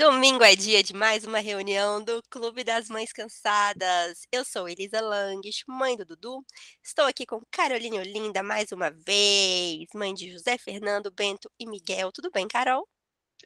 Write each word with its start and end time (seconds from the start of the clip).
Domingo 0.00 0.42
é 0.42 0.56
dia 0.56 0.82
de 0.82 0.94
mais 0.94 1.24
uma 1.24 1.40
reunião 1.40 2.02
do 2.02 2.22
Clube 2.30 2.64
das 2.64 2.88
Mães 2.88 3.12
Cansadas. 3.12 4.26
Eu 4.32 4.46
sou 4.46 4.66
Elisa 4.66 4.98
Langes, 4.98 5.62
mãe 5.68 5.94
do 5.94 6.06
Dudu. 6.06 6.42
Estou 6.82 7.04
aqui 7.04 7.26
com 7.26 7.42
Caroline 7.50 7.98
Olinda 7.98 8.42
mais 8.42 8.72
uma 8.72 8.90
vez, 8.90 9.86
mãe 9.94 10.14
de 10.14 10.32
José 10.32 10.56
Fernando, 10.56 11.10
Bento 11.10 11.50
e 11.60 11.66
Miguel. 11.66 12.10
Tudo 12.12 12.30
bem, 12.32 12.48
Carol? 12.48 12.88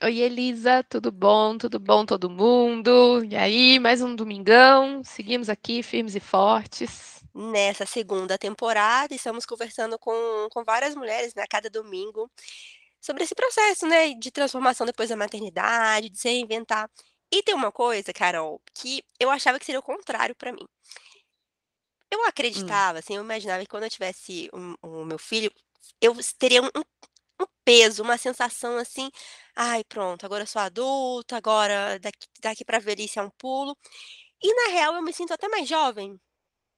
Oi, 0.01 0.21
Elisa, 0.21 0.85
tudo 0.85 1.11
bom? 1.11 1.59
Tudo 1.59 1.81
bom, 1.81 2.07
todo 2.07 2.31
mundo? 2.31 3.25
E 3.25 3.35
aí, 3.35 3.81
mais 3.81 4.01
um 4.01 4.15
domingão. 4.15 5.03
Seguimos 5.03 5.49
aqui, 5.49 5.83
firmes 5.83 6.15
e 6.15 6.21
fortes. 6.21 7.21
Nessa 7.35 7.85
segunda 7.85 8.39
temporada, 8.39 9.13
estamos 9.13 9.45
conversando 9.45 9.99
com, 9.99 10.47
com 10.53 10.63
várias 10.63 10.95
mulheres, 10.95 11.35
né, 11.35 11.43
a 11.43 11.49
cada 11.49 11.69
domingo 11.69 12.31
sobre 13.05 13.25
esse 13.25 13.35
processo, 13.35 13.87
né, 13.87 14.15
de 14.15 14.31
transformação 14.31 14.87
depois 14.87 15.11
da 15.11 15.17
maternidade, 15.17 16.09
de 16.11 16.19
se 16.19 16.29
reinventar. 16.29 16.91
E 17.33 17.43
tem 17.43 17.55
uma 17.55 17.73
coisa, 17.73 18.13
Carol, 18.13 18.61
que 18.75 19.03
eu 19.21 19.31
achava 19.31 19.59
que 19.59 19.67
seria 19.67 19.81
o 19.81 19.83
contrário 19.83 20.35
para 20.37 20.53
mim. 20.53 20.67
Eu 22.11 22.25
Hum. 22.55 22.81
acreditava, 22.81 22.99
assim, 23.01 23.17
eu 23.17 23.23
imaginava 23.25 23.63
que 23.63 23.69
quando 23.69 23.85
eu 23.85 23.91
tivesse 23.91 24.49
um- 24.55 24.75
o 24.83 25.05
meu 25.05 25.19
filho, 25.19 25.51
eu 26.01 26.15
teria 26.39 26.63
um, 26.63 26.67
um 27.43 27.47
peso, 27.65 28.03
uma 28.03 28.19
sensação 28.19 28.77
assim, 28.79 29.11
ai, 29.57 29.85
pronto, 29.85 30.25
agora 30.27 30.45
eu 30.45 30.47
sou 30.47 30.63
adulta, 30.63 31.37
agora 31.37 31.99
daqui, 32.01 32.29
daqui 32.41 32.65
para 32.65 32.79
velhice 32.81 33.19
é 33.19 33.23
um 33.23 33.31
pulo. 33.31 33.77
E 34.43 34.55
na 34.55 34.73
real 34.73 34.95
eu 34.97 35.03
me 35.03 35.13
sinto 35.15 35.33
até 35.35 35.49
mais 35.49 35.69
jovem 35.69 36.21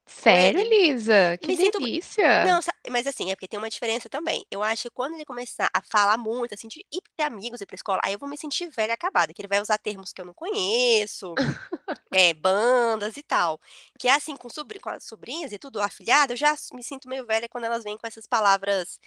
Sério, 0.06 0.60
ele. 0.60 0.60
Elisa? 0.60 1.36
Que 1.38 1.52
Me 1.52 1.56
sinto 1.56 1.80
delícia! 1.80 2.28
Não, 2.42 2.62
sa 2.62 2.72
mas 2.90 3.06
assim, 3.06 3.30
é 3.30 3.36
porque 3.36 3.48
tem 3.48 3.58
uma 3.58 3.70
diferença 3.70 4.08
também. 4.10 4.44
Eu 4.50 4.62
acho 4.62 4.84
que 4.84 4.90
quando 4.90 5.14
ele 5.14 5.24
começar 5.24 5.70
a 5.74 5.82
falar 5.82 6.18
muito, 6.18 6.54
assim, 6.54 6.68
de 6.68 6.80
ir 6.92 7.02
ter 7.16 7.24
amigos, 7.24 7.60
ir 7.60 7.66
pra 7.66 7.74
escola, 7.76 8.00
aí 8.04 8.12
eu 8.14 8.18
vou 8.18 8.28
me 8.28 8.38
sentir 8.38 8.70
velha 8.70 8.94
acabada, 8.94 9.34
que 9.34 9.40
ele 9.42 9.48
vai 9.48 9.60
usar 9.62 9.78
termos 9.78 10.12
que 10.12 10.20
eu 10.20 10.26
não 10.26 10.34
conheço, 10.34 11.38
eh, 12.12 12.34
bandas 12.34 13.16
e 13.18 13.22
tal. 13.24 13.60
Que 13.98 14.08
é 14.08 14.12
assim 14.14 14.36
com 14.36 14.48
sobri 14.50 14.80
com 14.80 14.90
as 14.90 15.04
sobrinhas 15.04 15.52
e 15.52 15.58
tudo, 15.58 15.80
afilhada, 15.82 16.34
eu 16.34 16.38
já 16.38 16.50
s 16.52 16.74
me 16.74 16.84
sinto 16.84 17.08
meio 17.08 17.26
velha 17.26 17.48
quando 17.48 17.64
elas 17.64 17.84
vêm 17.84 17.98
com 17.98 18.06
essas 18.06 18.26
palavras, 18.26 19.00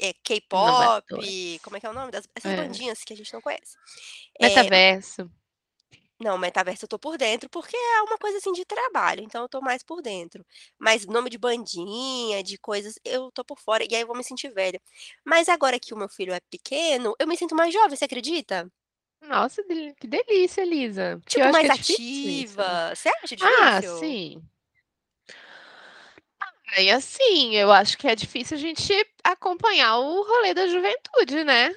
eh, 0.00 0.14
K-pop, 0.24 1.60
como 1.62 1.76
é 1.78 1.80
que 1.80 1.86
é 1.86 1.90
o 1.90 1.94
nome 1.94 2.12
das 2.12 2.26
essas 2.36 2.52
É. 2.52 2.54
bandinhas 2.54 3.04
que 3.04 3.12
a 3.14 3.16
gente 3.16 3.32
não 3.34 3.42
conhece. 3.42 3.76
Eh 4.40 4.70
Metaverso. 4.70 5.30
Não, 6.20 6.38
metaverso 6.38 6.84
eu 6.84 6.88
tô 6.88 6.98
por 6.98 7.16
dentro, 7.18 7.48
porque 7.50 7.76
é 7.76 8.02
uma 8.02 8.18
coisa, 8.18 8.38
assim, 8.38 8.52
de 8.52 8.64
trabalho, 8.64 9.22
então 9.22 9.42
eu 9.42 9.48
tô 9.48 9.60
mais 9.60 9.82
por 9.82 10.00
dentro. 10.02 10.44
Mas 10.78 11.06
nome 11.06 11.30
de 11.30 11.38
bandinha, 11.38 12.42
de 12.42 12.56
coisas, 12.58 12.94
eu 13.04 13.30
tô 13.32 13.44
por 13.44 13.58
fora, 13.60 13.84
e 13.84 13.94
aí 13.94 14.02
eu 14.02 14.06
vou 14.06 14.16
me 14.16 14.24
sentir 14.24 14.50
velha. 14.52 14.80
Mas 15.24 15.48
agora 15.48 15.78
que 15.80 15.92
o 15.94 15.96
meu 15.98 16.08
filho 16.08 16.32
é 16.32 16.40
pequeno, 16.50 17.14
eu 17.18 17.26
me 17.26 17.36
sinto 17.36 17.54
mais 17.54 17.72
jovem, 17.72 17.96
você 17.96 18.04
acredita? 18.04 18.70
Nossa, 19.22 19.62
que 19.98 20.06
delícia, 20.06 20.62
Elisa. 20.62 21.20
Porque 21.24 21.40
eu 21.40 21.44
Tipo, 21.44 21.46
acho 21.46 21.58
que 21.58 21.66
mais 21.66 21.66
é 21.66 21.70
difícil 21.70 22.00
ativa. 22.36 22.94
Você 22.94 23.08
acha 23.22 23.36
Ah, 23.40 23.82
difícil? 23.82 23.90
sim. 23.98 24.42
Ah, 26.76 26.80
e 26.82 26.90
assim, 26.90 27.54
eu 27.56 27.70
acho 27.72 27.96
que 27.98 28.06
é 28.08 28.14
difícil 28.14 28.56
a 28.56 28.60
gente 28.60 28.92
acompanhar 29.22 29.98
o 29.98 30.22
rolê 30.24 30.54
da 30.54 30.66
juventude, 30.66 31.44
né? 31.44 31.70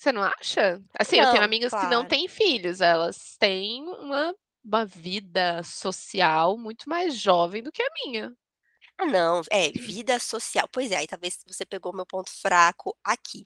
Você 0.00 0.12
não 0.12 0.22
acha? 0.22 0.82
Assim, 0.98 1.18
eu 1.18 1.28
tenho 1.28 1.42
Não, 1.42 1.44
amigas 1.44 1.74
que 1.74 1.86
não 1.86 2.04
claro. 2.04 2.06
têm 2.06 2.26
filhos, 2.28 2.80
elas 2.80 3.36
têm 3.38 3.84
uma 3.84 4.34
uma 4.64 4.84
vida 4.84 5.62
social 5.64 6.58
muito 6.58 6.88
mais 6.88 7.16
jovem 7.16 7.62
do 7.62 7.72
que 7.72 7.82
a 7.82 7.88
minha. 8.04 8.36
Ah, 8.98 9.06
não, 9.06 9.40
é, 9.50 9.70
vida 9.72 10.18
social. 10.18 10.68
Pois 10.70 10.90
é, 10.92 10.96
aí 10.98 11.06
talvez 11.06 11.38
você 11.46 11.64
pegou 11.64 11.94
meu 11.94 12.04
ponto 12.06 12.30
fraco 12.30 12.94
aqui. 13.02 13.44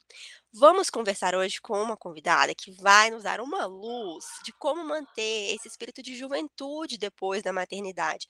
Vamos 0.52 0.90
conversar 0.90 1.34
hoje 1.34 1.60
com 1.60 1.80
uma 1.80 1.96
convidada 1.96 2.54
que 2.54 2.72
vai 2.72 3.10
nos 3.10 3.22
dar 3.22 3.40
uma 3.40 3.64
luz 3.66 4.24
de 4.44 4.52
como 4.54 4.84
manter 4.84 5.54
esse 5.54 5.68
espírito 5.68 6.02
de 6.02 6.16
juventude 6.16 6.98
depois 6.98 7.42
da 7.42 7.52
maternidade. 7.52 8.26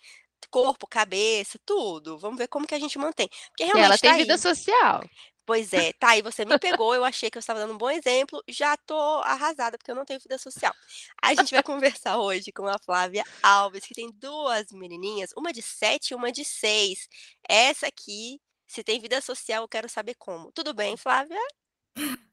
Corpo, 0.50 0.86
cabeça, 0.86 1.58
tudo. 1.64 2.18
Vamos 2.18 2.36
ver 2.38 2.48
como 2.48 2.66
que 2.66 2.74
a 2.74 2.78
gente 2.78 2.98
mantém. 2.98 3.28
Porque 3.48 3.64
E 3.74 3.78
ela 3.78 3.98
realmente 3.98 3.98
tem 3.98 4.14
tá 4.14 4.16
vida 4.16 4.38
social. 4.38 5.10
Pois 5.46 5.72
é, 5.74 5.92
tá 5.92 6.10
aí, 6.10 6.22
você 6.22 6.44
me 6.44 6.58
pegou, 6.58 6.94
eu 6.94 7.04
achei 7.04 7.30
que 7.30 7.36
eu 7.36 7.40
estava 7.40 7.60
dando 7.60 7.74
um 7.74 7.78
bom 7.78 7.90
exemplo, 7.90 8.42
já 8.48 8.76
tô 8.78 8.96
arrasada, 9.24 9.76
porque 9.76 9.90
eu 9.90 9.94
não 9.94 10.04
tenho 10.04 10.18
vida 10.20 10.38
social. 10.38 10.72
A 11.22 11.34
gente 11.34 11.50
vai 11.50 11.62
conversar 11.62 12.16
hoje 12.18 12.50
com 12.50 12.66
a 12.66 12.78
Flávia 12.78 13.22
Alves, 13.42 13.84
que 13.84 13.94
tem 13.94 14.10
2 14.12 14.72
menininhas, 14.72 15.32
uma 15.36 15.52
de 15.52 15.60
7 15.60 16.10
e 16.12 16.14
uma 16.14 16.32
de 16.32 16.44
6. 16.46 17.06
Essa 17.46 17.88
aqui, 17.88 18.40
se 18.66 18.82
tem 18.82 18.98
vida 18.98 19.20
social, 19.20 19.64
eu 19.64 19.68
quero 19.68 19.88
saber 19.88 20.14
como. 20.18 20.50
Tudo 20.52 20.72
bem, 20.72 20.96
Flávia? 20.96 21.38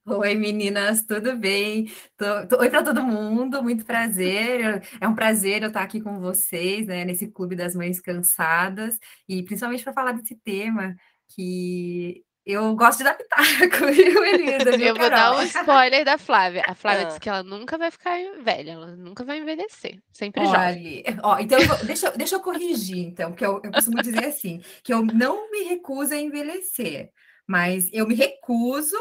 Oi, 0.05 0.33
meninas, 0.35 1.03
tudo 1.05 1.37
bem? 1.37 1.91
Tô- 2.17 2.47
tô- 2.47 2.59
Oi 2.59 2.69
para 2.69 2.83
todo 2.83 3.03
mundo, 3.03 3.61
muito 3.61 3.85
prazer. 3.85 4.81
É 4.99 5.07
um 5.07 5.13
prazer 5.13 5.61
eu 5.61 5.67
estar 5.67 5.83
aqui 5.83 6.01
com 6.01 6.19
vocês, 6.19 6.87
né, 6.87 7.05
nesse 7.05 7.27
Clube 7.27 7.55
das 7.55 7.75
Mães 7.75 7.99
Cansadas, 8.01 8.97
e 9.27 9.43
principalmente 9.43 9.83
para 9.83 9.93
falar 9.93 10.13
desse 10.13 10.35
tema 10.37 10.95
que 11.35 12.23
eu 12.45 12.75
gosto 12.75 12.99
de 12.99 13.03
dar 13.05 13.13
pitaco, 13.15 13.85
viu, 13.93 14.23
Elisa, 14.25 14.75
viu, 14.77 14.87
Eu 14.87 14.95
vou 14.95 15.09
dar 15.09 15.31
um 15.33 15.35
Carol? 15.35 15.43
spoiler 15.43 16.03
da 16.05 16.17
Flávia. 16.17 16.63
A 16.67 16.73
Flávia 16.75 17.03
Hã. 17.03 17.07
disse 17.07 17.19
que 17.19 17.29
ela 17.29 17.43
nunca 17.43 17.77
vai 17.77 17.91
ficar 17.91 18.17
velha, 18.41 18.71
ela 18.71 18.95
nunca 18.95 19.23
vai 19.23 19.37
envelhecer, 19.39 19.99
sempre 20.11 20.43
jovem. 20.45 21.03
Olha, 21.07 21.19
ó, 21.23 21.39
então 21.39 21.59
eu 21.59 21.67
vou- 21.67 21.85
deixa, 21.85 22.07
eu- 22.07 22.17
deixa 22.17 22.35
eu 22.35 22.39
corrigir, 22.41 23.05
então, 23.05 23.31
porque 23.31 23.45
eu, 23.45 23.61
eu 23.63 23.71
costumo 23.71 24.01
dizer 24.01 24.25
assim, 24.25 24.61
que 24.83 24.93
eu 24.93 25.03
não 25.05 25.49
me 25.51 25.63
recuso 25.63 26.13
a 26.13 26.17
envelhecer, 26.17 27.11
mas 27.47 27.87
eu 27.93 28.07
me 28.07 28.15
recuso 28.15 28.97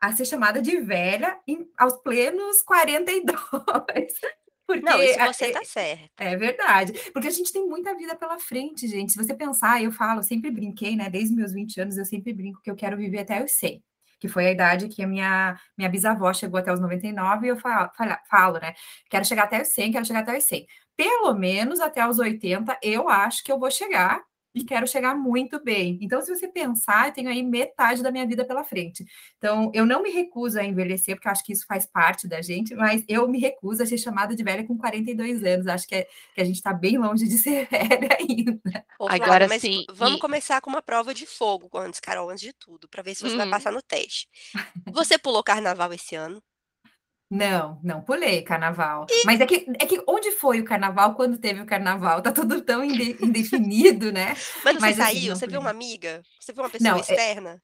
a 0.00 0.12
ser 0.12 0.24
chamada 0.24 0.60
de 0.60 0.80
velha 0.80 1.38
em- 1.46 1.66
aos 1.78 1.94
plenos 2.02 2.60
42. 2.62 3.32
Porque 4.80 4.90
Não, 4.90 5.02
isso 5.02 5.14
você 5.14 5.46
é, 5.46 5.52
tá 5.52 5.64
certa. 5.64 6.10
é 6.18 6.36
verdade, 6.36 6.92
porque 7.12 7.28
a 7.28 7.30
gente 7.30 7.52
tem 7.52 7.66
muita 7.66 7.94
vida 7.96 8.14
pela 8.16 8.38
frente, 8.38 8.86
gente. 8.88 9.12
Se 9.12 9.18
você 9.18 9.34
pensar, 9.34 9.82
eu 9.82 9.92
falo, 9.92 10.20
eu 10.20 10.22
sempre 10.24 10.50
brinquei, 10.50 10.96
né? 10.96 11.08
Desde 11.10 11.34
meus 11.34 11.52
20 11.52 11.80
anos, 11.80 11.96
eu 11.96 12.04
sempre 12.04 12.32
brinco 12.32 12.60
que 12.62 12.70
eu 12.70 12.76
quero 12.76 12.96
viver 12.96 13.20
até 13.20 13.42
os 13.44 13.52
100, 13.52 13.82
que 14.20 14.28
foi 14.28 14.46
a 14.46 14.50
idade 14.52 14.88
que 14.88 15.02
a 15.02 15.06
minha, 15.06 15.58
minha 15.76 15.88
bisavó 15.90 16.32
chegou 16.32 16.58
até 16.58 16.72
os 16.72 16.80
99, 16.80 17.46
e 17.46 17.50
eu 17.50 17.56
falo, 17.56 17.90
falo, 17.96 18.16
falo, 18.30 18.58
né? 18.60 18.74
Quero 19.10 19.24
chegar 19.24 19.44
até 19.44 19.62
os 19.62 19.68
100, 19.68 19.92
quero 19.92 20.04
chegar 20.06 20.20
até 20.20 20.36
os 20.36 20.44
100. 20.44 20.66
Pelo 20.96 21.34
menos 21.34 21.80
até 21.80 22.06
os 22.06 22.18
80, 22.18 22.78
eu 22.82 23.08
acho 23.08 23.42
que 23.42 23.50
eu 23.52 23.58
vou 23.58 23.70
chegar 23.70 24.22
e 24.54 24.64
quero 24.64 24.86
chegar 24.86 25.14
muito 25.14 25.62
bem. 25.62 25.98
Então, 26.02 26.20
se 26.20 26.34
você 26.34 26.48
pensar, 26.48 27.08
eu 27.08 27.12
tenho 27.12 27.28
aí 27.30 27.42
metade 27.42 28.02
da 28.02 28.10
minha 28.10 28.26
vida 28.26 28.44
pela 28.44 28.64
frente. 28.64 29.04
Então, 29.38 29.70
eu 29.74 29.86
não 29.86 30.02
me 30.02 30.10
recuso 30.10 30.58
a 30.60 30.64
envelhecer, 30.64 31.14
porque 31.16 31.28
eu 31.28 31.32
acho 31.32 31.44
que 31.44 31.52
isso 31.52 31.66
faz 31.66 31.86
parte 31.86 32.28
da 32.28 32.40
gente, 32.42 32.74
mas 32.74 33.04
eu 33.08 33.28
me 33.28 33.38
recuso 33.38 33.82
a 33.82 33.86
ser 33.86 33.98
chamada 33.98 34.34
de 34.36 34.42
velha 34.42 34.64
com 34.66 34.76
42 34.76 35.42
anos. 35.44 35.66
Acho 35.66 35.86
que, 35.86 35.94
é, 35.94 36.06
que 36.34 36.40
a 36.40 36.44
gente 36.44 36.56
está 36.56 36.72
bem 36.72 36.98
longe 36.98 37.26
de 37.26 37.38
ser 37.38 37.66
velha 37.68 38.08
ainda. 38.18 38.60
Ô, 38.98 39.10
Flávia, 39.10 39.24
Agora 39.24 39.48
mas 39.48 39.62
sim, 39.62 39.84
vamos 39.90 40.18
e 40.18 40.20
começar 40.20 40.60
com 40.60 40.70
uma 40.70 40.82
prova 40.82 41.12
de 41.14 41.26
fogo 41.26 41.68
antes, 41.76 42.00
Carol, 42.00 42.30
antes 42.30 42.42
de 42.42 42.52
tudo, 42.52 42.88
pra 42.88 43.02
ver 43.02 43.14
se 43.14 43.22
você 43.22 43.36
vai 43.36 43.46
Uhum. 43.46 43.50
passar 43.50 43.72
no 43.72 43.82
teste. 43.82 44.28
Você 44.92 45.18
pulou 45.18 45.42
carnaval 45.42 45.92
esse 45.92 46.14
ano? 46.14 46.42
Não, 47.32 47.80
não 47.82 48.02
pulei 48.02 48.42
carnaval. 48.42 49.06
Mas 49.24 49.40
é 49.40 49.46
que, 49.46 49.66
é 49.80 49.86
que 49.86 50.02
onde 50.06 50.32
foi 50.32 50.60
o 50.60 50.64
carnaval 50.64 51.14
quando 51.14 51.38
teve 51.38 51.62
o 51.62 51.66
carnaval? 51.66 52.20
Tá 52.20 52.30
tudo 52.30 52.60
tão 52.60 52.84
inde- 52.84 53.16
indefinido, 53.24 54.12
né? 54.12 54.34
Mas 54.62 54.74
você 54.74 54.80
Mas 54.80 55.00
assim, 55.00 55.20
saiu? 55.20 55.36
Você 55.36 55.46
viu 55.46 55.60
uma 55.60 55.70
amiga? 55.70 56.22
Você 56.38 56.52
viu 56.52 56.62
uma 56.62 56.68
pessoa 56.68 56.90
Não, 56.90 56.98
é, 56.98 57.00
externa? 57.00 57.62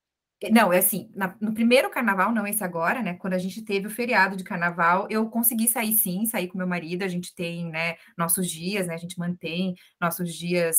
Não, 0.50 0.72
é 0.72 0.78
assim, 0.78 1.10
na- 1.14 1.36
no 1.38 1.52
primeiro 1.52 1.90
carnaval, 1.90 2.32
não 2.32 2.46
esse 2.46 2.64
agora, 2.64 3.02
né? 3.02 3.14
Quando 3.14 3.34
a 3.34 3.38
gente 3.38 3.62
teve 3.62 3.86
o 3.86 3.90
feriado 3.90 4.36
de 4.36 4.44
carnaval, 4.44 5.06
eu 5.10 5.28
consegui 5.28 5.68
sair 5.68 5.92
sim, 5.92 6.24
sair 6.24 6.48
com 6.48 6.56
meu 6.56 6.66
marido. 6.66 7.02
A 7.02 7.08
gente 7.08 7.34
tem, 7.34 7.68
né, 7.68 7.96
nossos 8.16 8.50
dias, 8.50 8.86
né? 8.86 8.94
A 8.94 8.98
gente 8.98 9.18
mantém 9.18 9.74
nossos 10.00 10.34
dias 10.34 10.76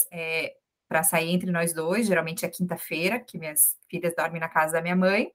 para 0.88 1.03
sair 1.03 1.29
entre 1.29 1.51
nós 1.51 1.73
dois. 1.73 2.07
Geralmente 2.07 2.44
é 2.44 2.50
quinta-feira, 2.50 3.19
que 3.19 3.38
minhas 3.38 3.75
filhas 3.88 4.15
dormem 4.18 4.41
na 4.41 4.50
casa 4.50 4.74
da 4.74 4.81
minha 4.81 4.95
mãe. 4.95 5.31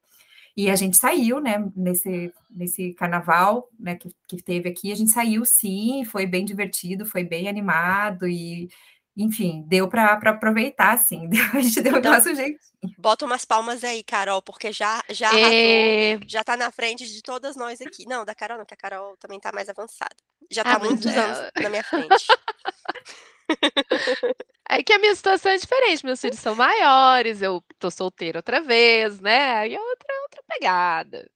E 0.57 0.69
a 0.69 0.75
gente 0.75 0.95
saiu, 0.97 1.39
né, 1.41 1.57
nesse, 1.75 2.33
nesse 2.49 2.93
carnaval, 2.93 3.69
né, 3.79 3.95
que, 3.97 4.09
que 4.27 4.37
teve 4.41 4.69
aqui, 4.69 4.91
a 4.91 4.95
gente 4.95 5.11
saiu 5.11 5.45
sim, 5.45 6.05
foi 6.05 6.25
bem 6.25 6.45
divertido, 6.45 7.05
foi 7.05 7.23
bem 7.25 7.49
animado 7.49 8.27
e, 8.27 8.69
enfim, 9.17 9.63
deu 9.67 9.89
para 9.89 10.13
aproveitar, 10.13 10.97
sim, 10.97 11.29
a 11.53 11.59
gente 11.61 11.81
deu 11.81 11.97
o 11.97 11.99
Então, 11.99 12.11
nosso 12.11 12.33
jeitinho. 12.35 12.59
bota 12.97 13.25
umas 13.25 13.45
palmas 13.45 13.83
aí, 13.83 14.03
Carol, 14.03 14.41
porque 14.41 14.71
já, 14.73 15.03
já 15.09 15.31
arrasou, 15.33 15.85
É... 16.13 16.19
já 16.27 16.43
tá 16.43 16.57
na 16.57 16.71
frente 16.71 17.07
de 17.07 17.21
todas 17.23 17.55
nós 17.55 17.81
aqui. 17.81 18.05
Não, 18.07 18.25
da 18.25 18.35
Carol 18.35 18.57
não, 18.57 18.65
que 18.65 18.73
a 18.73 18.77
Carol 18.77 19.17
também 19.17 19.39
tá 19.39 19.51
mais 19.53 19.69
avançada. 19.69 20.15
Já 20.51 20.63
Ah, 20.63 20.65
tá 20.65 20.79
mas 20.79 20.89
muitos 20.89 21.17
anos 21.17 21.39
na 21.55 21.69
minha 21.69 21.83
frente. 21.83 22.35
É 24.67 24.81
que 24.83 24.93
a 24.93 24.99
minha 24.99 25.13
situação 25.15 25.51
é 25.51 25.57
diferente, 25.57 26.03
meus 26.05 26.19
filhos 26.19 26.39
são 26.39 26.55
maiores, 26.55 27.41
eu 27.41 27.63
tô 27.79 27.91
solteira 27.91 28.39
outra 28.39 28.61
vez, 28.61 29.19
né? 29.19 29.53
Aí 29.57 29.75
é 29.75 29.79
outra, 29.79 30.07
outra 30.23 30.43
pegada. 30.47 31.29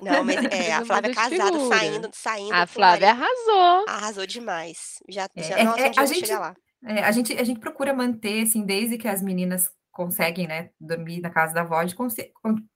Não, 0.00 0.24
mas 0.24 0.36
é, 0.50 0.72
a 0.72 0.82
Flávia 0.84 1.12
mais 1.14 1.14
casada, 1.14 1.58
figura. 1.58 1.78
saindo, 1.78 2.10
saindo 2.12 2.52
A 2.52 2.66
Flávia 2.66 3.14
marido. 3.14 3.24
arrasou. 3.24 3.84
Arrasou 3.88 4.26
demais. 4.26 4.98
Já, 5.08 5.28
já, 5.36 5.58
É, 5.58 5.64
nossa, 5.64 5.80
é, 5.80 5.92
a 5.96 6.06
gente, 6.06 6.20
chegar 6.20 6.40
lá. 6.40 6.54
é, 6.84 7.02
a 7.04 7.12
gente, 7.12 7.32
a 7.38 7.44
gente 7.44 7.60
procura 7.60 7.94
manter, 7.94 8.42
assim, 8.42 8.64
desde 8.64 8.98
que 8.98 9.08
as 9.08 9.22
meninas 9.22 9.70
conseguem, 9.92 10.46
né, 10.48 10.70
dormir 10.80 11.20
na 11.20 11.30
casa 11.30 11.54
da 11.54 11.60
avó, 11.60 11.76
a 11.76 11.86
gente 11.86 11.96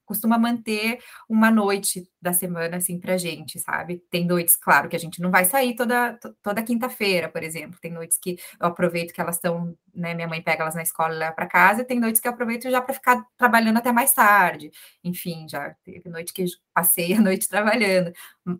costuma 0.04 0.38
manter 0.38 0.98
uma 1.28 1.50
noite 1.50 2.08
da 2.22 2.32
semana, 2.32 2.76
assim, 2.76 3.00
pra 3.00 3.16
gente, 3.16 3.58
sabe? 3.58 4.02
Tem 4.10 4.24
noites, 4.24 4.56
claro, 4.56 4.88
que 4.88 4.94
a 4.96 4.98
gente 4.98 5.20
não 5.20 5.30
vai 5.30 5.44
sair 5.44 5.74
toda, 5.74 6.18
toda 6.42 6.62
quinta-feira, 6.62 7.28
por 7.28 7.42
exemplo. 7.42 7.78
Tem 7.80 7.90
noites 7.90 8.18
que 8.18 8.36
eu 8.60 8.66
aproveito 8.68 9.12
que 9.12 9.20
elas 9.20 9.36
estão, 9.36 9.76
né, 9.94 10.14
minha 10.14 10.28
mãe 10.28 10.42
pega 10.42 10.62
elas 10.62 10.74
na 10.74 10.82
escola 10.82 11.14
e 11.14 11.18
leva 11.18 11.34
para 11.34 11.46
casa, 11.48 11.82
e 11.82 11.84
tem 11.84 11.98
noites 11.98 12.20
que 12.20 12.28
eu 12.28 12.32
aproveito 12.32 12.70
já 12.70 12.80
para 12.80 12.94
ficar 12.94 13.24
trabalhando 13.36 13.78
até 13.78 13.90
mais 13.92 14.12
tarde. 14.12 14.70
Enfim, 15.02 15.46
já 15.48 15.74
teve 15.84 16.08
noite 16.08 16.32
que 16.32 16.44
passei 16.74 17.14
a 17.14 17.20
noite 17.20 17.48
trabalhando. 17.50 18.12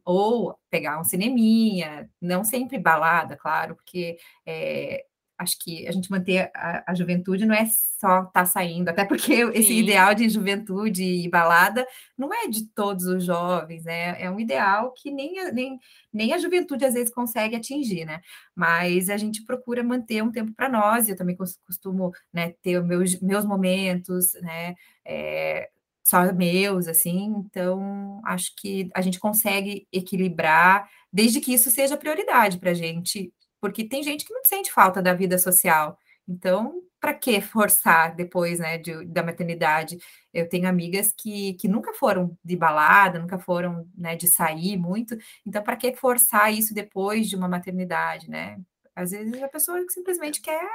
Ou 0.04 0.58
pegar 0.70 0.98
um 1.00 1.04
cineminha, 1.04 2.10
não 2.20 2.42
sempre 2.44 2.78
balada, 2.78 3.36
claro, 3.36 3.76
porque 3.76 4.16
é, 4.44 5.04
acho 5.38 5.58
que 5.58 5.86
a 5.86 5.92
gente 5.92 6.10
manter 6.10 6.50
a, 6.54 6.84
a 6.90 6.94
juventude 6.94 7.44
não 7.44 7.54
é 7.54 7.66
só 7.66 8.20
estar 8.20 8.30
tá 8.32 8.44
saindo, 8.44 8.88
até 8.88 9.04
porque 9.04 9.32
esse 9.54 9.72
ideal 9.72 10.14
de 10.14 10.28
juventude 10.28 11.02
e 11.02 11.28
balada 11.28 11.86
não 12.16 12.32
é 12.32 12.48
de 12.48 12.66
todos 12.68 13.06
os 13.06 13.24
jovens, 13.24 13.84
né? 13.84 14.20
É 14.20 14.30
um 14.30 14.40
ideal 14.40 14.92
que 14.92 15.10
nem 15.10 15.38
a, 15.40 15.52
nem, 15.52 15.78
nem 16.12 16.32
a 16.32 16.38
juventude 16.38 16.84
às 16.84 16.94
vezes 16.94 17.12
consegue 17.12 17.56
atingir, 17.56 18.04
né? 18.04 18.20
Mas 18.54 19.08
a 19.10 19.16
gente 19.16 19.44
procura 19.44 19.82
manter 19.82 20.22
um 20.22 20.32
tempo 20.32 20.52
para 20.54 20.68
nós, 20.68 21.08
eu 21.08 21.16
também 21.16 21.36
costumo 21.36 22.12
né, 22.32 22.54
ter 22.62 22.82
meus, 22.82 23.20
meus 23.20 23.44
momentos, 23.44 24.32
né? 24.42 24.74
É, 25.04 25.68
só 26.06 26.32
meus, 26.32 26.86
assim, 26.86 27.34
então 27.44 28.20
acho 28.24 28.54
que 28.56 28.88
a 28.94 29.00
gente 29.00 29.18
consegue 29.18 29.88
equilibrar, 29.92 30.88
desde 31.12 31.40
que 31.40 31.52
isso 31.52 31.68
seja 31.68 31.96
prioridade 31.96 32.58
para 32.58 32.70
a 32.70 32.74
gente 32.74 33.32
porque 33.60 33.88
tem 33.88 34.02
gente 34.02 34.24
que 34.24 34.34
não 34.34 34.42
sente 34.46 34.72
falta 34.72 35.02
da 35.02 35.14
vida 35.14 35.38
social. 35.38 35.98
Então, 36.28 36.82
para 37.00 37.14
que 37.14 37.40
forçar 37.42 38.14
depois, 38.14 38.58
né, 38.58 38.78
de, 38.78 39.04
da 39.06 39.22
maternidade? 39.22 39.98
Eu 40.32 40.48
tenho 40.48 40.68
amigas 40.68 41.12
que, 41.16 41.54
que 41.54 41.68
nunca 41.68 41.92
foram 41.94 42.36
de 42.44 42.56
balada, 42.56 43.18
nunca 43.18 43.38
foram, 43.38 43.88
né, 43.96 44.16
de 44.16 44.28
sair 44.28 44.76
muito. 44.76 45.16
Então, 45.46 45.62
para 45.62 45.76
que 45.76 45.94
forçar 45.94 46.52
isso 46.52 46.74
depois 46.74 47.28
de 47.28 47.36
uma 47.36 47.48
maternidade, 47.48 48.28
né? 48.30 48.58
Às 48.94 49.10
vezes 49.10 49.42
a 49.42 49.48
pessoa 49.48 49.78
simplesmente 49.90 50.40
quer 50.40 50.66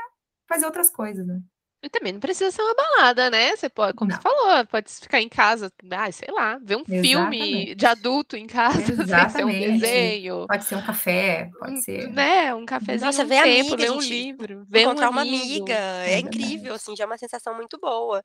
fazer 0.47 0.65
outras 0.65 0.89
coisas, 0.89 1.25
né? 1.25 1.41
E 1.83 1.89
também 1.89 2.13
não 2.13 2.19
precisa 2.19 2.51
ser 2.51 2.61
uma 2.61 2.75
balada, 2.75 3.31
né? 3.31 3.55
Você 3.55 3.67
pode, 3.67 3.95
como 3.95 4.11
não. 4.11 4.17
você 4.17 4.21
falou, 4.21 4.65
pode 4.67 4.91
ficar 4.91 5.19
em 5.19 5.27
casa, 5.27 5.71
ah, 5.89 6.11
sei 6.11 6.31
lá, 6.31 6.59
ver 6.61 6.75
um 6.75 6.83
Exatamente. 6.87 7.07
filme 7.07 7.75
de 7.75 7.85
adulto 7.87 8.37
em 8.37 8.45
casa, 8.45 8.77
Exatamente. 9.01 9.31
ser 9.31 9.45
um 9.45 9.79
desenho. 9.79 10.47
Pode 10.47 10.63
ser 10.65 10.75
um 10.75 10.81
café, 10.83 11.49
pode 11.59 11.81
ser. 11.81 12.07
Né, 12.09 12.53
um 12.53 12.65
cafezinho, 12.65 13.05
Nossa, 13.05 13.25
ver 13.25 13.41
tempo, 13.41 13.73
amiga, 13.73 13.81
ler 13.81 13.91
um 13.91 13.99
livro, 13.99 14.65
ver 14.69 14.81
encontrar 14.81 15.09
um 15.09 15.11
uma 15.11 15.21
amiga, 15.21 15.73
é, 15.73 16.13
é 16.13 16.19
incrível, 16.19 16.75
assim, 16.75 16.95
já 16.95 17.03
é 17.03 17.07
uma 17.07 17.17
sensação 17.17 17.55
muito 17.55 17.79
boa. 17.79 18.23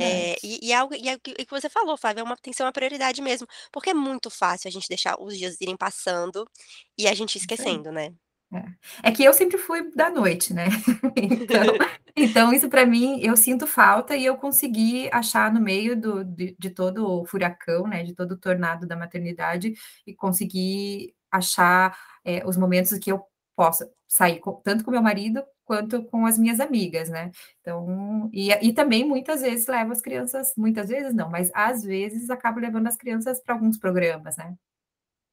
É, 0.00 0.32
é 0.32 0.36
e, 0.42 0.68
e, 0.68 0.72
algo, 0.72 0.92
e, 0.94 1.08
e 1.08 1.18
que 1.18 1.50
você 1.50 1.68
falou, 1.68 1.96
Flávia, 1.96 2.22
é 2.22 2.24
uma, 2.24 2.36
tem 2.36 2.50
que 2.50 2.56
ser 2.56 2.64
uma 2.64 2.72
prioridade 2.72 3.22
mesmo, 3.22 3.46
porque 3.70 3.90
é 3.90 3.94
muito 3.94 4.28
fácil 4.28 4.66
a 4.66 4.72
gente 4.72 4.88
deixar 4.88 5.16
os 5.20 5.38
dias 5.38 5.60
irem 5.60 5.76
passando 5.76 6.48
e 6.96 7.06
a 7.06 7.14
gente 7.14 7.38
esquecendo, 7.38 7.92
né? 7.92 8.12
É. 8.52 9.08
é. 9.10 9.12
que 9.12 9.22
eu 9.22 9.34
sempre 9.34 9.58
fui 9.58 9.90
da 9.94 10.10
noite, 10.10 10.54
né? 10.54 10.66
então, 11.16 11.64
então, 12.16 12.52
isso 12.52 12.68
para 12.68 12.86
mim, 12.86 13.20
eu 13.20 13.36
sinto 13.36 13.66
falta 13.66 14.16
e 14.16 14.24
eu 14.24 14.36
consegui 14.36 15.08
achar 15.12 15.52
no 15.52 15.60
meio 15.60 16.00
do, 16.00 16.24
de, 16.24 16.56
de, 16.58 16.70
todo 16.70 17.06
o 17.06 17.26
furacão, 17.26 17.86
né? 17.86 18.02
De 18.02 18.14
todo 18.14 18.32
o 18.32 18.38
tornado 18.38 18.86
da 18.86 18.96
maternidade 18.96 19.74
e 20.06 20.14
consegui 20.14 21.14
achar 21.30 21.96
é, 22.24 22.46
os 22.46 22.56
momentos 22.56 22.98
que 22.98 23.12
eu 23.12 23.22
possa 23.54 23.90
sair 24.06 24.38
com, 24.40 24.54
tanto 24.62 24.84
com 24.84 24.90
meu 24.90 25.02
marido 25.02 25.42
quanto 25.64 26.02
com 26.04 26.24
as 26.24 26.38
minhas 26.38 26.60
amigas, 26.60 27.10
né? 27.10 27.30
Então, 27.60 28.30
e, 28.32 28.50
e 28.50 28.72
também 28.72 29.04
muitas 29.06 29.42
vezes 29.42 29.66
levo 29.66 29.92
as 29.92 30.00
crianças, 30.00 30.52
muitas 30.56 30.88
vezes 30.88 31.12
não, 31.12 31.28
mas 31.28 31.50
às 31.54 31.82
vezes 31.84 32.30
acabo 32.30 32.58
levando 32.58 32.86
as 32.86 32.96
crianças 32.96 33.42
para 33.42 33.54
alguns 33.54 33.76
programas, 33.76 34.36
né? 34.38 34.54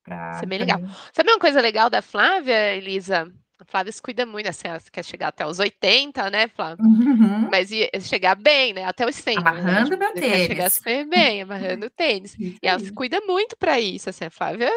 Pra, 0.05 0.33
Isso 0.35 0.43
é 0.43 0.45
bem 0.45 0.59
legal. 0.59 0.79
Sabe 1.11 1.31
uma 1.31 1.39
coisa 1.39 1.59
legal 1.59 1.89
da 1.89 2.01
Flávia, 2.01 2.75
Elisa? 2.75 3.27
A 3.59 3.65
Flávia 3.65 3.91
se 3.91 4.01
cuida 4.01 4.25
muito, 4.25 4.47
assim, 4.47 4.67
ela 4.67 4.79
quer 4.91 5.03
chegar 5.03 5.29
até 5.29 5.47
os 5.47 5.57
80, 5.57 6.29
né, 6.29 6.47
Flávia? 6.47 6.85
Uhum. 6.85 7.49
Mas 7.49 7.71
ia 7.71 7.89
chegar 8.01 8.35
bem, 8.35 8.73
né? 8.73 8.83
Até 8.83 9.07
os 9.07 9.15
100. 9.15 9.39
Amarrando 9.39 9.97
meu 9.97 10.13
tênis. 10.13 10.47
Chegar 10.47 10.69
super 10.69 11.07
bem, 11.07 11.41
amarrando 11.41 11.87
o 11.87 11.89
tênis. 11.89 12.35
e 12.39 12.59
ela 12.61 12.79
se 12.79 12.91
cuida 12.93 13.19
muito 13.21 13.57
para 13.57 13.79
isso, 13.79 14.09
assim, 14.09 14.25
a 14.25 14.29
Flávia, 14.29 14.69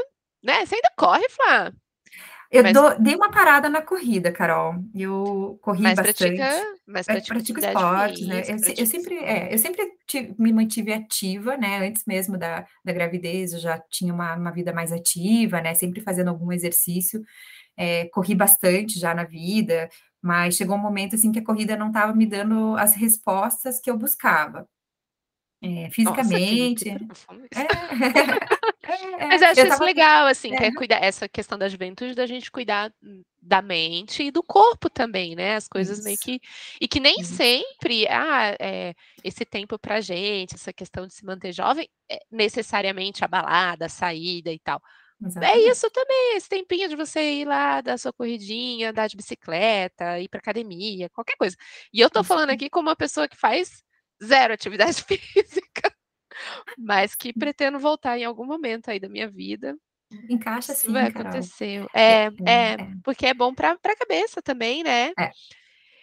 né? 0.43 0.65
Você 0.65 0.77
ainda 0.77 0.91
corre, 0.97 1.29
Flávia? 1.29 1.75
Eu 2.51 2.63
mas... 2.63 2.73
dou, 2.73 2.99
dei 2.99 3.15
uma 3.15 3.31
parada 3.31 3.69
na 3.69 3.83
corrida, 3.83 4.33
Carol. 4.33 4.77
Eu 4.95 5.59
corri 5.61 5.83
mas 5.83 5.97
bastante. 5.97 6.37
Pratica, 6.37 6.77
mas 6.87 7.07
pratica 7.07 7.35
pratico 7.35 7.61
esportes, 7.61 8.27
né? 8.27 8.43
Eu, 8.49 8.75
eu, 8.79 8.87
sempre, 8.87 9.19
é, 9.19 9.53
eu 9.53 9.59
sempre 9.59 9.93
tive, 10.07 10.35
me 10.39 10.51
mantive 10.51 10.93
ativa, 10.93 11.59
né? 11.59 11.87
Antes 11.87 12.05
mesmo 12.07 12.39
da, 12.39 12.67
da 12.83 12.93
gravidez, 12.93 13.53
eu 13.53 13.59
já 13.59 13.79
tinha 13.91 14.15
uma, 14.15 14.35
uma 14.35 14.51
vida 14.51 14.73
mais 14.73 14.93
ativa, 14.93 15.61
né? 15.61 15.75
Sempre 15.75 16.01
fazendo 16.01 16.29
algum 16.29 16.51
exercício. 16.51 17.23
É, 17.77 18.07
corri 18.07 18.35
bastante 18.35 18.99
já 18.99 19.15
na 19.15 19.25
vida, 19.25 19.91
mas 20.23 20.57
chegou 20.57 20.77
um 20.77 20.81
momento 20.81 21.17
assim 21.17 21.31
que 21.31 21.39
a 21.39 21.45
corrida 21.45 21.77
não 21.77 21.89
estava 21.89 22.15
me 22.15 22.25
dando 22.25 22.77
as 22.77 22.95
respostas 22.95 23.79
que 23.79 23.91
eu 23.91 23.97
buscava. 23.99 24.67
É, 25.61 25.91
fisicamente. 25.91 26.89
Nossa, 26.89 27.27
é, 27.55 29.25
é, 29.25 29.27
Mas 29.27 29.43
eu 29.43 29.49
acho 29.49 29.61
eu 29.61 29.65
isso 29.67 29.73
tava... 29.73 29.85
legal, 29.85 30.27
assim, 30.27 30.55
é. 30.55 30.73
cuidar, 30.73 31.03
essa 31.03 31.29
questão 31.29 31.59
da 31.59 31.69
juventude, 31.69 32.15
da 32.15 32.27
gente 32.27 32.51
cuidar 32.51 32.93
da 33.43 33.61
mente 33.61 34.23
e 34.23 34.31
do 34.31 34.43
corpo 34.43 34.89
também, 34.89 35.35
né? 35.35 35.57
As 35.57 35.67
coisas 35.67 35.99
isso. 35.99 36.05
meio 36.05 36.19
que. 36.19 36.41
E 36.81 36.87
que 36.87 37.01
nem 37.01 37.21
isso. 37.21 37.35
sempre, 37.35 38.07
ah, 38.09 38.57
é, 38.61 38.95
esse 39.25 39.45
tempo 39.45 39.79
pra 39.79 40.01
gente, 40.01 40.55
essa 40.55 40.73
questão 40.73 41.07
de 41.07 41.15
se 41.15 41.25
manter 41.25 41.53
jovem, 41.53 41.89
é 42.09 42.21
necessariamente 42.31 43.25
a 43.25 43.29
balada, 43.29 43.87
a 43.87 43.89
saída 43.89 44.53
e 44.53 44.61
tal. 44.61 44.81
É 45.21 45.27
Exatamente. 45.27 45.59
É 45.59 45.71
isso 45.71 45.91
também, 45.91 46.37
esse 46.37 46.49
tempinho 46.49 46.89
de 46.89 46.95
você 46.95 47.41
ir 47.41 47.45
lá, 47.45 47.81
dar 47.81 47.99
sua 47.99 48.13
corridinha, 48.13 48.91
andar 48.91 49.09
de 49.09 49.17
bicicleta, 49.17 50.21
ir 50.21 50.29
pra 50.29 50.39
academia, 50.39 51.11
qualquer 51.11 51.37
coisa. 51.37 51.57
E 51.93 52.01
eu 52.01 52.09
tô 52.09 52.23
falando 52.23 52.51
aqui 52.51 52.71
como 52.71 52.89
uma 52.89 52.97
pessoa 52.97 53.27
que 53.27 53.37
faz 53.37 53.83
zero 54.23 54.55
atividade 54.55 55.03
física, 55.05 55.93
mas 56.77 57.15
que 57.15 57.33
pretendo 57.33 57.79
voltar 57.79 58.19
em 58.19 58.25
algum 58.25 58.47
momento 58.47 58.91
aí 58.91 59.01
da 59.01 59.09
minha 59.09 59.29
vida. 59.29 59.77
Encaixa 60.29 60.73
sim, 60.73 60.93
vai 60.93 61.13
Carol. 61.13 61.29
acontecer. 61.29 61.87
É, 61.95 62.25
é, 62.25 62.31
é, 62.47 62.73
é, 62.73 62.77
porque 63.05 63.27
é 63.27 63.35
bom 63.35 63.55
para 63.55 63.73
a 63.73 63.97
cabeça 63.97 64.41
também, 64.41 64.83
né? 64.83 65.13
É. 65.19 65.31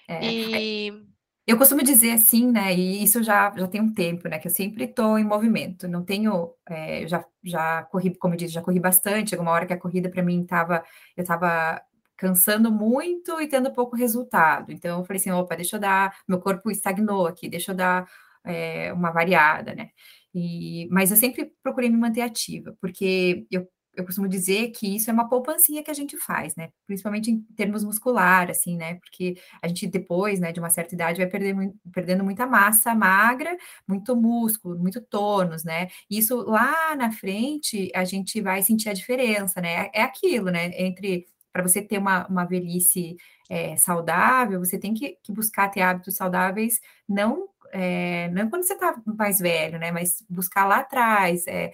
é. 0.08 0.20
E 0.24 1.06
eu 1.48 1.58
costumo 1.58 1.84
dizer 1.84 2.12
assim, 2.12 2.52
né? 2.52 2.74
E 2.74 3.04
isso 3.04 3.22
já, 3.22 3.54
já 3.56 3.68
tem 3.68 3.82
um 3.82 3.94
tempo, 3.94 4.28
né? 4.28 4.40
Que 4.40 4.48
eu 4.48 4.52
sempre 4.52 4.86
estou 4.86 5.18
em 5.18 5.24
movimento. 5.24 5.88
Não 5.88 6.04
tenho, 6.04 6.54
é, 6.68 7.08
já, 7.08 7.24
já 7.44 7.84
corri, 7.84 8.16
como 8.16 8.34
eu 8.34 8.38
disse, 8.38 8.54
já 8.54 8.62
corri 8.62 8.80
bastante. 8.80 9.32
Chegou 9.32 9.46
uma 9.46 9.52
hora 9.52 9.66
que 9.66 9.74
a 9.74 9.80
corrida 9.80 10.10
para 10.10 10.24
mim 10.24 10.42
estava, 10.42 10.84
eu 11.16 11.22
estava 11.22 11.82
cansando 12.18 12.72
muito 12.72 13.40
e 13.42 13.48
tendo 13.48 13.74
pouco 13.74 13.96
resultado. 13.96 14.72
Então, 14.72 15.00
eu 15.00 15.06
falei 15.06 15.20
assim, 15.20 15.32
opa, 15.32 15.56
deixa 15.56 15.76
eu 15.78 15.80
dar, 15.80 16.16
meu 16.28 16.40
corpo 16.40 16.72
estagnou 16.72 17.28
aqui, 17.28 17.50
deixa 17.50 17.72
eu 17.72 17.76
dar 17.76 18.08
é, 18.44 18.94
uma 18.94 19.12
variada, 19.12 19.74
né? 19.76 19.90
E, 20.34 20.88
mas 20.92 21.12
eu 21.12 21.18
sempre 21.18 21.52
procurei 21.64 21.90
me 21.90 21.98
manter 21.98 22.22
ativa, 22.22 22.76
porque 22.82 23.48
eu, 23.50 23.68
eu 23.96 24.06
costumo 24.06 24.28
dizer 24.28 24.72
que 24.72 24.96
isso 24.96 25.10
é 25.10 25.14
uma 25.14 25.30
poupancinha 25.30 25.84
que 25.84 25.90
a 25.92 25.94
gente 25.94 26.18
faz, 26.18 26.56
né? 26.56 26.70
Principalmente 26.86 27.32
em 27.32 27.42
termos 27.56 27.84
muscular, 27.84 28.50
assim, 28.50 28.76
né? 28.78 28.96
Porque 28.96 29.36
a 29.62 29.68
gente 29.68 29.88
depois, 29.88 30.40
né, 30.40 30.52
de 30.52 30.60
uma 30.60 30.70
certa 30.70 30.94
idade, 30.94 31.20
vai 31.20 31.28
perder, 31.28 31.56
perdendo 31.94 32.24
muita 32.24 32.46
massa 32.46 32.94
magra, 32.94 33.56
muito 33.88 34.16
músculo, 34.16 34.78
muito 34.78 35.02
tônus, 35.02 35.64
né? 35.64 35.88
E 36.10 36.18
isso 36.18 36.36
lá 36.44 36.96
na 36.96 37.12
frente 37.12 37.90
a 37.96 38.04
gente 38.04 38.42
vai 38.42 38.62
sentir 38.62 38.90
a 38.90 38.94
diferença, 38.94 39.62
né? 39.62 39.90
É 39.94 40.02
aquilo, 40.02 40.50
né? 40.52 40.72
Entre 40.80 41.26
para 41.56 41.64
você 41.64 41.82
ter 41.82 41.98
uma, 41.98 42.28
uma 42.28 42.44
velhice 42.44 43.16
é, 43.50 43.78
saudável, 43.78 44.60
você 44.60 44.78
tem 44.78 44.94
que, 44.94 45.18
que, 45.24 45.32
buscar 45.32 45.70
ter 45.70 45.80
hábitos 45.82 46.16
saudáveis, 46.16 46.82
não, 47.08 47.48
é, 47.72 48.28
não 48.34 48.50
quando 48.50 48.64
você 48.64 48.74
está 48.74 49.02
mais 49.06 49.40
velho, 49.40 49.80
né? 49.80 49.90
Mas 49.90 50.22
buscar 50.30 50.66
lá 50.66 50.80
atrás. 50.80 51.46
É 51.48 51.72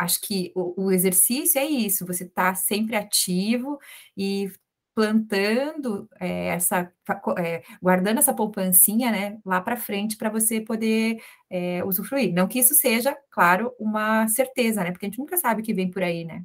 acho 0.00 0.20
que 0.22 0.50
o, 0.54 0.84
o, 0.86 0.92
exercício 0.92 1.60
é 1.60 1.64
isso, 1.66 2.06
você 2.06 2.24
está 2.24 2.54
sempre 2.54 2.96
ativo 2.96 3.78
e 4.16 4.50
plantando 4.94 6.08
é, 6.18 6.48
essa, 6.48 6.90
é, 7.38 7.62
guardando 7.82 8.18
essa 8.18 8.34
poupancinha, 8.34 9.10
né, 9.10 9.38
lá 9.44 9.60
para 9.60 9.76
frente 9.76 10.16
para 10.16 10.30
você 10.30 10.60
poder 10.60 11.22
é, 11.50 11.84
usufruir. 11.84 12.32
Não 12.32 12.48
que 12.48 12.58
isso 12.58 12.74
seja, 12.74 13.16
claro, 13.30 13.74
uma 13.78 14.26
certeza, 14.28 14.82
né, 14.82 14.90
porque 14.90 15.06
a 15.06 15.08
gente 15.08 15.18
nunca 15.18 15.36
sabe 15.36 15.60
o 15.62 15.64
que 15.64 15.74
vem 15.74 15.90
por 15.90 16.02
aí, 16.02 16.24
né. 16.24 16.44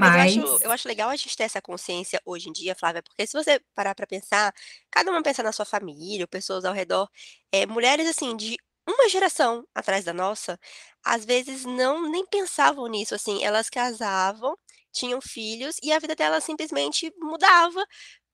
Mas, 0.00 0.14
eu 0.14 0.20
acho, 0.20 0.40
eu 0.62 0.70
acho 0.72 0.88
legal 0.88 1.08
a 1.10 1.16
gente 1.16 1.36
ter 1.36 1.44
essa 1.44 1.62
consciência 1.62 2.20
hoje 2.24 2.48
em 2.48 2.52
dia, 2.52 2.74
Flávia, 2.74 3.02
porque 3.02 3.26
se 3.26 3.32
você 3.32 3.60
parar 3.74 3.94
para 3.94 4.06
pensar, 4.06 4.52
cada 4.90 5.10
uma 5.10 5.22
pensa 5.22 5.42
na 5.42 5.52
sua 5.52 5.64
família, 5.64 6.26
pessoas 6.26 6.64
ao 6.64 6.74
redor, 6.74 7.08
é, 7.52 7.64
mulheres 7.66 8.08
assim, 8.08 8.36
de 8.36 8.56
uma 8.88 9.08
geração 9.08 9.66
atrás 9.74 10.04
da 10.04 10.12
nossa, 10.12 10.58
às 11.04 11.24
vezes 11.24 11.64
não 11.64 12.10
nem 12.10 12.26
pensavam 12.26 12.86
nisso, 12.88 13.14
assim, 13.14 13.42
elas 13.44 13.70
casavam, 13.70 14.56
tinham 14.92 15.20
filhos 15.20 15.76
e 15.82 15.92
a 15.92 15.98
vida 15.98 16.14
delas 16.14 16.44
simplesmente 16.44 17.12
mudava 17.18 17.84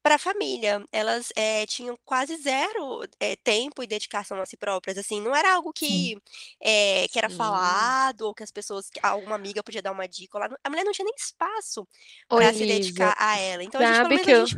Pra 0.04 0.16
família, 0.16 0.82
elas, 0.90 1.28
eh, 1.36 1.66
tinham 1.66 1.94
quase 2.06 2.34
0, 2.38 3.02
eh, 3.20 3.36
tempo 3.36 3.82
e 3.82 3.86
dedicação 3.86 4.40
a 4.40 4.46
si 4.46 4.56
próprias, 4.56 4.96
assim, 4.96 5.20
não 5.20 5.34
era 5.36 5.52
algo 5.52 5.74
que, 5.74 6.16
eh, 6.58 7.06
que 7.12 7.18
era 7.18 7.28
Sim. 7.28 7.34
falado 7.36 8.22
ou 8.22 8.34
que 8.34 8.42
as 8.42 8.50
pessoas 8.50 8.88
que 8.88 8.98
alguma 9.02 9.34
amiga 9.34 9.62
podia 9.62 9.82
dar 9.82 9.92
uma 9.92 10.08
dica 10.08 10.38
lá, 10.38 10.48
a 10.64 10.70
mulher 10.70 10.84
não 10.84 10.92
tinha 10.92 11.04
nem 11.04 11.14
espaço 11.18 11.86
pra 12.32 12.50
se 12.54 12.64
dedicar 12.64 13.14
a 13.18 13.38
ela, 13.38 13.62
então 13.62 13.78
a 13.80 13.84
gente 13.84 14.00
que 14.22 14.30
a 14.30 14.34
eu 14.34 14.46
gente 14.46 14.56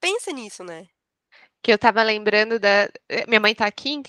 pensa 0.00 0.32
nisso, 0.32 0.64
né. 0.64 0.88
que 1.62 1.72
eu 1.72 1.76
estava 1.76 2.02
lembrando 2.02 2.58
da 2.58 2.88
minha 3.26 3.40
mãe 3.40 3.54
tá 3.54 3.66
aqui 3.66 3.90
em 3.90 4.02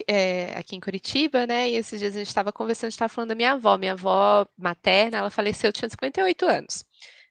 aqui 0.56 0.76
em 0.76 0.80
Curitiba, 0.80 1.48
né, 1.48 1.70
e 1.70 1.76
esses 1.76 2.00
dias 2.00 2.16
a 2.16 2.20
gente 2.20 2.28
estava 2.28 2.54
conversando, 2.54 2.88
a 2.88 2.90
gente 2.90 2.96
estava 2.96 3.10
falando 3.14 3.30
da 3.30 3.36
minha 3.36 3.54
avó, 3.54 3.78
minha 3.78 3.94
avó 3.94 4.46
materna, 4.58 5.18
ela 5.18 5.32
faleceu, 5.32 5.70
eu 5.70 5.74
tinha 5.74 5.90
58 5.90 6.46
anos. 6.46 6.86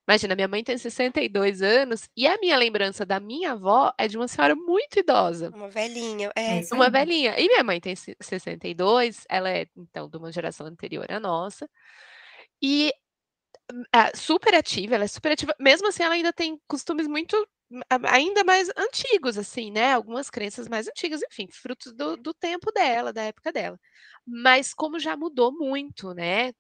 Imagina, 0.09 0.35
minha 0.35 0.49
mãe 0.49 0.65
tem 0.65 0.79
62 0.79 1.61
anos, 1.63 2.09
e 2.17 2.27
a 2.27 2.39
minha 2.39 2.57
lembrança 2.57 3.05
da 3.05 3.21
minha 3.21 3.53
avó 3.53 3.93
é 3.99 4.09
de 4.09 4.17
uma 4.17 4.27
senhora 4.27 4.55
muito 4.57 4.99
idosa. 4.99 5.53
Uma 5.53 5.69
velhinha, 5.71 6.31
É 6.37 6.59
é. 6.61 6.69
Uma 6.73 6.91
velhinha. 6.91 7.35
E 7.39 7.47
minha 7.49 7.65
mãe 7.65 7.81
tem 7.81 7.97
se 7.97 8.17
62, 8.23 9.25
ela 9.31 9.51
é, 9.51 9.67
então, 9.77 10.09
de 10.09 10.17
uma 10.19 10.33
geração 10.33 10.67
anterior 10.67 11.07
à 11.11 11.21
nossa, 11.21 11.69
e, 12.63 12.93
hum, 13.73 13.83
ah, 13.95 14.11
super 14.17 14.55
ativa, 14.55 14.97
ela 14.97 15.05
é 15.05 15.09
super 15.09 15.33
ativa, 15.33 15.55
mesmo 15.61 15.89
assim 15.89 16.03
ela 16.05 16.15
ainda 16.15 16.33
tem 16.33 16.59
costumes 16.69 17.09
muito 17.09 17.37
a 17.91 18.15
ainda 18.15 18.45
mais 18.45 18.69
antigos, 18.79 19.39
assim, 19.39 19.71
né, 19.73 19.93
algumas 19.95 20.31
crenças 20.31 20.69
mais 20.69 20.89
antigas, 20.89 21.21
enfim, 21.33 21.49
frutos 21.53 21.93
do 21.95 22.17
do 22.17 22.35
tempo 22.35 22.73
dela, 22.73 23.13
da 23.13 23.23
época 23.25 23.53
dela. 23.53 23.79
Mas 24.31 24.75
como 24.75 24.99
já 25.01 25.17
mudou 25.17 25.51
muito, 25.53 26.13
né, 26.15 26.53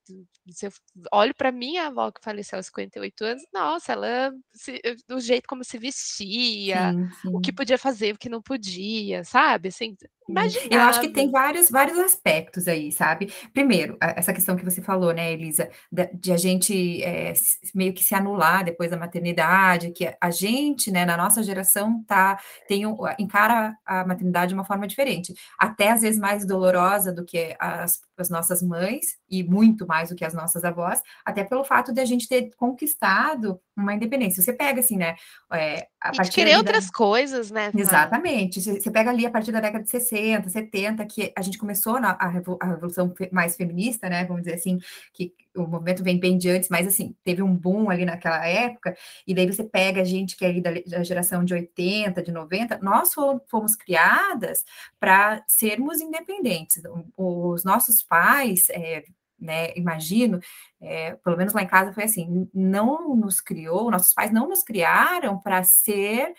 se 0.51 0.67
eu 0.67 0.71
olho 1.13 1.35
pra 1.35 1.53
minha 1.53 1.89
avó 1.89 2.11
que 2.11 2.21
faleceu 2.25 2.57
aos 2.59 2.67
58 2.67 3.25
anos, 3.25 3.43
nossa, 3.53 3.93
ela 3.93 4.33
se 4.55 4.81
do 5.09 5.21
jeito 5.21 5.47
como 5.47 5.63
se 5.65 5.79
vestia, 5.79 6.93
Sim, 6.93 7.09
o 7.33 7.39
que 7.41 7.51
sim. 7.51 7.55
podia 7.55 7.77
fazer, 7.79 8.15
o 8.15 8.19
que 8.19 8.29
não 8.31 8.41
podia, 8.43 9.23
sabe, 9.25 9.69
assim, 9.69 9.97
Sim, 10.31 10.35
eu 10.71 10.83
acho 10.83 11.01
que 11.01 11.09
tem 11.09 11.31
vários 11.31 11.71
vários 11.71 11.99
aspectos 11.99 12.69
aí, 12.69 12.93
sabe. 12.93 13.33
Primeiro, 13.55 13.97
essa 13.99 14.31
questão 14.35 14.57
que 14.57 14.65
você 14.65 14.83
falou, 14.83 15.11
né, 15.15 15.33
Elisa, 15.33 15.71
de 16.13 16.33
a 16.33 16.37
gente, 16.37 17.03
eh, 17.03 17.31
s 17.31 17.57
meio 17.75 17.95
que 17.95 18.05
se 18.05 18.15
anular 18.15 18.63
depois 18.63 18.91
da 18.91 18.97
maternidade, 18.99 19.91
que 19.91 20.15
a 20.21 20.31
gente, 20.31 20.91
né, 20.91 21.07
na 21.07 21.17
nossa 21.17 21.43
geração 21.43 22.05
tá 22.07 22.39
tem 22.69 22.83
encara 23.19 23.75
a 23.87 24.05
maternidade 24.07 24.49
de 24.51 24.55
uma 24.55 24.67
forma 24.67 24.87
diferente, 24.87 25.33
até 25.59 25.93
às 25.93 26.03
vezes 26.03 26.21
mais 26.21 26.47
dolorosa 26.47 27.11
do 27.11 27.25
que 27.25 27.57
as 27.59 28.01
as 28.17 28.29
nossas 28.29 28.63
mães, 28.63 29.17
e 29.29 29.45
muito 29.45 29.87
mais 29.87 30.09
do 30.09 30.17
que 30.17 30.25
as 30.25 30.35
nossas 30.35 30.65
avós, 30.65 31.01
até 31.25 31.45
pelo 31.45 31.65
fato 31.65 31.93
de 31.93 32.01
a 32.01 32.05
gente 32.05 32.29
ter 32.29 32.51
conquistado 32.57 33.61
uma 33.83 33.95
independência. 33.95 34.43
Você 34.43 34.53
pega 34.53 34.81
assim, 34.81 34.97
né, 34.97 35.17
eh, 35.53 35.87
a 36.01 36.13
E 36.13 36.13
de 36.13 36.17
partir 36.17 36.35
querer 36.35 36.53
da 36.53 36.59
outras 36.59 36.91
coisas, 36.91 37.51
né, 37.51 37.71
exatamente, 37.77 38.61
você 38.61 38.91
pega 38.91 39.11
ali 39.11 39.27
a 39.27 39.31
partir 39.31 39.53
da 39.53 39.61
década 39.61 39.85
de 39.85 39.91
60, 39.91 40.49
70, 40.49 41.05
que 41.07 41.33
a 41.37 41.43
gente 41.43 41.59
começou 41.59 42.01
na 42.01 42.11
a 42.13 42.29
a 42.61 42.67
revolução 42.67 43.13
mais 43.33 43.57
feminista, 43.57 44.09
né, 44.09 44.25
vamos 44.25 44.43
dizer 44.43 44.57
assim, 44.57 44.79
que 45.13 45.33
o 45.57 45.67
movimento 45.67 46.05
vem 46.05 46.19
bem 46.19 46.39
de 46.39 46.49
antes, 46.51 46.69
mas 46.69 46.87
assim, 46.87 47.15
teve 47.25 47.43
um 47.43 47.55
boom 47.55 47.91
ali 47.91 48.05
naquela 48.05 48.47
época, 48.47 48.97
e 49.27 49.35
daí 49.35 49.47
você 49.47 49.65
pega 49.65 50.03
a 50.03 50.05
gente 50.05 50.37
que 50.37 50.45
é 50.45 50.49
ali 50.49 50.61
da 50.61 50.71
da 50.87 51.03
geração 51.03 51.45
de 51.45 51.55
80, 51.55 52.23
de 52.23 52.33
90, 52.33 52.79
nós 52.83 53.13
fo 53.15 53.41
fomos 53.49 53.75
criadas 53.77 54.65
pra 55.01 55.43
sermos 55.47 56.01
independentes. 56.01 56.83
Os 57.17 57.65
nossos 57.65 58.03
pais, 58.03 58.67
eh, 58.71 59.05
né, 59.39 59.73
imagino, 59.77 60.41
eh, 60.81 61.17
pelo 61.25 61.37
menos 61.37 61.53
lá 61.55 61.63
em 61.63 61.67
casa 61.67 61.93
foi 61.93 62.05
assim, 62.05 62.49
não 62.55 63.15
nos 63.17 63.41
criou 63.41 63.91
nossos 63.91 64.13
pais 64.15 64.33
não 64.33 64.49
nos 64.49 64.63
criaram 64.63 65.39
pra 65.41 65.63
ser, 65.65 66.35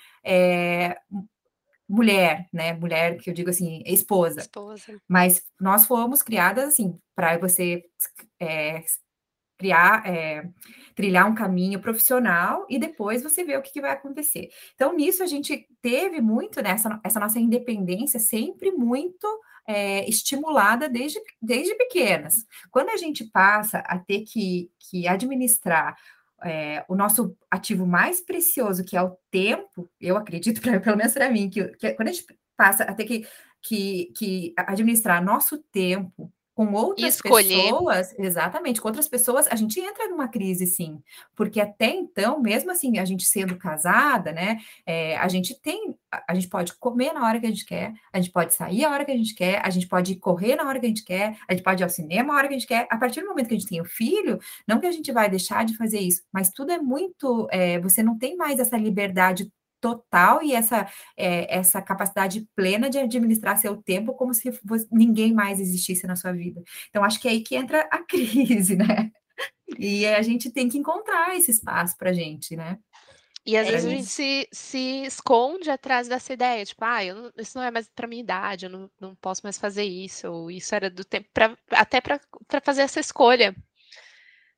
mu 1.09 1.27
mulher, 1.89 2.47
né, 2.53 2.73
mulher 2.73 3.17
que 3.17 3.29
eu 3.29 3.33
digo 3.33 3.49
assim, 3.49 3.81
esposa, 3.85 4.41
Esposa. 4.41 5.01
mas 5.07 5.43
nós 5.59 5.85
fomos 5.87 6.21
criadas 6.21 6.65
assim, 6.69 6.97
pra 7.15 7.37
você, 7.39 7.83
eh, 8.39 8.83
criar, 9.59 10.03
eh, 10.07 10.43
trilhar 10.95 11.27
um 11.29 11.35
caminho 11.35 11.79
profissional 11.81 12.65
e 12.69 12.79
depois 12.79 13.21
você 13.23 13.43
vê 13.43 13.57
o 13.57 13.61
que 13.61 13.73
que 13.73 13.81
vai 13.81 13.91
acontecer. 13.91 14.49
Então 14.75 14.95
nisso 14.95 15.23
a 15.23 15.27
gente 15.27 15.67
teve 15.81 16.21
muito, 16.21 16.61
né, 16.63 16.71
essa 16.71 16.99
essa 17.03 17.19
nossa 17.19 17.39
independência 17.39 18.19
sempre 18.21 18.71
muito, 18.71 19.27
eh, 19.67 20.07
estimulada 20.09 20.89
desde 20.89 21.19
desde 21.41 21.75
pequenas. 21.75 22.45
Quando 22.71 22.89
a 22.91 22.97
gente 22.97 23.25
passa 23.31 23.79
a 23.79 23.99
ter 23.99 24.21
que 24.21 24.71
que 24.89 25.07
administrar, 25.07 25.95
eh, 26.43 26.85
o 26.89 26.95
nosso 26.95 27.35
ativo 27.51 27.85
mais 27.85 28.21
precioso, 28.21 28.85
que 28.85 28.95
é 28.97 29.01
o 29.03 29.15
tempo, 29.31 29.89
eu 29.99 30.17
acredito, 30.17 30.61
pra 30.63 30.79
pelo 30.79 30.97
menos 30.97 31.13
pra 31.13 31.29
mim, 31.31 31.49
que 31.49 31.67
que 31.77 31.93
quando 31.93 32.09
a 32.09 32.11
gente 32.13 32.25
passa 32.57 32.83
a 32.85 32.93
ter 32.93 33.05
que 33.05 33.27
que 33.61 34.11
que 34.17 34.53
administrar 34.57 35.23
nosso 35.23 35.57
tempo 35.71 36.31
com 36.59 36.75
E 36.97 37.05
outras 37.05 37.15
escolher. 37.15 37.71
pessoas 37.71 38.13
exatamente, 38.19 38.81
com 38.81 38.89
outras 38.89 39.07
pessoas, 39.07 39.47
a 39.47 39.55
gente 39.55 39.79
entra 39.79 40.09
numa 40.09 40.27
crise 40.27 40.65
sim, 40.67 41.01
porque 41.33 41.61
até 41.61 41.87
então, 41.87 42.41
mesmo 42.41 42.69
assim, 42.69 42.97
a 42.99 43.05
gente 43.05 43.23
sendo 43.23 43.57
casada, 43.57 44.33
né, 44.33 44.59
eh, 44.85 45.15
a 45.15 45.27
gente 45.29 45.57
tem 45.61 45.95
a 46.27 46.33
gente 46.33 46.49
pode 46.49 46.73
comer 46.77 47.13
na 47.13 47.25
hora 47.25 47.39
que 47.39 47.45
a 47.45 47.49
gente 47.49 47.65
quer, 47.65 47.93
a 48.11 48.19
gente 48.19 48.31
pode 48.33 48.53
sair 48.53 48.83
a 48.83 48.91
hora 48.91 49.05
que 49.05 49.11
a 49.11 49.15
gente 49.15 49.33
quer, 49.35 49.61
a 49.63 49.69
gente 49.69 49.87
pode 49.87 50.15
correr 50.17 50.55
na 50.57 50.67
hora 50.67 50.79
que 50.79 50.85
a 50.85 50.89
gente 50.89 51.05
quer, 51.05 51.37
a 51.47 51.53
gente 51.53 51.63
pode 51.63 51.81
ir 51.81 51.85
ao 51.85 51.89
cinema 51.89 52.33
a 52.33 52.37
hora 52.37 52.47
que 52.49 52.55
a 52.55 52.57
gente 52.57 52.67
quer. 52.67 52.87
A 52.89 52.97
partir 52.97 53.21
do 53.21 53.27
momento 53.27 53.47
que 53.47 53.53
a 53.53 53.57
gente 53.57 53.69
tem 53.69 53.79
o 53.79 53.85
filho, 53.85 54.39
não 54.67 54.79
que 54.81 54.87
a 54.87 54.91
gente 54.91 55.11
vai 55.13 55.29
deixar 55.29 55.63
de 55.65 55.77
fazer 55.77 55.99
isso, 55.99 56.23
mas 56.33 56.49
tudo 56.49 56.71
é 56.71 56.79
muito, 56.79 57.47
eh, 57.51 57.79
você 57.79 58.03
não 58.03 58.17
tem 58.17 58.35
mais 58.35 58.59
essa 58.59 58.75
liberdade 58.77 59.49
total 59.81 60.43
e 60.43 60.53
essa, 60.53 60.87
eh, 61.17 61.47
essa 61.55 61.81
capacidade 61.81 62.47
plena 62.55 62.89
de 62.89 62.97
administrar 62.99 63.57
seu 63.57 63.77
tempo 63.81 64.13
como 64.15 64.33
se 64.33 64.51
vo 64.51 64.75
ninguém 64.91 65.33
mais 65.33 65.59
existisse 65.59 66.07
na 66.07 66.15
sua 66.15 66.31
vida. 66.33 66.61
Então 66.89 67.03
acho 67.03 67.19
que 67.19 67.27
é 67.27 67.31
aí 67.31 67.41
que 67.43 67.55
entra 67.55 67.81
a 67.91 68.03
crise, 68.05 68.75
né. 68.75 69.11
E 69.77 70.05
a 70.07 70.21
gente 70.23 70.51
tem 70.51 70.69
que 70.69 70.77
encontrar 70.79 71.35
esse 71.37 71.51
espaço 71.51 71.97
pra 71.97 72.13
gente, 72.13 72.55
né. 72.57 72.79
E 73.45 73.57
às 73.57 73.67
É 73.67 73.69
vezes 73.69 73.85
a 73.85 73.89
gente 73.89 74.09
se 74.09 74.47
se 74.51 75.03
esconde 75.05 75.69
atrás 75.71 76.07
dessa 76.07 76.33
ideia, 76.33 76.65
tipo: 76.65 76.83
"Ai, 76.85 77.09
eu 77.09 77.31
isso 77.37 77.57
não 77.57 77.63
é 77.65 77.71
mais 77.71 77.89
pra 77.89 78.07
minha 78.07 78.21
idade, 78.21 78.65
eu 78.65 78.69
não 78.69 78.89
não 78.99 79.15
posso 79.15 79.41
mais 79.43 79.57
fazer 79.57 79.83
isso", 79.83 80.27
ou 80.31 80.51
isso 80.51 80.73
era 80.75 80.89
do 80.89 81.03
tempo 81.05 81.27
pra 81.33 81.57
até 81.71 81.99
pra 82.01 82.19
fazer 82.63 82.81
essa 82.83 82.99
escolha. 82.99 83.55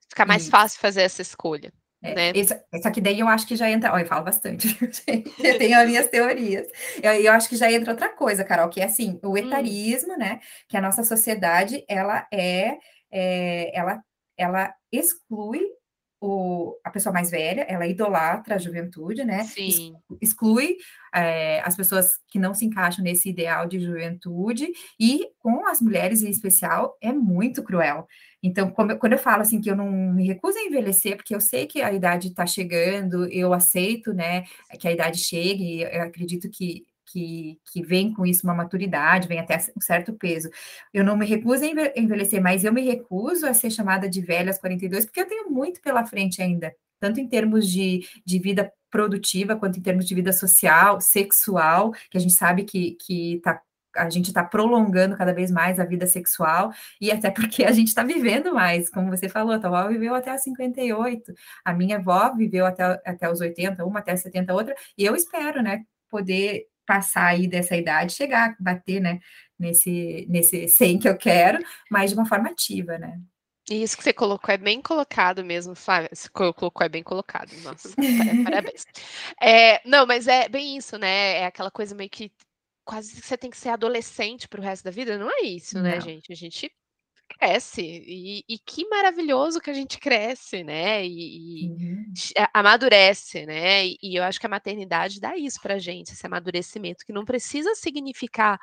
Ficar 0.10 0.26
mais 0.28 0.48
Isso. 0.48 0.50
fácil 0.50 0.80
fazer 0.80 1.02
essa 1.02 1.22
escolha, 1.22 1.74
É, 1.74 1.81
né. 2.02 2.32
essa 2.36 2.64
só 2.82 2.92
que 2.92 3.02
daí 3.02 3.20
eu 3.20 3.28
acho 3.28 3.48
que 3.48 3.56
já 3.56 3.70
entra 3.70 3.94
olha, 3.94 4.04
eu 4.04 4.08
falo 4.08 4.26
bastante, 4.26 4.68
eu 5.44 5.58
tenho 5.58 5.78
as 5.80 5.88
minhas 5.88 6.08
teorias. 6.08 6.68
Eu 7.02 7.14
eu 7.14 7.32
acho 7.34 7.50
que 7.50 7.56
já 7.56 7.72
entra 7.72 7.92
outra 7.92 8.10
coisa, 8.10 8.44
Carol, 8.44 8.70
que 8.70 8.82
é 8.82 8.86
assim, 8.86 9.20
o 9.24 9.38
Hum. 9.38 9.38
etarismo, 9.38 10.18
né, 10.18 10.40
que 10.68 10.78
a 10.78 10.82
nossa 10.82 11.04
sociedade 11.04 11.84
ela 11.88 12.28
é, 12.34 12.78
eh, 13.12 13.72
ela 13.78 14.02
ela 14.38 14.74
exclui 14.92 15.62
o 16.22 16.78
a 16.86 16.92
pessoa 16.92 17.12
mais 17.12 17.32
velha, 17.32 17.64
ela 17.68 17.88
idolatra 17.88 18.56
a 18.56 18.58
juventude, 18.60 19.26
né, 19.26 19.44
Sim. 19.46 19.96
exclui, 20.22 20.78
eh, 21.14 21.60
as 21.66 21.76
pessoas 21.76 22.12
que 22.30 22.40
não 22.40 22.54
se 22.54 22.66
encaixam 22.66 23.04
nesse 23.04 23.30
ideal 23.30 23.68
de 23.68 23.80
juventude, 23.80 24.68
e 25.00 25.28
com 25.40 25.68
as 25.68 25.82
mulheres 25.82 26.22
em 26.24 26.30
especial, 26.30 26.96
é 27.02 27.12
muito 27.12 27.64
cruel. 27.64 28.08
Então, 28.44 28.70
como 28.72 28.98
quando 29.00 29.14
eu 29.14 29.20
falo 29.20 29.42
assim 29.42 29.60
que 29.62 29.70
eu 29.70 29.76
não 29.76 29.92
me 29.92 30.28
recuso 30.28 30.58
a 30.60 30.64
envelhecer, 30.64 31.16
porque 31.18 31.36
eu 31.36 31.42
sei 31.42 31.66
que 31.68 31.82
a 31.82 31.92
idade 31.94 32.34
tá 32.34 32.46
chegando, 32.46 33.26
eu 33.32 33.54
aceito, 33.54 34.14
né, 34.14 34.44
que 34.80 34.88
a 34.88 34.92
idade 34.92 35.20
chegue, 35.20 35.82
eu 35.82 36.04
acredito 36.04 36.50
que 36.50 36.86
que 37.12 37.60
que 37.72 37.82
vem 37.84 38.14
com 38.14 38.26
isso 38.26 38.46
uma 38.46 38.54
maturidade, 38.54 39.28
vem 39.28 39.40
até 39.40 39.58
um 39.76 39.82
certo 39.82 40.14
peso. 40.14 40.50
Eu 40.94 41.04
não 41.04 41.18
me 41.18 41.26
recuso 41.26 41.64
a 41.64 41.68
enve 41.68 41.94
envelhecer, 41.96 42.42
mas 42.42 42.64
eu 42.64 42.74
me 42.74 42.82
recuso 42.82 43.46
a 43.46 43.54
ser 43.54 43.72
chamada 43.72 44.10
de 44.10 44.22
velha 44.22 44.50
aos 44.50 44.58
42, 44.60 45.06
porque 45.06 45.22
eu 45.22 45.28
tenho 45.28 45.50
muito 45.50 45.82
pela 45.82 46.06
frente 46.06 46.42
ainda, 46.42 46.74
tanto 47.00 47.20
em 47.20 47.28
termos 47.28 47.68
de 47.70 48.08
de 48.26 48.40
vida 48.40 48.72
produtiva, 48.90 49.56
quanto 49.56 49.80
em 49.80 49.82
termos 49.82 50.06
de 50.06 50.16
vida 50.16 50.34
social, 50.34 51.00
sexual, 51.02 51.92
que 52.10 52.18
a 52.18 52.22
gente 52.22 52.34
sabe 52.34 52.64
que 52.64 52.92
que 53.02 53.40
tá 53.44 53.62
a 53.96 54.10
gente 54.10 54.32
tá 54.34 54.44
prolongando 54.44 55.18
cada 55.18 55.34
vez 55.34 55.52
mais 55.52 55.80
a 55.80 55.86
vida 55.86 56.08
sexual, 56.08 56.72
e 57.00 57.12
até 57.12 57.30
porque 57.32 57.64
a 57.66 57.72
gente 57.72 57.94
tá 57.94 58.04
vivendo 58.04 58.54
mais, 58.54 58.90
como 58.90 59.10
você 59.10 59.28
falou, 59.30 59.54
a 59.54 59.60
tua 59.60 59.80
avó 59.82 59.90
viveu 59.90 60.16
até 60.16 60.34
os 60.34 60.42
58, 60.44 61.34
a 61.66 61.74
minha 61.74 61.98
avó 61.98 62.34
viveu 62.36 62.66
até 62.66 62.84
até 63.06 63.30
os 63.30 63.42
80, 63.42 63.86
uma 63.86 64.00
até 64.00 64.16
70, 64.16 64.52
a 64.52 64.56
outra, 64.56 64.76
e 64.98 65.06
eu 65.06 65.16
espero, 65.16 65.62
né, 65.62 65.84
poder 66.10 66.68
passar 66.86 67.28
aí 67.28 67.48
dessa 67.48 67.76
idade, 67.76 68.14
chegar, 68.14 68.56
bater, 68.60 69.00
né, 69.00 69.20
nesse 69.58 70.26
nesse 70.30 70.68
100 70.68 71.00
que 71.00 71.08
eu 71.08 71.18
quero, 71.18 71.60
mas 71.90 72.12
de 72.12 72.18
uma 72.18 72.26
forma 72.26 72.50
ativa, 72.50 72.98
né. 72.98 73.20
Isso 73.70 73.96
que 73.96 74.04
você 74.04 74.12
colocou 74.12 74.54
é 74.54 74.58
bem 74.58 74.82
colocado 74.82 75.46
mesmo, 75.46 75.76
Flávia, 75.76 76.10
você 76.12 76.28
colocou 76.30 76.72
é 76.82 76.90
bem 76.90 77.04
colocado, 77.04 77.52
nossa, 77.64 77.90
pa 77.90 77.96
parabéns. 78.44 78.86
Eh, 79.42 79.82
não, 79.86 80.06
mas 80.06 80.28
é 80.28 80.50
bem 80.50 80.78
isso, 80.78 80.98
né, 80.98 81.38
é 81.40 81.46
aquela 81.46 81.72
coisa 81.72 81.96
meio 81.96 82.10
que 82.10 82.32
quase 82.84 83.22
que 83.22 83.26
você 83.26 83.38
tem 83.38 83.50
que 83.50 83.58
ser 83.58 83.70
adolescente 83.70 84.48
para 84.48 84.60
o 84.60 84.64
resto 84.64 84.84
da 84.84 84.92
vida, 84.92 85.18
não 85.18 85.30
é 85.30 85.42
isso, 85.44 85.80
né, 85.82 85.96
Não. 85.96 86.02
gente, 86.02 86.32
a 86.32 86.36
gente 86.36 86.72
cresce. 87.34 87.82
E, 87.82 88.44
e, 88.48 88.60
que 88.60 88.88
maravilhoso 88.88 89.60
que 89.60 89.70
a 89.70 89.74
gente 89.74 90.00
cresce, 90.00 90.64
né? 90.64 91.06
E, 91.06 91.66
e 91.66 91.70
uhum. 91.70 92.14
amadurece, 92.54 93.46
né? 93.46 93.88
E, 93.88 93.98
e, 94.02 94.16
eu 94.16 94.24
acho 94.24 94.40
que 94.40 94.46
a 94.46 94.50
maternidade 94.50 95.20
dá 95.20 95.38
isso 95.38 95.60
pra 95.62 95.80
gente, 95.80 96.14
esse 96.14 96.26
amadurecimento, 96.26 97.06
que 97.06 97.14
não 97.14 97.26
precisa 97.26 97.76
significar 97.76 98.60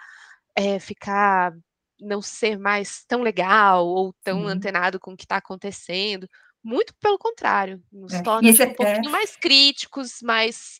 é, 0.56 0.78
ficar 0.78 1.52
não 2.00 2.22
ser 2.22 2.58
mais 2.58 3.04
tão 3.06 3.22
legal 3.22 3.87
ou 3.87 4.14
tão 4.22 4.42
Sim. 4.42 4.52
antenado 4.52 5.00
com 5.00 5.12
o 5.12 5.16
que 5.16 5.25
está 5.25 5.37
acontecendo. 5.37 6.28
Muito 6.62 6.92
pelo 7.00 7.18
contrário, 7.18 7.82
nos 7.92 8.12
é. 8.12 8.22
torna 8.22 8.52
tipo, 8.52 8.64
um 8.64 8.75
pouquinho 8.75 9.10
mais 9.10 9.37
críticos, 9.37 10.20
mais. 10.22 10.78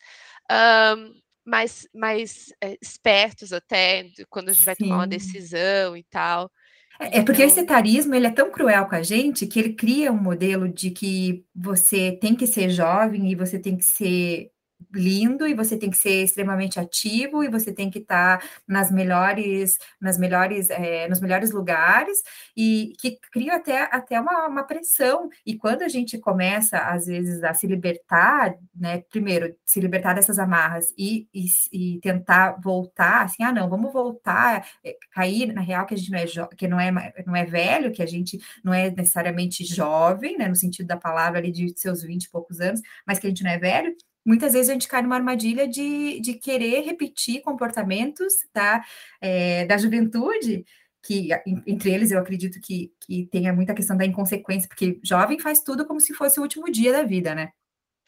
Um, 0.51 1.21
mais, 1.49 1.89
mais 1.95 2.53
é, 2.63 2.77
espertos 2.81 3.55
até 3.55 4.11
quando 4.29 4.51
a 4.51 4.53
gente 4.53 4.67
vai 4.67 4.77
tomar 4.77 4.97
uma 4.97 5.07
decisão 5.07 5.97
e 5.97 6.05
tal. 6.05 6.51
É, 6.99 7.19
é 7.19 7.23
porque 7.23 7.43
então... 7.43 7.47
esse 7.47 7.61
etarismo 7.61 8.15
ele 8.15 8.27
é 8.27 8.31
tão 8.31 8.51
cruel 8.51 8.87
com 8.87 8.95
a 8.95 9.03
gente 9.03 9.47
que 9.47 9.59
ele 9.59 9.75
cria 9.75 10.13
um 10.13 10.21
modelo 10.21 10.69
de 10.69 10.91
que 10.91 11.45
você 11.55 12.13
tem 12.13 12.35
que 12.35 12.47
ser 12.47 12.71
jovem 12.71 13.31
e 13.31 13.35
você 13.35 13.59
tem 13.59 13.77
que 13.77 13.85
ser 13.85 14.51
lindo 14.93 15.47
e 15.47 15.55
você 15.55 15.77
tem 15.77 15.91
que 15.91 15.97
ser 15.97 16.25
extremamente 16.25 16.81
ativo 16.81 17.45
e 17.45 17.49
você 17.49 17.73
tem 17.73 17.91
que 17.91 17.99
estar 17.99 18.43
nas 18.67 18.91
melhores 18.91 19.79
nas 20.01 20.19
melhores 20.19 20.71
é, 20.71 21.09
nos 21.09 21.21
melhores 21.21 21.51
lugares 21.51 22.23
e 22.57 22.95
que 22.99 23.19
cria 23.33 23.57
até 23.57 23.83
até 23.93 24.21
uma, 24.21 24.47
uma, 24.47 24.65
pressão. 24.65 25.29
E 25.45 25.57
quando 25.57 25.83
a 25.83 25.89
gente 25.89 26.19
começa 26.19 26.79
às 26.79 27.07
vezes 27.07 27.43
a 27.43 27.55
se 27.55 27.67
libertar 27.67 28.55
né 28.75 29.03
primeiro 29.11 29.55
se 29.65 29.81
libertar 29.81 30.15
dessas 30.15 30.39
amarras 30.39 30.93
e, 30.97 31.29
e, 31.35 31.47
e 31.73 32.01
tentar 32.01 32.59
voltar 32.63 33.25
assim 33.25 33.43
ah 33.43 33.53
não 33.53 33.69
vamos 33.69 33.93
voltar 33.93 34.67
é, 34.85 34.97
cair 35.13 35.53
na 35.53 35.61
real 35.61 35.87
que 35.87 35.95
a 35.95 35.97
gente 35.97 36.11
não 36.11 36.19
é 36.19 36.27
que 36.57 36.69
não 36.69 36.81
é 36.81 37.15
não 37.27 37.37
é 37.37 37.45
velho 37.45 37.93
que 37.93 38.03
a 38.03 38.07
gente 38.07 38.39
não 38.65 38.73
é 38.73 38.91
necessariamente 38.91 39.65
jovem 39.65 40.37
né 40.39 40.49
no 40.49 40.57
sentido 40.57 40.87
da 40.87 40.97
palavra 40.97 41.39
ali 41.39 41.51
de 41.51 41.79
seus 41.79 42.03
20 42.03 42.25
e 42.25 42.31
poucos 42.31 42.61
anos 42.61 42.81
mas 43.07 43.19
que 43.19 43.27
a 43.27 43.31
gente 43.31 43.43
não 43.43 43.51
é 43.51 43.59
velho 43.59 43.95
muitas 44.29 44.53
vezes 44.53 44.69
a 44.69 44.75
gente 44.75 44.87
cai 44.87 45.01
numa 45.01 45.17
armadilha 45.17 45.67
de, 45.67 46.21
de 46.21 46.35
querer 46.35 46.83
repetir 46.83 47.41
comportamentos 47.41 48.35
da, 48.53 48.85
é, 49.23 49.65
da 49.65 49.79
juventude, 49.79 50.67
que 51.03 51.31
entre 51.67 51.91
eles 51.91 52.11
eu 52.11 52.19
acredito 52.19 52.61
que, 52.61 52.93
que 53.01 53.27
tenha 53.33 53.55
muita 53.55 53.73
questão 53.73 53.97
da 53.97 54.05
inconsequência, 54.05 54.69
porque 54.69 55.01
jovem 55.03 55.39
faz 55.39 55.63
tudo 55.63 55.87
como 55.87 55.99
se 55.99 56.13
fosse 56.13 56.39
o 56.39 56.43
último 56.43 56.71
dia 56.71 56.93
da 56.93 57.03
vida, 57.05 57.35
né? 57.35 57.51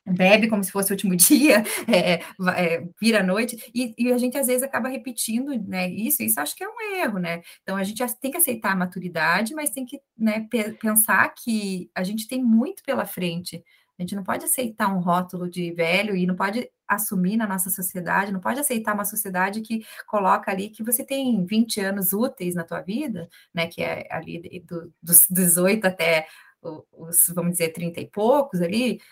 Bebe 0.06 0.48
como 0.48 0.64
se 0.64 0.72
fosse 0.72 0.90
o 0.90 0.94
último 0.94 1.14
dia, 1.16 1.62
é, 1.88 2.20
é, 2.56 2.86
vira 3.00 3.20
a 3.20 3.22
noite, 3.22 3.56
e, 3.74 3.94
e, 3.96 4.12
a 4.12 4.18
gente 4.18 4.36
às 4.36 4.46
vezes 4.46 4.62
acaba 4.62 4.88
repetindo 4.88 5.52
né, 5.66 5.88
isso, 5.88 6.22
isso 6.22 6.38
acho 6.40 6.54
que 6.54 6.64
é 6.64 6.68
um 6.68 6.96
erro, 6.96 7.18
né? 7.18 7.40
Então 7.62 7.76
a 7.76 7.84
gente 7.84 8.02
tem 8.20 8.30
que 8.30 8.36
aceitar 8.36 8.72
a 8.72 8.76
maturidade, 8.76 9.54
mas 9.54 9.70
tem 9.70 9.86
que 9.86 10.00
né, 10.18 10.46
pensar 10.78 11.32
que 11.34 11.90
a 11.94 12.02
gente 12.02 12.28
tem 12.28 12.42
muito 12.42 12.82
pela 12.82 13.06
frente, 13.06 13.64
a 14.00 14.02
gente 14.02 14.16
não 14.16 14.24
pode 14.24 14.46
aceitar 14.46 14.88
um 14.88 14.98
rótulo 14.98 15.46
de 15.46 15.70
velho 15.72 16.16
e 16.16 16.26
não 16.26 16.34
pode 16.34 16.70
assumir 16.88 17.36
na 17.36 17.46
nossa 17.46 17.68
sociedade, 17.68 18.32
não 18.32 18.40
pode 18.40 18.58
aceitar 18.58 18.94
uma 18.94 19.04
sociedade 19.04 19.60
que 19.60 19.84
coloca 20.06 20.50
ali 20.50 20.70
que 20.70 20.82
você 20.82 21.04
tem 21.04 21.44
20 21.44 21.80
anos 21.80 22.14
úteis 22.14 22.54
na 22.54 22.64
tua 22.64 22.80
vida, 22.80 23.28
né, 23.52 23.66
que 23.66 23.82
é 23.82 24.08
ali 24.10 24.64
do, 24.66 24.90
dos 25.02 25.26
18 25.28 25.86
até 25.86 26.26
os, 26.62 27.26
vamos 27.34 27.52
dizer, 27.52 27.74
30 27.74 28.00
e 28.00 28.06
poucos 28.06 28.62
ali, 28.62 29.02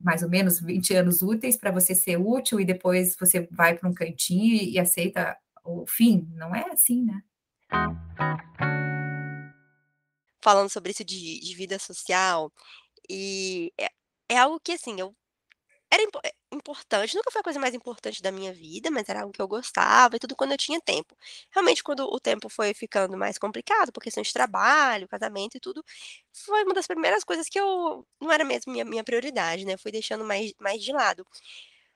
mais 0.00 0.22
ou 0.22 0.30
menos 0.30 0.60
20 0.60 0.94
anos 0.94 1.20
úteis 1.20 1.58
para 1.58 1.70
você 1.70 1.94
ser 1.94 2.16
útil 2.16 2.58
e 2.58 2.64
depois 2.64 3.14
você 3.20 3.46
vai 3.50 3.76
para 3.76 3.86
um 3.86 3.92
cantinho 3.92 4.56
e 4.62 4.78
aceita 4.78 5.36
o 5.62 5.86
fim. 5.86 6.26
Não 6.36 6.54
é 6.54 6.70
assim, 6.70 7.04
né? 7.04 7.22
Falando 10.42 10.70
sobre 10.70 10.90
isso 10.90 11.04
de, 11.04 11.38
de 11.38 11.54
vida 11.54 11.78
social, 11.78 12.50
e 13.10 13.72
é 13.80 13.88
é 14.32 14.38
algo 14.38 14.60
que, 14.60 14.72
assim, 14.72 15.00
eu 15.00 15.14
era 15.92 16.02
impo 16.02 16.20
é 16.24 16.32
importante, 16.52 17.16
nunca 17.16 17.30
foi 17.32 17.40
a 17.40 17.44
coisa 17.44 17.60
mais 17.60 17.74
importante 17.74 18.22
da 18.22 18.32
minha 18.32 18.52
vida, 18.52 18.90
mas 18.90 19.08
era 19.08 19.20
algo 19.22 19.32
que 19.32 19.42
eu 19.42 19.48
gostava 19.48 20.16
e 20.16 20.18
tudo 20.20 20.36
quando 20.36 20.52
eu 20.52 20.58
tinha 20.58 20.80
tempo. 20.80 21.16
Realmente, 21.52 21.82
quando 21.82 22.00
o 22.06 22.20
tempo 22.20 22.48
foi 22.48 22.74
ficando 22.74 23.16
mais 23.16 23.38
complicado, 23.38 23.92
por 23.92 24.02
questão 24.02 24.22
de 24.22 24.32
trabalho, 24.32 25.08
casamento 25.08 25.56
e 25.56 25.60
tudo, 25.60 25.84
foi 26.32 26.64
uma 26.64 26.74
das 26.74 26.86
primeiras 26.88 27.24
coisas 27.24 27.48
que 27.48 27.58
eu 27.60 28.06
não 28.20 28.32
era 28.32 28.44
mesmo 28.44 28.72
minha 28.72 28.84
minha 28.84 29.04
prioridade, 29.04 29.64
né, 29.66 29.76
fui 29.76 29.92
deixando 29.92 30.24
mais 30.24 30.52
mais 30.60 30.82
de 30.82 30.92
lado. 30.92 31.26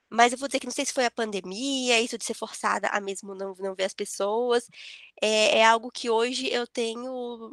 Mas 0.09 0.31
eu 0.33 0.37
vou 0.37 0.47
dizer 0.47 0.59
que 0.59 0.67
não 0.67 0.73
sei 0.73 0.85
se 0.85 0.93
foi 0.93 1.05
a 1.05 1.11
pandemia, 1.11 1.99
isso 2.01 2.17
de 2.17 2.25
ser 2.25 2.35
forçada 2.35 2.87
a 2.89 3.01
mesmo 3.01 3.35
não 3.35 3.53
não 3.59 3.75
ver 3.75 3.85
as 3.85 3.93
pessoas, 3.93 4.67
é 5.21 5.59
é 5.59 5.65
algo 5.65 5.91
que 5.91 6.09
hoje 6.09 6.49
eu 6.51 6.67
tenho 6.67 7.51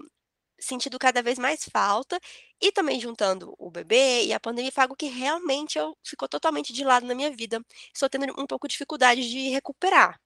sentido 0.63 0.99
cada 0.99 1.23
vez 1.23 1.39
mais 1.39 1.69
falta, 1.71 2.19
e 2.61 2.73
também 2.73 3.01
juntando 3.01 3.55
o 3.59 3.71
bebê 3.71 4.25
e 4.25 4.33
a 4.33 4.41
pandemia 4.41 4.73
foi 4.73 4.83
algo 4.83 4.97
que 4.97 5.07
realmente 5.07 5.79
eu 5.79 5.97
ficou 6.05 6.29
totalmente 6.29 6.73
de 6.73 6.85
lado 6.85 7.07
na 7.07 7.15
minha 7.15 7.31
vida. 7.31 7.61
Estou 7.93 8.09
tendo 8.09 8.33
um 8.41 8.47
pouco 8.47 8.69
de 8.69 8.73
dificuldade 8.73 9.29
de 9.29 9.49
recuperar. 9.51 10.21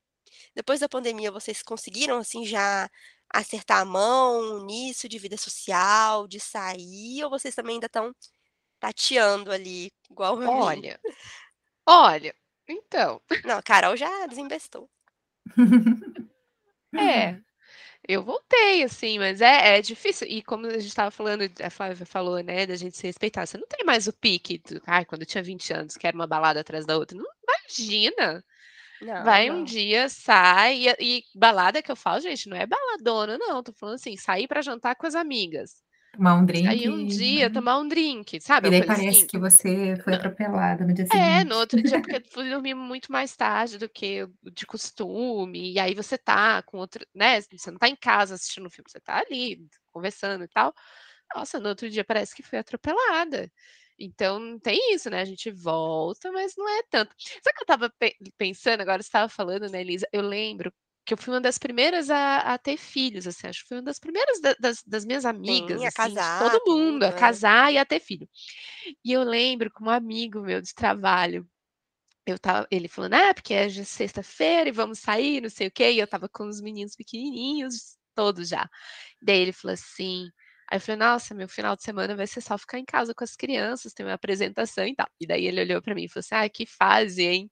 Depois 0.55 0.81
da 0.81 0.89
pandemia, 0.89 1.31
vocês 1.31 1.63
conseguiram 1.63 2.19
assim 2.19 2.45
já 2.45 2.89
acertar 3.31 3.81
a 3.81 3.85
mão 3.85 4.65
nisso 4.65 5.09
de 5.09 5.19
vida 5.19 5.37
social, 5.37 6.29
de 6.29 6.41
sair, 6.41 7.25
ou 7.25 7.31
vocês 7.31 7.55
também 7.55 7.75
ainda 7.75 7.87
estão 7.87 8.15
tateando 8.79 9.51
ali, 9.51 9.91
igual 10.11 10.41
a 10.41 10.51
Olha, 10.51 11.01
olha, 11.87 12.35
então. 12.69 13.21
Não, 13.45 13.59
a 13.59 13.63
Carol 13.63 13.97
já 13.97 14.27
desinvestou. 14.27 14.89
É, 16.95 17.39
eu 18.09 18.23
voltei, 18.23 18.83
assim, 18.85 19.19
mas 19.19 19.41
é, 19.41 19.79
é 19.79 19.83
difícil. 19.83 20.27
E 20.29 20.43
como 20.43 20.67
a 20.67 20.71
gente 20.79 20.87
estava 20.89 21.11
falando, 21.11 21.43
a 21.63 21.71
Flávia 21.71 22.07
falou, 22.07 22.41
né, 22.43 22.67
da 22.67 22.77
gente 22.77 22.97
se 22.97 23.07
respeitar. 23.07 23.47
Você 23.47 23.59
não 23.59 23.67
tem 23.67 23.85
mais 23.85 24.07
o 24.07 24.13
pique. 24.13 24.59
Do, 24.59 24.81
ai, 24.87 25.05
quando 25.05 25.23
eu 25.23 25.27
tinha 25.27 25.43
20 25.43 25.73
anos, 25.73 25.97
que 25.97 26.07
era 26.07 26.17
uma 26.17 26.27
balada 26.27 26.61
atrás 26.61 26.87
da 26.87 26.97
outra. 26.97 27.17
Não 27.17 27.27
imagina. 27.43 28.45
Não, 29.01 29.25
Vai 29.25 29.49
não. 29.49 29.61
um 29.61 29.65
dia, 29.65 30.09
sai. 30.09 30.89
E, 31.01 31.19
e, 31.19 31.25
balada 31.35 31.83
que 31.83 31.91
eu 31.91 31.97
falo, 31.97 32.21
gente, 32.21 32.49
não 32.49 32.57
é 32.57 32.67
baladona, 32.67 33.39
não. 33.39 33.63
Tô 33.63 33.73
falando 33.73 33.97
assim, 33.97 34.17
sair 34.17 34.49
para 34.49 34.63
jantar 34.63 34.97
com 34.97 35.07
as 35.07 35.15
amigas. 35.15 35.83
Tomar 36.17 36.35
um 36.35 36.47
drink. 36.47 36.67
Aí 36.67 36.89
um 36.89 37.05
dia, 37.05 37.51
tomar 37.51 37.79
um 37.79 37.87
drink, 37.87 38.41
sabe? 38.41 38.69
E 38.69 38.71
daí 38.71 38.87
parece 38.87 39.09
assim, 39.09 39.27
que 39.27 39.39
você 39.39 39.97
foi 40.03 40.15
atropelada 40.15 40.85
no 40.87 40.95
dia 40.95 41.05
é, 41.05 41.09
seguinte. 41.09 41.29
É, 41.29 41.45
no 41.45 41.57
outro 41.57 41.83
dia, 41.83 42.01
porque 42.01 42.23
fui 42.31 42.49
dormir 42.49 42.75
muito 42.75 43.13
mais 43.13 43.37
tarde 43.37 43.77
do 43.77 43.89
que 43.89 44.27
de 44.43 44.65
costume, 44.65 45.73
e 45.73 45.79
aí 45.79 45.95
você 45.95 46.17
tá 46.17 46.63
com 46.63 46.79
outro, 46.79 47.07
né? 47.15 47.41
Você 47.41 47.71
não 47.71 47.79
tá 47.79 47.89
em 47.89 47.97
casa 47.97 48.35
assistindo 48.35 48.67
o 48.67 48.71
filme, 48.71 48.91
você 48.91 49.01
tá 49.01 49.19
ali 49.19 49.67
conversando 49.93 50.45
e 50.45 50.49
tal. 50.49 50.75
Nossa, 51.35 51.61
no 51.61 51.69
outro 51.69 51.91
dia 51.91 52.05
parece 52.05 52.35
que 52.35 52.43
foi 52.43 52.59
atropelada. 52.59 53.51
Então 53.99 54.59
tem 54.59 54.95
isso, 54.95 55.11
né? 55.11 55.21
A 55.21 55.25
gente 55.25 55.51
volta, 55.51 56.33
mas 56.33 56.55
não 56.57 56.69
é 56.69 56.83
tanto. 56.91 57.15
Sabe 57.19 57.57
que 57.57 57.63
eu 57.63 57.67
tava 57.67 57.93
pensando, 58.39 58.81
agora 58.81 59.03
você 59.03 59.09
estava 59.09 59.29
falando, 59.29 59.71
né, 59.71 59.81
Elisa? 59.81 60.07
Eu 60.13 60.23
lembro 60.23 60.73
que 61.07 61.15
eu 61.15 61.19
fui 61.19 61.33
uma 61.33 61.41
das 61.41 61.57
primeiras 61.57 62.11
a, 62.11 62.39
a 62.39 62.59
ter 62.59 62.77
filhos, 62.77 63.29
assim, 63.29 63.47
acho 63.47 63.63
que 63.63 63.69
fui 63.69 63.77
uma 63.77 63.83
das 63.85 63.99
primeiras 64.01 64.41
da, 64.41 64.55
das, 64.59 64.83
das, 64.85 65.05
minhas 65.05 65.25
amigas, 65.25 65.81
Sim, 65.81 65.87
assim, 65.87 65.97
casar, 65.97 66.51
todo 66.51 66.65
mundo, 66.67 67.05
a 67.05 67.13
casar 67.13 67.73
e 67.73 67.79
a 67.79 67.85
ter 67.85 68.01
filho. 68.01 68.29
E 69.05 69.13
eu 69.13 69.23
lembro 69.23 69.71
como 69.71 69.89
um 69.89 69.93
amigo 69.93 70.41
meu 70.41 70.61
de 70.61 70.75
trabalho, 70.75 71.49
eu 72.27 72.39
tava, 72.39 72.67
ele 72.73 72.89
falando, 72.89 73.15
ah, 73.15 73.33
porque 73.33 73.55
é 73.55 73.69
sexta-feira 73.71 74.69
e 74.69 74.73
vamos 74.73 74.99
sair, 74.99 75.41
não 75.41 75.49
sei 75.49 75.69
o 75.69 75.71
quê, 75.71 75.93
e 75.93 76.01
eu 76.01 76.09
tava 76.09 76.29
com 76.29 76.49
os 76.49 76.61
meninos 76.61 76.97
pequenininhos, 76.97 77.97
todos 78.13 78.49
já. 78.49 78.69
Daí 79.23 79.39
ele 79.39 79.53
falou 79.53 79.75
assim, 79.75 80.29
Aí 80.69 80.79
eu 80.79 80.81
falei, 80.81 80.99
nossa, 80.99 81.33
meu 81.33 81.49
final 81.49 81.77
de 81.77 81.85
semana 81.85 82.17
vai 82.17 82.27
ser 82.27 82.41
só 82.41 82.59
ficar 82.59 82.81
em 82.81 82.85
casa 82.85 83.15
com 83.15 83.23
as 83.23 83.37
crianças, 83.37 83.93
tem 83.93 84.05
uma 84.05 84.15
apresentação 84.15 84.85
e 84.85 84.97
tal. 84.97 85.07
E 85.21 85.25
daí 85.25 85.47
ele 85.47 85.61
olhou 85.61 85.81
para 85.81 85.95
mim 85.95 86.05
e 86.05 86.09
falou 86.09 86.21
assim, 86.21 86.35
ah, 86.35 86.49
que 86.49 86.67
fase, 86.67 87.23
hein? 87.23 87.51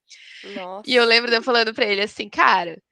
Nossa. 0.56 0.90
E 0.90 0.96
eu 0.96 1.04
lembro 1.04 1.30
de 1.30 1.36
eu 1.36 1.42
falando 1.42 1.72
para 1.72 1.86
ele 1.86 2.02
assim, 2.02 2.28
cara, 2.28 2.82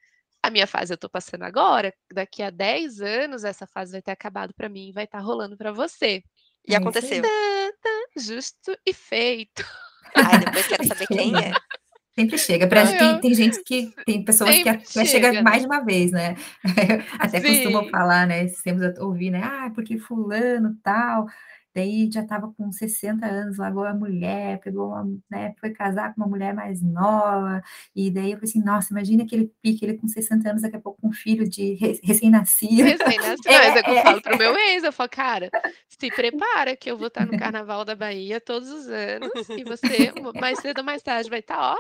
a 0.42 0.50
minha 0.50 0.66
fase 0.66 0.92
eu 0.92 0.98
tô 0.98 1.08
passando 1.08 1.42
agora, 1.42 1.94
daqui 2.12 2.42
a 2.42 2.50
10 2.50 3.00
anos 3.00 3.44
essa 3.44 3.66
fase 3.66 3.92
vai 3.92 4.02
ter 4.02 4.10
acabado 4.10 4.52
para 4.54 4.68
mim 4.68 4.88
e 4.88 4.92
vai 4.92 5.04
estar 5.04 5.18
tá 5.18 5.24
rolando 5.24 5.56
para 5.56 5.72
você. 5.72 6.22
E 6.66 6.74
aconteceu. 6.74 7.22
Justo 8.16 8.76
e 8.86 8.92
feito. 8.92 9.64
Ai, 10.14 10.38
depois 10.40 10.66
quero 10.66 10.86
saber 10.86 11.06
quem 11.08 11.36
é. 11.36 11.52
Sempre 12.14 12.36
chega. 12.38 12.66
Pra, 12.66 12.86
tem, 12.86 13.20
tem 13.20 13.34
gente 13.34 13.62
que. 13.64 13.90
Tem 14.04 14.22
pessoas 14.22 14.54
Sempre 14.54 14.78
que 14.78 14.92
chega. 14.92 15.06
chega 15.06 15.42
mais 15.42 15.62
de 15.62 15.66
uma 15.66 15.80
vez, 15.80 16.12
né? 16.12 16.36
Até 17.18 17.40
Sim. 17.40 17.46
costumam 17.46 17.88
falar, 17.88 18.26
né? 18.26 18.48
Sempre 18.48 18.94
ouvir, 19.00 19.30
né? 19.30 19.40
Ah, 19.42 19.70
porque 19.74 19.98
fulano 19.98 20.76
tal 20.82 21.26
Daí 21.74 22.10
já 22.12 22.20
estava 22.20 22.52
com 22.52 22.70
60 22.70 23.24
anos, 23.24 23.58
largou 23.58 23.84
a 23.84 23.94
mulher, 23.94 24.60
pegou 24.60 24.88
uma, 24.88 25.04
né, 25.30 25.54
foi 25.58 25.70
casar 25.70 26.14
com 26.14 26.20
uma 26.20 26.28
mulher 26.28 26.54
mais 26.54 26.82
nova, 26.82 27.62
e 27.96 28.10
daí 28.10 28.32
eu 28.32 28.36
falei 28.36 28.50
assim, 28.50 28.62
nossa, 28.62 28.92
imagina 28.92 29.22
aquele 29.22 29.50
pique, 29.62 29.84
ele 29.84 29.94
com 29.94 30.06
60 30.06 30.48
anos, 30.48 30.62
daqui 30.62 30.76
a 30.76 30.80
pouco 30.80 31.00
com 31.00 31.08
um 31.08 31.12
filho 31.12 31.48
de 31.48 31.74
recém-nascido. 32.02 32.82
Recém-nascido, 32.82 33.48
é, 33.48 33.58
mas 33.58 33.76
é 33.76 33.82
que 33.82 33.90
eu 33.90 34.02
falo 34.02 34.22
pro 34.22 34.38
meu 34.38 34.56
ex, 34.56 34.84
eu 34.84 34.92
falo, 34.92 35.08
cara, 35.08 35.50
se 35.88 36.10
prepara 36.14 36.76
que 36.76 36.90
eu 36.90 36.98
vou 36.98 37.08
estar 37.08 37.24
no 37.26 37.38
Carnaval 37.38 37.84
da 37.84 37.94
Bahia 37.94 38.40
todos 38.40 38.68
os 38.68 38.88
anos, 38.88 39.48
e 39.48 39.64
você, 39.64 40.12
mais 40.38 40.58
cedo 40.58 40.78
ou 40.78 40.84
mais 40.84 41.02
tarde, 41.02 41.30
vai 41.30 41.38
estar, 41.38 41.74
ó, 41.74 41.76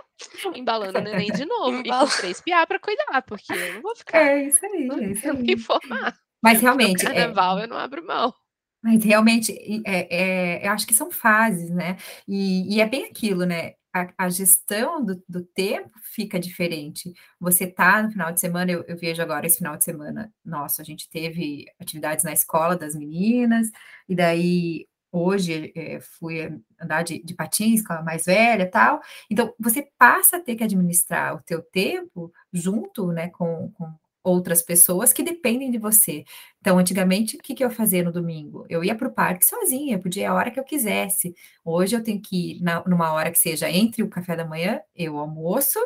embalando 0.54 0.98
o 0.98 1.02
neném 1.02 1.30
de 1.30 1.44
novo, 1.44 1.82
e 1.84 1.88
com 1.90 2.06
três 2.16 2.40
piá 2.40 2.66
para 2.66 2.78
cuidar, 2.78 3.22
porque 3.22 3.52
eu 3.52 3.74
não 3.74 3.82
vou 3.82 3.94
ficar. 3.94 4.18
É 4.18 4.44
isso 4.44 4.64
aí, 4.64 4.88
é 4.88 5.04
isso 5.10 5.30
aí. 5.30 5.52
informar. 5.52 6.16
Mas 6.42 6.60
realmente. 6.60 7.04
No 7.04 7.10
carnaval 7.10 7.58
é... 7.58 7.64
eu 7.64 7.68
não 7.68 7.76
abro 7.76 8.04
mão. 8.04 8.34
Mas 8.82 9.04
realmente, 9.04 9.52
é, 9.86 10.60
é, 10.60 10.66
eu 10.66 10.72
acho 10.72 10.86
que 10.86 10.94
são 10.94 11.10
fases, 11.10 11.70
né? 11.70 11.96
E, 12.26 12.76
e 12.76 12.80
é 12.80 12.86
bem 12.88 13.04
aquilo, 13.06 13.44
né? 13.46 13.74
A, 13.94 14.08
a 14.18 14.28
gestão 14.30 15.04
do, 15.04 15.22
do, 15.28 15.44
tempo 15.44 15.90
fica 16.02 16.40
diferente. 16.40 17.12
Você 17.38 17.66
tá 17.66 18.02
no 18.02 18.10
final 18.10 18.32
de 18.32 18.40
semana, 18.40 18.72
eu, 18.72 18.82
eu, 18.88 18.96
vejo 18.96 19.22
agora 19.22 19.46
esse 19.46 19.58
final 19.58 19.76
de 19.76 19.84
semana, 19.84 20.32
nossa, 20.44 20.82
a 20.82 20.84
gente 20.84 21.08
teve 21.10 21.66
atividades 21.78 22.24
na 22.24 22.32
escola 22.32 22.74
das 22.76 22.94
meninas, 22.94 23.68
e 24.08 24.14
daí 24.16 24.88
hoje 25.12 25.72
é, 25.76 26.00
fui 26.00 26.40
andar 26.80 27.02
de, 27.02 27.22
de 27.22 27.34
patins 27.34 27.86
com 27.86 27.92
a 27.92 28.02
mais 28.02 28.24
velha 28.24 28.68
tal. 28.70 29.00
Então, 29.30 29.54
você 29.60 29.86
passa 29.98 30.38
a 30.38 30.40
ter 30.40 30.56
que 30.56 30.64
administrar 30.64 31.36
o 31.36 31.42
teu 31.42 31.62
tempo 31.62 32.32
junto 32.52 33.12
né, 33.12 33.28
com, 33.28 33.70
com 33.72 33.94
outras 34.22 34.62
pessoas 34.62 35.12
que 35.12 35.22
dependem 35.22 35.70
de 35.70 35.78
você. 35.78 36.24
Então, 36.60 36.78
antigamente, 36.78 37.36
o 37.36 37.38
que, 37.40 37.54
que 37.54 37.64
eu 37.64 37.70
fazia 37.70 38.04
no 38.04 38.12
domingo? 38.12 38.64
Eu 38.68 38.84
ia 38.84 38.94
para 38.94 39.08
o 39.08 39.12
parque 39.12 39.44
sozinha, 39.44 39.98
podia 39.98 40.22
ir 40.22 40.26
a 40.26 40.34
hora 40.34 40.50
que 40.50 40.60
eu 40.60 40.64
quisesse. 40.64 41.34
Hoje 41.64 41.96
eu 41.96 42.02
tenho 42.02 42.20
que 42.20 42.52
ir 42.52 42.62
na, 42.62 42.82
numa 42.86 43.12
hora 43.12 43.30
que 43.30 43.38
seja 43.38 43.70
entre 43.70 44.02
o 44.02 44.08
café 44.08 44.36
da 44.36 44.44
manhã, 44.44 44.80
eu 44.94 45.18
almoço, 45.18 45.78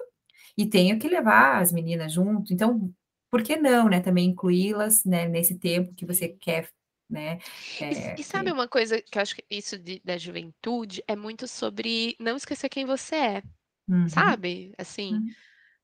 e 0.57 0.67
tenho 0.67 0.99
que 0.99 1.09
levar 1.09 1.61
as 1.63 1.73
meninas 1.73 2.13
junto. 2.13 2.53
Então, 2.53 2.93
por 3.31 3.43
que 3.43 3.57
não, 3.57 3.89
né? 3.89 4.01
Também 4.01 4.31
incluí-las 4.31 5.05
né, 5.05 5.29
nesse 5.29 5.59
tempo 5.59 5.95
que 5.95 6.07
você 6.07 6.29
quer 6.29 6.69
né? 7.09 7.39
É, 7.81 8.17
e, 8.17 8.21
e, 8.21 8.25
sabe 8.25 8.51
uma 8.51 8.67
coisa 8.67 9.01
que 9.01 9.17
eu 9.17 9.23
acho 9.23 9.37
que 9.37 9.45
isso 9.49 9.79
de, 9.79 10.01
da 10.05 10.19
juventude 10.19 11.03
é 11.07 11.15
muito 11.15 11.47
sobre 11.47 12.17
não 12.19 12.37
esquecer 12.37 12.69
quem 12.69 12.85
você 12.85 13.15
é, 13.15 13.43
uhum. 13.89 14.09
sabe? 14.09 14.75
Assim, 14.77 15.15
uhum. 15.15 15.29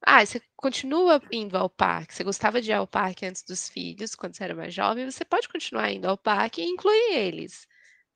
Ah, 0.05 0.25
você 0.25 0.41
continua 0.57 1.23
indo 1.31 1.57
ao 1.57 1.71
parque. 1.71 2.15
Você 2.15 2.25
gostava 2.25 2.61
de 2.61 2.71
ir 2.71 2.75
ao 2.75 2.87
parque 2.87 3.25
antes 3.25 3.43
dos 3.43 3.69
filhos, 3.69 4.15
quando 4.15 4.37
você 4.37 4.45
era 4.45 4.55
mais 4.55 4.75
jovem, 4.75 5.11
você 5.11 5.25
pode 5.25 5.49
continuar 5.49 5.91
indo 5.93 6.07
ao 6.07 6.19
parque 6.19 6.61
e 6.61 6.67
incluir 6.67 7.17
eles 7.17 7.67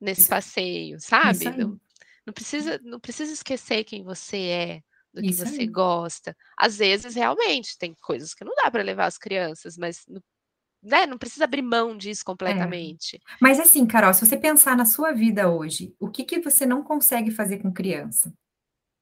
nesse 0.01 0.22
Isso. 0.22 0.31
passeio, 0.31 1.01
sabe? 1.01 1.51
Não, 1.51 1.81
não, 2.27 2.33
precisa, 2.33 2.81
não 2.83 3.01
precisa 3.01 3.33
esquecer 3.33 3.85
quem 3.85 4.03
você 4.03 4.37
é, 4.37 4.83
do 5.12 5.22
que 5.22 5.31
Isso 5.31 5.46
você 5.46 5.62
aí. 5.62 5.66
gosta. 5.66 6.37
Às 6.57 6.77
vezes, 6.77 7.14
realmente, 7.14 7.79
tem 7.79 7.94
coisas 8.03 8.35
que 8.35 8.44
não 8.44 8.55
dá 8.55 8.70
para 8.70 8.83
levar 8.83 9.07
as 9.07 9.16
crianças, 9.16 9.77
mas 9.77 10.05
né, 10.83 11.07
não 11.07 11.18
precisa 11.18 11.44
abrir 11.44 11.62
mão 11.62 11.96
disso 11.96 12.22
é. 12.22 12.25
completamente. 12.25 13.16
É. 13.16 13.37
Mas 13.40 13.59
assim, 13.59 13.87
Carol, 13.87 14.14
se 14.14 14.25
você 14.25 14.37
pensar 14.37 14.77
na 14.77 14.85
sua 14.85 15.12
vida 15.12 15.51
hoje, 15.51 15.94
o 15.99 16.09
que, 16.09 16.25
que 16.25 16.40
você 16.40 16.66
não 16.66 16.83
consegue 16.83 17.31
fazer 17.31 17.59
com 17.59 17.72
criança? 17.72 18.33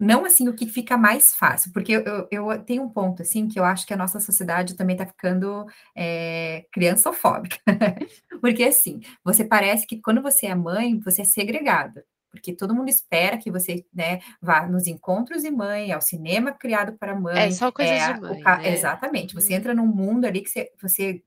Não 0.04 0.24
assim 0.24 0.48
o 0.48 0.54
que 0.54 0.66
fica 0.66 0.96
mais 0.96 1.34
fácil, 1.34 1.72
porque 1.72 1.92
eu, 1.92 2.28
eu, 2.30 2.58
tenho 2.64 2.82
um 2.82 2.88
ponto 2.88 3.22
assim 3.22 3.48
que 3.48 3.58
eu 3.58 3.64
acho 3.64 3.86
que 3.86 3.94
a 3.94 3.96
nossa 3.96 4.20
sociedade 4.20 4.76
também 4.76 4.94
está 4.94 5.06
ficando 5.06 5.66
é, 5.96 6.66
criançofóbica. 6.72 7.58
porque 8.40 8.64
assim, 8.64 9.00
você 9.24 9.44
parece 9.44 9.86
que 9.86 10.00
quando 10.00 10.22
você 10.22 10.46
é 10.46 10.54
mãe, 10.54 11.00
você 11.00 11.22
é 11.22 11.24
segregada 11.24 12.04
porque 12.34 12.52
todo 12.52 12.74
mundo 12.74 12.88
espera 12.88 13.38
que 13.38 13.48
você 13.48 13.86
né, 13.94 14.18
vá 14.42 14.66
nos 14.66 14.88
encontros 14.88 15.42
de 15.42 15.50
mãe, 15.52 15.92
ao 15.92 16.00
cinema 16.00 16.50
criado 16.50 16.98
para 16.98 17.14
mãe. 17.14 17.38
É 17.38 17.50
só 17.52 17.70
coisas 17.70 17.94
é, 17.94 18.12
de 18.12 18.20
mãe. 18.20 18.42
Né? 18.42 18.72
Exatamente. 18.72 19.34
Você 19.34 19.52
uhum. 19.52 19.58
entra 19.58 19.74
num 19.74 19.86
mundo 19.86 20.24
ali 20.24 20.40
que 20.40 20.50
você, 20.50 20.68
você 20.82 21.22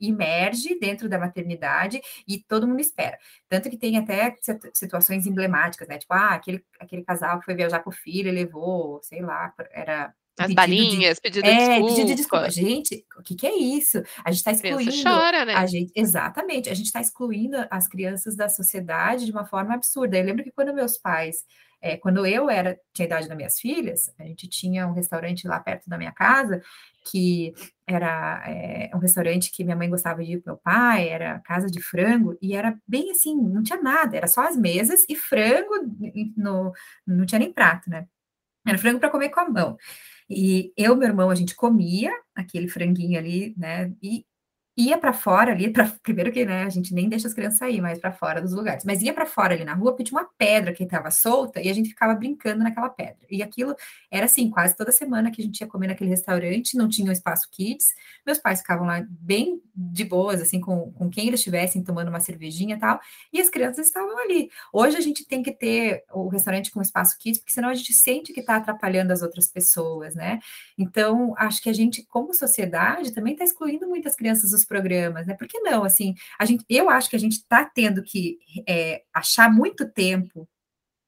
emerge 0.00 0.78
dentro 0.78 1.08
da 1.08 1.18
maternidade 1.18 2.00
e 2.26 2.42
todo 2.42 2.66
mundo 2.66 2.80
espera. 2.80 3.18
Tanto 3.48 3.68
que 3.70 3.76
tem 3.76 3.96
até 3.96 4.36
situações 4.74 5.26
emblemáticas, 5.26 5.88
né? 5.88 5.98
Tipo, 5.98 6.14
ah, 6.14 6.34
aquele, 6.34 6.64
aquele 6.78 7.02
casal 7.02 7.38
que 7.38 7.44
foi 7.44 7.54
viajar 7.54 7.80
com 7.80 7.90
o 7.90 7.92
filho 7.92 8.28
e 8.28 8.32
levou, 8.32 9.00
sei 9.02 9.22
lá, 9.22 9.52
era 9.70 10.14
as 10.38 10.54
balinhas, 10.54 11.16
de, 11.16 11.20
pedido 11.20 11.42
de 11.42 11.50
é, 11.50 11.56
desculpa. 11.56 11.88
Pedido 11.88 12.06
de 12.06 12.14
desculpa. 12.14 12.50
Gente, 12.50 13.04
o 13.18 13.22
que, 13.22 13.34
que 13.34 13.46
é 13.46 13.56
isso? 13.56 14.02
A 14.24 14.30
gente 14.30 14.38
está 14.38 14.52
excluindo. 14.52 15.02
chora, 15.02 15.44
né? 15.44 15.54
A 15.54 15.66
gente, 15.66 15.92
exatamente, 15.94 16.70
a 16.70 16.74
gente 16.74 16.86
está 16.86 17.00
excluindo 17.00 17.56
as 17.70 17.88
crianças 17.88 18.36
da 18.36 18.48
sociedade 18.48 19.26
de 19.26 19.32
uma 19.32 19.44
forma 19.44 19.74
absurda. 19.74 20.16
Eu 20.16 20.24
lembro 20.24 20.44
que 20.44 20.52
quando 20.52 20.72
meus 20.72 20.96
pais, 20.96 21.44
é, 21.80 21.96
quando 21.96 22.26
eu 22.26 22.50
era, 22.50 22.78
tinha 22.92 23.06
idade 23.06 23.28
das 23.28 23.36
minhas 23.36 23.58
filhas, 23.58 24.12
a 24.18 24.24
gente 24.24 24.48
tinha 24.48 24.86
um 24.86 24.92
restaurante 24.92 25.46
lá 25.46 25.60
perto 25.60 25.88
da 25.88 25.98
minha 25.98 26.12
casa 26.12 26.60
que 27.10 27.54
era 27.86 28.42
é, 28.46 28.90
um 28.94 28.98
restaurante 28.98 29.50
que 29.50 29.64
minha 29.64 29.76
mãe 29.76 29.88
gostava 29.88 30.22
de 30.22 30.32
ir 30.32 30.42
com 30.42 30.50
meu 30.50 30.58
pai, 30.58 31.08
era 31.08 31.38
casa 31.40 31.68
de 31.68 31.80
frango, 31.80 32.36
e 32.42 32.54
era 32.54 32.76
bem 32.86 33.10
assim, 33.10 33.34
não 33.34 33.62
tinha 33.62 33.80
nada, 33.80 34.16
era 34.16 34.26
só 34.26 34.46
as 34.46 34.56
mesas 34.56 35.04
e 35.08 35.16
frango, 35.16 35.72
no, 36.36 36.72
não 37.06 37.24
tinha 37.24 37.38
nem 37.38 37.52
prato, 37.52 37.88
né? 37.88 38.06
Era 38.66 38.78
frango 38.78 39.00
para 39.00 39.10
comer 39.10 39.30
com 39.30 39.40
a 39.40 39.48
mão. 39.48 39.76
E 40.28 40.72
eu, 40.76 40.94
meu 40.94 41.08
irmão, 41.08 41.30
a 41.30 41.34
gente 41.34 41.54
comia 41.54 42.12
aquele 42.34 42.68
franguinho 42.68 43.18
ali, 43.18 43.54
né? 43.56 43.92
E 44.02 44.26
ia 44.78 44.96
para 44.96 45.12
fora 45.12 45.50
ali, 45.50 45.70
pra, 45.72 45.90
primeiro 46.02 46.30
que 46.30 46.44
né, 46.44 46.62
a 46.62 46.68
gente 46.68 46.94
nem 46.94 47.08
deixa 47.08 47.26
as 47.26 47.34
crianças 47.34 47.58
sair 47.58 47.80
mais 47.80 47.98
para 47.98 48.12
fora 48.12 48.40
dos 48.40 48.52
lugares, 48.52 48.84
mas 48.84 49.02
ia 49.02 49.12
para 49.12 49.26
fora 49.26 49.54
ali 49.54 49.64
na 49.64 49.74
rua, 49.74 49.96
pedir 49.96 50.12
uma 50.12 50.24
pedra 50.38 50.72
que 50.72 50.84
estava 50.84 51.10
solta 51.10 51.60
e 51.60 51.68
a 51.68 51.74
gente 51.74 51.88
ficava 51.88 52.14
brincando 52.14 52.62
naquela 52.62 52.88
pedra. 52.88 53.26
E 53.28 53.42
aquilo 53.42 53.74
era 54.08 54.26
assim, 54.26 54.48
quase 54.48 54.76
toda 54.76 54.92
semana 54.92 55.32
que 55.32 55.42
a 55.42 55.44
gente 55.44 55.60
ia 55.60 55.66
comer 55.66 55.88
naquele 55.88 56.10
restaurante, 56.10 56.76
não 56.76 56.88
tinha 56.88 57.08
um 57.08 57.12
espaço 57.12 57.48
kids, 57.50 57.88
meus 58.24 58.38
pais 58.38 58.60
ficavam 58.60 58.86
lá 58.86 59.04
bem 59.08 59.60
de 59.74 60.04
boas, 60.04 60.40
assim, 60.40 60.60
com, 60.60 60.92
com 60.92 61.10
quem 61.10 61.26
eles 61.26 61.40
estivessem 61.40 61.82
tomando 61.82 62.08
uma 62.08 62.20
cervejinha 62.20 62.76
e 62.76 62.78
tal, 62.78 63.00
e 63.32 63.40
as 63.40 63.48
crianças 63.48 63.86
estavam 63.86 64.16
ali. 64.18 64.48
Hoje 64.72 64.96
a 64.96 65.00
gente 65.00 65.26
tem 65.26 65.42
que 65.42 65.52
ter 65.52 66.04
o 66.12 66.28
restaurante 66.28 66.70
com 66.70 66.80
espaço 66.80 67.16
kids, 67.18 67.40
porque 67.40 67.52
senão 67.52 67.68
a 67.68 67.74
gente 67.74 67.92
sente 67.92 68.32
que 68.32 68.40
está 68.40 68.56
atrapalhando 68.56 69.12
as 69.12 69.22
outras 69.22 69.48
pessoas, 69.48 70.14
né? 70.14 70.38
Então, 70.76 71.34
acho 71.36 71.60
que 71.60 71.68
a 71.68 71.72
gente, 71.72 72.04
como 72.04 72.32
sociedade, 72.32 73.12
também 73.12 73.32
está 73.32 73.44
excluindo 73.44 73.88
muitas 73.88 74.14
crianças 74.14 74.50
dos 74.50 74.64
programas, 74.68 75.26
né? 75.26 75.34
Por 75.34 75.48
que 75.48 75.58
não? 75.60 75.82
Assim, 75.82 76.14
a 76.38 76.44
gente, 76.44 76.64
eu 76.68 76.88
acho 76.90 77.08
que 77.10 77.16
a 77.16 77.20
gente 77.20 77.32
está 77.32 77.64
tendo 77.64 78.02
que 78.02 78.38
é, 78.68 79.02
achar 79.12 79.50
muito 79.50 79.88
tempo 79.90 80.48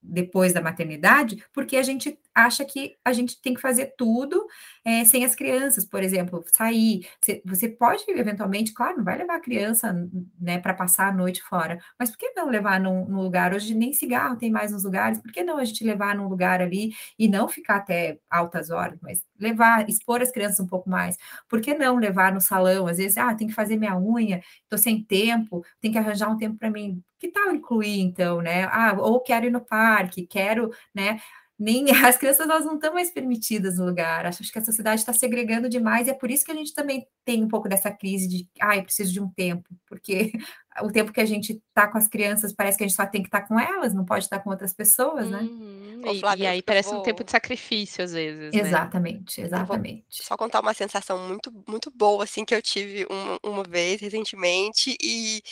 depois 0.02 0.52
da 0.52 0.62
maternidade, 0.62 1.44
porque 1.52 1.76
a 1.76 1.82
gente 1.82 2.18
acha 2.34 2.64
que 2.64 2.96
a 3.04 3.12
gente 3.12 3.40
tem 3.40 3.54
que 3.54 3.60
fazer 3.60 3.94
tudo 3.96 4.46
é, 4.84 5.04
sem 5.04 5.24
as 5.24 5.34
crianças, 5.34 5.84
por 5.84 6.02
exemplo, 6.02 6.42
sair. 6.54 7.06
Você, 7.20 7.42
você, 7.44 7.68
pode, 7.68 8.04
eventualmente, 8.08 8.72
claro, 8.72 8.98
não 8.98 9.04
vai 9.04 9.18
levar 9.18 9.36
a 9.36 9.40
criança 9.40 9.92
né, 10.40 10.58
para 10.58 10.74
passar 10.74 11.08
a 11.08 11.12
noite 11.12 11.42
fora, 11.42 11.78
mas 11.98 12.10
por 12.10 12.18
que 12.18 12.32
não 12.34 12.48
levar 12.48 12.80
num, 12.80 13.06
num, 13.06 13.20
lugar? 13.22 13.54
Hoje 13.54 13.74
nem 13.74 13.92
cigarro 13.92 14.36
tem 14.36 14.50
mais 14.50 14.72
nos 14.72 14.84
lugares, 14.84 15.18
por 15.18 15.32
que 15.32 15.42
não 15.42 15.58
a 15.58 15.64
gente 15.64 15.84
levar 15.84 16.14
num 16.14 16.28
lugar 16.28 16.60
ali 16.60 16.92
e 17.18 17.28
não 17.28 17.48
ficar 17.48 17.76
até 17.76 18.18
altas 18.30 18.70
horas, 18.70 18.98
mas 19.02 19.24
levar, 19.38 19.88
expor 19.88 20.22
as 20.22 20.30
crianças 20.30 20.60
um 20.60 20.66
pouco 20.66 20.88
mais? 20.88 21.16
Por 21.48 21.60
que 21.60 21.74
não 21.74 21.96
levar 21.96 22.32
no 22.32 22.40
salão? 22.40 22.86
Às 22.86 22.98
vezes, 22.98 23.16
ah, 23.18 23.34
tem 23.34 23.48
que 23.48 23.54
fazer 23.54 23.76
minha 23.76 23.98
unha, 23.98 24.42
estou 24.62 24.78
sem 24.78 25.02
tempo, 25.02 25.64
tem 25.80 25.92
que 25.92 25.98
arranjar 25.98 26.28
um 26.30 26.36
tempo 26.36 26.56
para 26.58 26.70
mim. 26.70 27.02
Que 27.18 27.28
tal 27.28 27.54
incluir, 27.54 28.00
então, 28.00 28.40
né? 28.40 28.64
Ah, 28.64 28.96
ou 28.98 29.20
quero 29.20 29.44
ir 29.46 29.50
no 29.50 29.60
parque, 29.60 30.26
quero, 30.26 30.70
né? 30.94 31.20
Nem 31.60 31.84
as 32.06 32.16
crianças 32.16 32.48
elas 32.48 32.64
não 32.64 32.76
estão 32.76 32.94
mais 32.94 33.10
permitidas 33.10 33.76
no 33.76 33.84
lugar. 33.84 34.24
Acho 34.24 34.50
que 34.50 34.58
a 34.58 34.64
sociedade 34.64 35.02
está 35.02 35.12
segregando 35.12 35.68
demais 35.68 36.06
e 36.06 36.10
é 36.10 36.14
por 36.14 36.30
isso 36.30 36.44
que 36.44 36.50
a 36.50 36.54
gente 36.54 36.72
também 36.72 37.06
tem 37.22 37.44
um 37.44 37.48
pouco 37.48 37.68
dessa 37.68 37.90
crise 37.90 38.26
de, 38.26 38.48
ah, 38.58 38.78
eu 38.78 38.82
preciso 38.82 39.12
de 39.12 39.20
um 39.20 39.28
tempo, 39.28 39.68
porque 39.86 40.32
o 40.82 40.90
tempo 40.90 41.12
que 41.12 41.20
a 41.20 41.26
gente 41.26 41.62
está 41.68 41.86
com 41.86 41.98
as 41.98 42.08
crianças 42.08 42.54
parece 42.54 42.78
que 42.78 42.84
a 42.84 42.88
gente 42.88 42.96
só 42.96 43.04
tem 43.04 43.20
que 43.20 43.28
estar 43.28 43.42
tá 43.42 43.46
com 43.46 43.60
elas, 43.60 43.92
não 43.92 44.06
pode 44.06 44.24
estar 44.24 44.38
tá 44.38 44.42
com 44.42 44.48
outras 44.48 44.72
pessoas, 44.72 45.28
né? 45.28 45.40
Uhum. 45.40 46.00
E, 46.06 46.20
Flávia, 46.20 46.44
e, 46.44 46.46
aí 46.46 46.62
parece 46.62 46.90
vou... 46.90 47.00
um 47.00 47.02
tempo 47.02 47.22
de 47.22 47.30
sacrifício 47.30 48.02
às 48.02 48.12
vezes. 48.12 48.54
Né? 48.54 48.60
Exatamente, 48.60 49.42
né? 49.42 49.46
exatamente. 49.46 50.06
Só 50.08 50.38
contar 50.38 50.60
uma 50.60 50.72
sensação 50.72 51.18
muito, 51.28 51.52
muito 51.68 51.90
boa 51.90 52.24
assim 52.24 52.42
que 52.42 52.54
eu 52.54 52.62
tive 52.62 53.06
uma, 53.10 53.38
uma 53.44 53.64
vez 53.64 54.00
recentemente 54.00 54.96
e 54.98 55.42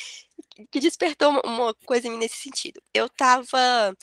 que 0.70 0.80
despertou 0.80 1.28
uma, 1.28 1.42
uma 1.44 1.74
coisa 1.84 2.08
em 2.08 2.12
mim 2.12 2.18
nesse 2.18 2.36
sentido. 2.36 2.80
Eu 2.94 3.06
estava 3.06 3.94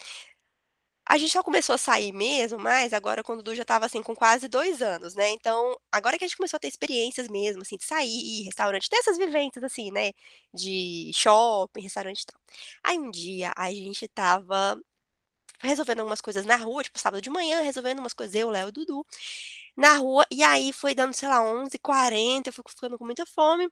a 1.08 1.18
gente 1.18 1.32
só 1.34 1.44
começou 1.44 1.76
a 1.76 1.78
sair 1.78 2.12
mesmo, 2.14 2.58
mas 2.60 2.94
agora 2.94 3.24
quando 3.24 3.40
o 3.40 3.44
Du 3.44 3.56
já 3.56 3.62
estava 3.64 3.86
assim 3.86 4.02
com 4.04 4.16
quase 4.16 4.48
dois 4.48 4.82
anos, 4.82 5.16
né? 5.16 5.30
Então, 5.32 5.78
agora 5.92 6.18
que 6.18 6.24
a 6.26 6.28
gente 6.28 6.38
começou 6.38 6.58
a 6.58 6.60
ter 6.60 6.68
experiências 6.68 7.28
mesmo, 7.30 7.62
assim, 7.62 7.78
de 7.78 7.86
sair, 7.86 8.44
restaurante, 8.44 8.90
ter 8.90 8.98
essas 8.98 9.18
vivências, 9.18 9.64
assim, 9.64 9.92
né? 9.92 10.12
De 10.54 11.12
shopping, 11.14 11.82
restaurante 11.82 12.22
e 12.24 12.26
tal. 12.26 12.42
Aí 12.84 12.98
um 13.00 13.12
dia 13.12 13.54
a 13.56 13.72
gente 13.72 14.08
tava 14.08 14.80
resolvendo 15.62 16.00
algumas 16.02 16.22
coisas 16.22 16.46
na 16.46 16.56
rua, 16.58 16.84
tipo, 16.84 17.00
sábado 17.00 17.22
de 17.22 17.30
manhã, 17.30 17.62
resolvendo 17.62 18.00
umas 18.00 18.14
coisas, 18.14 18.36
eu, 18.36 18.50
Léo 18.50 18.70
e 18.70 18.72
Dudu, 18.72 19.06
na 19.78 19.96
rua, 19.98 20.26
e 20.32 20.44
aí 20.44 20.74
foi 20.74 20.96
dando, 20.96 21.14
sei 21.14 21.30
lá, 21.30 21.42
11h40, 21.44 22.50
eu 22.50 22.54
fui 22.54 22.64
ficando 22.70 22.98
com 22.98 23.06
muita 23.06 23.26
fome, 23.26 23.70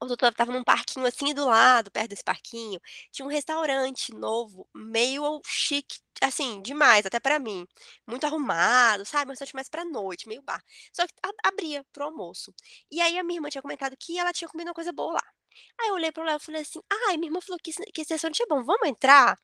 o 0.00 0.06
doutor 0.06 0.30
estava 0.30 0.52
num 0.52 0.64
parquinho 0.64 1.06
assim 1.06 1.34
do 1.34 1.46
lado, 1.46 1.90
perto 1.90 2.10
desse 2.10 2.24
parquinho, 2.24 2.80
tinha 3.12 3.26
um 3.26 3.30
restaurante 3.30 4.12
novo, 4.14 4.68
meio 4.74 5.40
chique, 5.46 5.98
assim, 6.22 6.60
demais, 6.62 7.04
até 7.06 7.18
para 7.20 7.38
mim. 7.38 7.66
Muito 8.06 8.24
arrumado, 8.24 9.04
sabe? 9.04 9.28
Um 9.30 9.32
restaurante 9.32 9.54
mais 9.54 9.68
pra 9.68 9.84
noite, 9.84 10.28
meio 10.28 10.42
bar. 10.42 10.62
Só 10.92 11.06
que 11.06 11.14
abria 11.44 11.84
pro 11.92 12.04
almoço. 12.04 12.52
E 12.90 13.00
aí 13.00 13.18
a 13.18 13.24
minha 13.24 13.38
irmã 13.38 13.48
tinha 13.50 13.62
comentado 13.62 13.96
que 13.98 14.18
ela 14.18 14.32
tinha 14.32 14.48
comido 14.48 14.68
uma 14.68 14.74
coisa 14.74 14.92
boa 14.92 15.14
lá. 15.14 15.22
Aí 15.80 15.88
eu 15.88 15.94
olhei 15.94 16.12
pro 16.12 16.22
Léo 16.24 16.36
e 16.36 16.40
falei 16.40 16.62
assim: 16.62 16.80
ai, 17.08 17.16
minha 17.16 17.28
irmã 17.28 17.40
falou 17.40 17.58
que 17.62 17.70
esse, 17.70 17.82
que 17.92 18.02
esse 18.02 18.12
restaurante 18.14 18.42
é 18.42 18.46
bom, 18.46 18.62
vamos 18.64 18.88
entrar? 18.88 19.38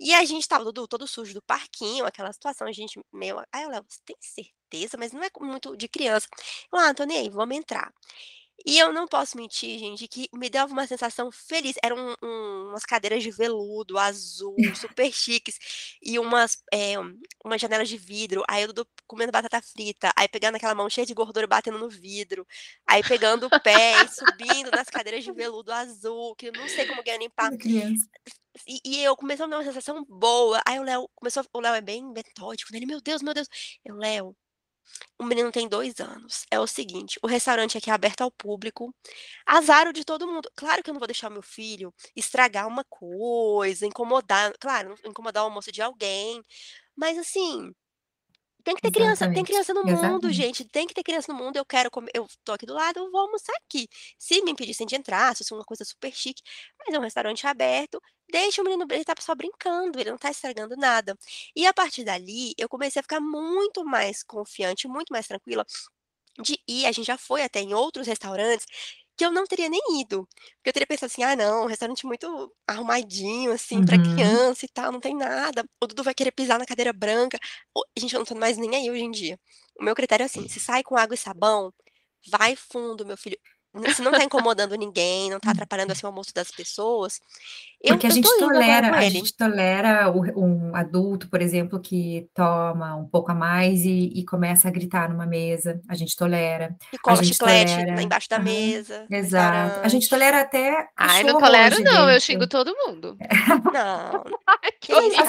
E 0.00 0.14
a 0.14 0.24
gente 0.24 0.46
tava 0.48 0.64
Dudu, 0.64 0.86
todo 0.88 1.06
sujo 1.08 1.34
do 1.34 1.42
parquinho, 1.42 2.06
aquela 2.06 2.32
situação, 2.32 2.66
a 2.68 2.72
gente 2.72 3.00
meio. 3.12 3.38
Aí 3.52 3.64
eu 3.64 3.70
Léo, 3.70 3.84
você 3.88 4.00
tem 4.04 4.16
certeza? 4.20 4.96
Mas 4.98 5.12
não 5.12 5.22
é 5.24 5.28
muito 5.40 5.76
de 5.76 5.88
criança. 5.88 6.26
Eu, 6.72 6.78
ah, 6.78 6.90
Antônia, 6.90 7.18
aí, 7.18 7.28
vamos 7.30 7.56
entrar. 7.56 7.92
E 8.66 8.78
eu 8.78 8.92
não 8.92 9.06
posso 9.06 9.36
mentir, 9.36 9.78
gente, 9.78 10.08
que 10.08 10.28
me 10.32 10.50
dava 10.50 10.72
uma 10.72 10.86
sensação 10.86 11.30
feliz. 11.30 11.76
Eram 11.82 11.96
um, 11.96 12.14
um, 12.26 12.68
umas 12.70 12.84
cadeiras 12.84 13.22
de 13.22 13.30
veludo 13.30 13.96
azul, 13.98 14.56
super 14.74 15.12
chiques, 15.12 15.58
e 16.02 16.18
umas, 16.18 16.62
é, 16.72 16.94
umas 17.44 17.60
janelas 17.60 17.88
de 17.88 17.96
vidro. 17.96 18.42
Aí 18.48 18.64
eu 18.64 18.86
comendo 19.06 19.32
batata 19.32 19.62
frita, 19.62 20.12
aí 20.16 20.28
pegando 20.28 20.56
aquela 20.56 20.74
mão 20.74 20.90
cheia 20.90 21.06
de 21.06 21.14
gordura 21.14 21.46
batendo 21.46 21.78
no 21.78 21.88
vidro, 21.88 22.46
aí 22.86 23.02
pegando 23.02 23.46
o 23.46 23.60
pé 23.62 24.02
e 24.04 24.08
subindo 24.08 24.70
nas 24.70 24.88
cadeiras 24.88 25.24
de 25.24 25.32
veludo 25.32 25.72
azul, 25.72 26.34
que 26.36 26.48
eu 26.48 26.52
não 26.52 26.68
sei 26.68 26.86
como 26.86 27.02
ganhar 27.02 27.18
limpar. 27.18 27.50
E, 28.66 28.80
e, 28.84 29.04
eu 29.04 29.16
comecei 29.16 29.44
a 29.44 29.48
ter 29.48 29.54
uma 29.54 29.64
sensação 29.64 30.04
boa. 30.04 30.60
Aí 30.66 30.80
o 30.80 30.82
Léo 30.82 31.08
começou, 31.14 31.44
o 31.52 31.60
Léo 31.60 31.74
é 31.74 31.80
bem 31.80 32.04
metódico, 32.12 32.72
né? 32.72 32.78
Ele, 32.78 32.86
meu 32.86 33.00
Deus, 33.00 33.22
meu 33.22 33.32
Deus. 33.32 33.48
Eu, 33.84 33.94
Léo, 33.96 34.36
o 35.18 35.24
menino 35.24 35.50
tem 35.52 35.68
dois 35.68 36.00
anos. 36.00 36.44
É 36.50 36.58
o 36.60 36.66
seguinte: 36.66 37.18
o 37.22 37.26
restaurante 37.26 37.78
aqui 37.78 37.90
é 37.90 37.92
aberto 37.94 38.22
ao 38.22 38.30
público. 38.30 38.94
Azar 39.46 39.92
de 39.92 40.04
todo 40.04 40.26
mundo. 40.26 40.50
Claro 40.56 40.82
que 40.82 40.90
eu 40.90 40.94
não 40.94 41.00
vou 41.00 41.08
deixar 41.08 41.30
meu 41.30 41.42
filho 41.42 41.94
estragar 42.16 42.66
uma 42.68 42.84
coisa, 42.84 43.86
incomodar. 43.86 44.52
Claro, 44.60 44.94
incomodar 45.04 45.44
o 45.44 45.46
almoço 45.46 45.72
de 45.72 45.82
alguém. 45.82 46.42
Mas 46.96 47.18
assim, 47.18 47.72
tem 48.68 48.74
que 48.76 48.82
ter 48.82 48.90
criança, 48.90 49.32
tem 49.32 49.44
criança 49.44 49.72
no 49.72 49.82
mundo, 49.82 50.30
gente. 50.30 50.62
Tem 50.66 50.86
que 50.86 50.92
ter 50.92 51.02
criança 51.02 51.32
no 51.32 51.38
mundo. 51.38 51.56
Eu 51.56 51.64
quero 51.64 51.90
comer, 51.90 52.10
eu 52.14 52.26
tô 52.44 52.52
aqui 52.52 52.66
do 52.66 52.74
lado, 52.74 52.98
eu 52.98 53.10
vou 53.10 53.22
almoçar 53.22 53.54
aqui. 53.64 53.88
Se 54.18 54.42
me 54.42 54.50
impedissem 54.50 54.86
de 54.86 54.94
entrar, 54.94 55.34
se 55.34 55.38
fosse 55.38 55.54
uma 55.54 55.64
coisa 55.64 55.84
super 55.86 56.12
chique, 56.14 56.42
mas 56.78 56.94
é 56.94 56.98
um 56.98 57.02
restaurante 57.02 57.46
aberto, 57.46 58.00
deixa 58.30 58.60
o 58.60 58.64
menino, 58.64 58.86
ele 58.90 59.04
tá 59.04 59.14
só 59.20 59.34
brincando, 59.34 59.98
ele 59.98 60.10
não 60.10 60.18
tá 60.18 60.30
estragando 60.30 60.76
nada. 60.76 61.16
E 61.56 61.66
a 61.66 61.72
partir 61.72 62.04
dali, 62.04 62.52
eu 62.58 62.68
comecei 62.68 63.00
a 63.00 63.02
ficar 63.02 63.20
muito 63.20 63.84
mais 63.84 64.22
confiante, 64.22 64.86
muito 64.86 65.10
mais 65.12 65.26
tranquila 65.26 65.64
de 66.42 66.58
ir. 66.68 66.86
A 66.86 66.92
gente 66.92 67.06
já 67.06 67.18
foi 67.18 67.42
até 67.42 67.60
em 67.60 67.74
outros 67.74 68.06
restaurantes 68.06 68.66
que 69.18 69.26
eu 69.26 69.32
não 69.32 69.44
teria 69.46 69.68
nem 69.70 69.80
ido. 70.02 70.26
Porque 70.56 70.70
eu 70.70 70.74
teria 70.74 70.86
pensado 70.86 71.08
assim: 71.12 71.24
ah, 71.24 71.36
não, 71.36 71.64
um 71.64 71.66
restaurante 71.68 72.06
muito 72.06 72.54
arrumadinho, 72.68 73.52
assim, 73.52 73.82
pra 73.84 73.98
Uhum. 73.98 74.00
criança 74.00 74.64
e 74.66 74.68
tal, 74.68 74.92
não 74.92 75.00
tem 75.00 75.16
nada. 75.16 75.64
O 75.82 75.86
Dudu 75.88 76.04
vai 76.04 76.14
querer 76.14 76.32
pisar 76.32 76.58
na 76.58 76.66
cadeira 76.66 76.92
branca. 76.92 77.38
Gente, 77.98 78.14
eu 78.14 78.20
não 78.20 78.26
tô 78.26 78.34
mais 78.36 78.56
nem 78.58 78.76
aí 78.76 78.90
hoje 78.90 79.02
em 79.04 79.10
dia. 79.10 79.38
O 79.80 79.84
meu 79.84 79.94
critério 79.94 80.24
é 80.24 80.26
assim: 80.26 80.48
se 80.48 80.60
sai 80.60 80.82
com 80.84 80.96
água 80.96 81.14
e 81.14 81.18
sabão, 81.18 81.72
vai 82.30 82.56
fundo, 82.56 83.06
meu 83.06 83.16
filho. 83.16 83.38
Se 83.94 84.02
não 84.02 84.12
tá 84.12 84.24
incomodando 84.24 84.74
ninguém, 84.76 85.30
não 85.30 85.38
tá 85.38 85.50
atrapalhando, 85.50 85.92
assim, 85.92 86.04
o 86.04 86.08
almoço 86.08 86.32
das 86.34 86.50
pessoas, 86.50 87.20
eu 87.82 87.94
Porque 87.94 88.06
a 88.06 88.10
eu 88.10 88.14
gente 88.14 88.28
tolera 88.38 88.96
a 88.96 89.08
gente 89.08 89.36
tolera 89.36 90.10
o 90.10 90.44
um 90.44 90.74
adulto, 90.74 91.28
por 91.28 91.40
exemplo, 91.40 91.80
que 91.80 92.28
toma 92.34 92.96
um 92.96 93.06
pouco 93.06 93.30
a 93.30 93.34
mais 93.34 93.84
e 93.84 94.12
e 94.14 94.24
começa 94.24 94.66
a 94.68 94.70
gritar 94.70 95.08
numa 95.08 95.26
mesa, 95.26 95.80
a 95.88 95.94
gente 95.94 96.16
tolera. 96.16 96.76
A 96.92 96.98
cola 96.98 97.22
chiclete 97.22 97.76
na 97.84 97.84
tolera 97.84 98.02
embaixo 98.02 98.28
da 98.28 98.38
mesa, 98.40 99.06
exato. 99.10 99.80
A 99.80 99.88
gente 99.88 100.08
tolera 100.08 100.40
até 100.40 100.88
Ai, 100.96 101.22
não 101.22 101.38
tolero 101.38 101.80
não, 101.80 102.10
eu 102.10 102.18
dentro. 102.18 102.20
xingo 102.20 102.46
todo 102.48 102.74
mundo. 102.74 103.16
Não, 103.72 104.24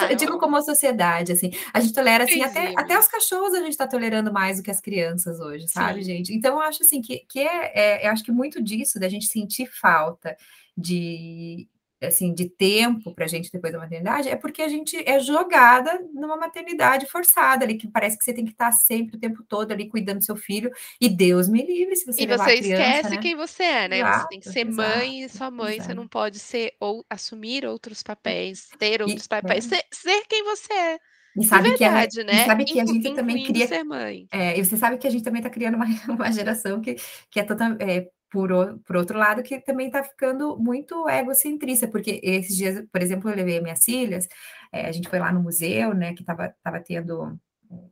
Eu 0.09 0.15
digo 0.15 0.39
como 0.39 0.55
a 0.57 0.61
sociedade, 0.61 1.31
assim, 1.33 1.51
a 1.73 1.79
gente 1.79 1.93
tolera, 1.93 2.23
assim, 2.23 2.41
até 2.43 2.73
até 2.77 2.97
os 2.97 3.07
cachorros 3.07 3.53
a 3.53 3.61
gente 3.61 3.75
tá 3.77 3.87
tolerando 3.87 4.31
mais 4.31 4.57
do 4.57 4.63
que 4.63 4.71
as 4.71 4.79
crianças 4.79 5.39
hoje, 5.39 5.67
sabe, 5.67 6.03
Sim. 6.03 6.15
gente. 6.15 6.33
Então 6.33 6.53
eu 6.55 6.61
acho, 6.61 6.83
assim, 6.83 7.01
que 7.01 7.19
que 7.29 7.39
é 7.39 7.99
é 8.03 8.07
eu 8.07 8.11
acho 8.11 8.23
que 8.23 8.28
muito 8.33 8.61
disso, 8.63 8.99
da 8.99 9.09
gente 9.09 9.27
sentir 9.27 9.67
falta 9.67 10.35
de, 10.77 11.67
assim, 12.01 12.33
de 12.33 12.49
tempo 12.49 13.13
pra 13.13 13.27
gente 13.27 13.51
depois 13.51 13.73
da 13.73 13.79
maternidade, 13.79 14.29
é 14.29 14.35
porque 14.35 14.61
a 14.61 14.69
gente 14.69 14.95
é 15.07 15.19
jogada 15.19 15.99
numa 16.13 16.37
maternidade 16.37 17.05
forçada 17.07 17.65
ali, 17.65 17.77
que 17.77 17.87
parece 17.87 18.17
que 18.17 18.23
você 18.23 18.33
tem 18.33 18.45
que 18.45 18.51
estar 18.51 18.71
sempre 18.71 19.17
o 19.17 19.19
tempo 19.19 19.43
todo 19.47 19.71
ali 19.71 19.89
cuidando 19.89 20.19
do 20.19 20.23
seu 20.25 20.35
filho, 20.37 20.71
e 21.01 21.09
Deus 21.09 21.49
me 21.49 21.65
livre 21.65 21.95
se 21.95 22.05
você 22.05 22.23
E 22.23 22.27
você 22.27 22.51
a 22.51 22.55
criança, 22.55 22.79
esquece 22.91 23.09
né. 23.09 23.17
quem 23.17 23.35
você 23.35 23.63
é, 23.63 23.87
né, 23.89 24.05
você 24.05 24.25
tem 24.25 24.39
que 24.39 24.47
Exato, 24.47 24.53
ser 24.53 24.65
exato, 24.65 24.71
mãe 24.71 25.23
e 25.23 25.29
sua 25.29 25.51
mãe 25.51 25.79
você 25.79 25.91
exato. 25.91 25.93
não 25.93 26.07
pode 26.07 26.39
ser 26.39 26.73
ou 26.79 27.05
assumir 27.09 27.65
outros 27.65 28.01
papéis, 28.03 28.73
ter 28.77 29.01
E 29.05 29.13
outros 29.13 29.27
papéis, 29.27 29.65
é. 29.71 29.77
ser 29.77 29.83
ser 29.91 30.25
quem 30.27 30.43
você 30.43 30.73
é, 30.73 30.99
E 31.35 31.43
sabe 31.43 31.73
que 31.73 31.83
a 31.85 31.91
verdade, 31.91 32.23
e 32.27 32.37
né, 32.37 32.45
sabe 32.45 32.65
que 32.65 32.79
a 32.79 32.85
gente 32.85 33.11
também 33.11 33.41
cria 33.41 33.67
ser 33.67 33.83
mãe. 33.83 34.29
é, 34.31 34.57
e 34.59 34.65
você 34.65 34.77
sabe 34.77 34.97
que 34.97 35.07
a 35.07 35.11
gente 35.11 35.23
também 35.23 35.41
tá 35.41 35.49
criando 35.49 35.75
uma 35.75 35.85
uma 36.09 36.31
geração 36.31 36.81
que 36.81 36.95
que 37.31 37.39
é 37.39 37.43
total 37.43 37.73
eh, 37.81 38.09
por 38.31 38.49
por 38.85 38.95
outro 38.97 39.17
lado, 39.17 39.43
que 39.43 39.59
também 39.61 39.89
tá 39.91 40.03
ficando 40.03 40.57
muito 40.57 41.07
egocentrista, 41.09 41.87
porque 41.87 42.19
esses 42.23 42.55
dias, 42.57 42.83
por 42.91 43.01
exemplo, 43.01 43.29
eu 43.29 43.35
levei 43.35 43.61
minhas 43.61 43.83
filhas, 43.83 44.27
eh, 44.73 44.87
a 44.87 44.91
gente 44.91 45.09
foi 45.09 45.19
lá 45.19 45.31
no 45.31 45.41
museu, 45.41 45.93
né, 45.93 46.13
que 46.13 46.21
estava 46.21 46.47
estava 46.47 46.79
tendo 46.81 47.39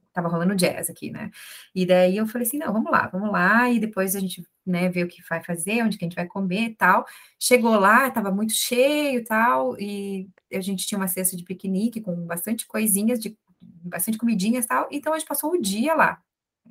estava 0.07 0.27
rolando 0.29 0.55
jazz 0.55 0.89
aqui, 0.89 1.11
né. 1.11 1.29
E 1.75 1.85
daí 1.85 2.17
eu 2.17 2.27
falei 2.27 2.47
assim: 2.47 2.57
"Não, 2.57 2.73
vamos 2.73 2.91
lá, 2.91 3.07
vamos 3.07 3.31
lá 3.31 3.69
e 3.69 3.79
depois 3.79 4.15
a 4.15 4.19
gente, 4.19 4.43
né, 4.65 4.89
vê 4.89 5.03
o 5.03 5.07
que 5.07 5.21
vai 5.29 5.43
fazer, 5.43 5.83
onde 5.83 5.97
que 5.97 6.05
a 6.05 6.07
gente 6.07 6.15
vai 6.15 6.27
comer 6.27 6.61
e 6.71 6.75
tal". 6.75 7.05
Chegou 7.39 7.77
lá, 7.79 8.07
estava 8.07 8.31
muito 8.31 8.53
cheio 8.53 9.19
e 9.19 9.23
tal, 9.23 9.79
e 9.79 10.29
a 10.53 10.61
gente 10.61 10.87
tinha 10.87 10.97
uma 10.99 11.07
cesta 11.07 11.37
de 11.37 11.43
piquenique 11.43 12.01
com 12.01 12.15
bastante 12.25 12.65
coisinhas 12.67 13.19
de 13.19 13.37
bastante 13.61 14.17
comidinhas, 14.17 14.65
tal, 14.65 14.87
então 14.91 15.13
a 15.13 15.19
gente 15.19 15.27
passou 15.27 15.51
o 15.53 15.61
dia 15.61 15.93
lá. 15.95 16.19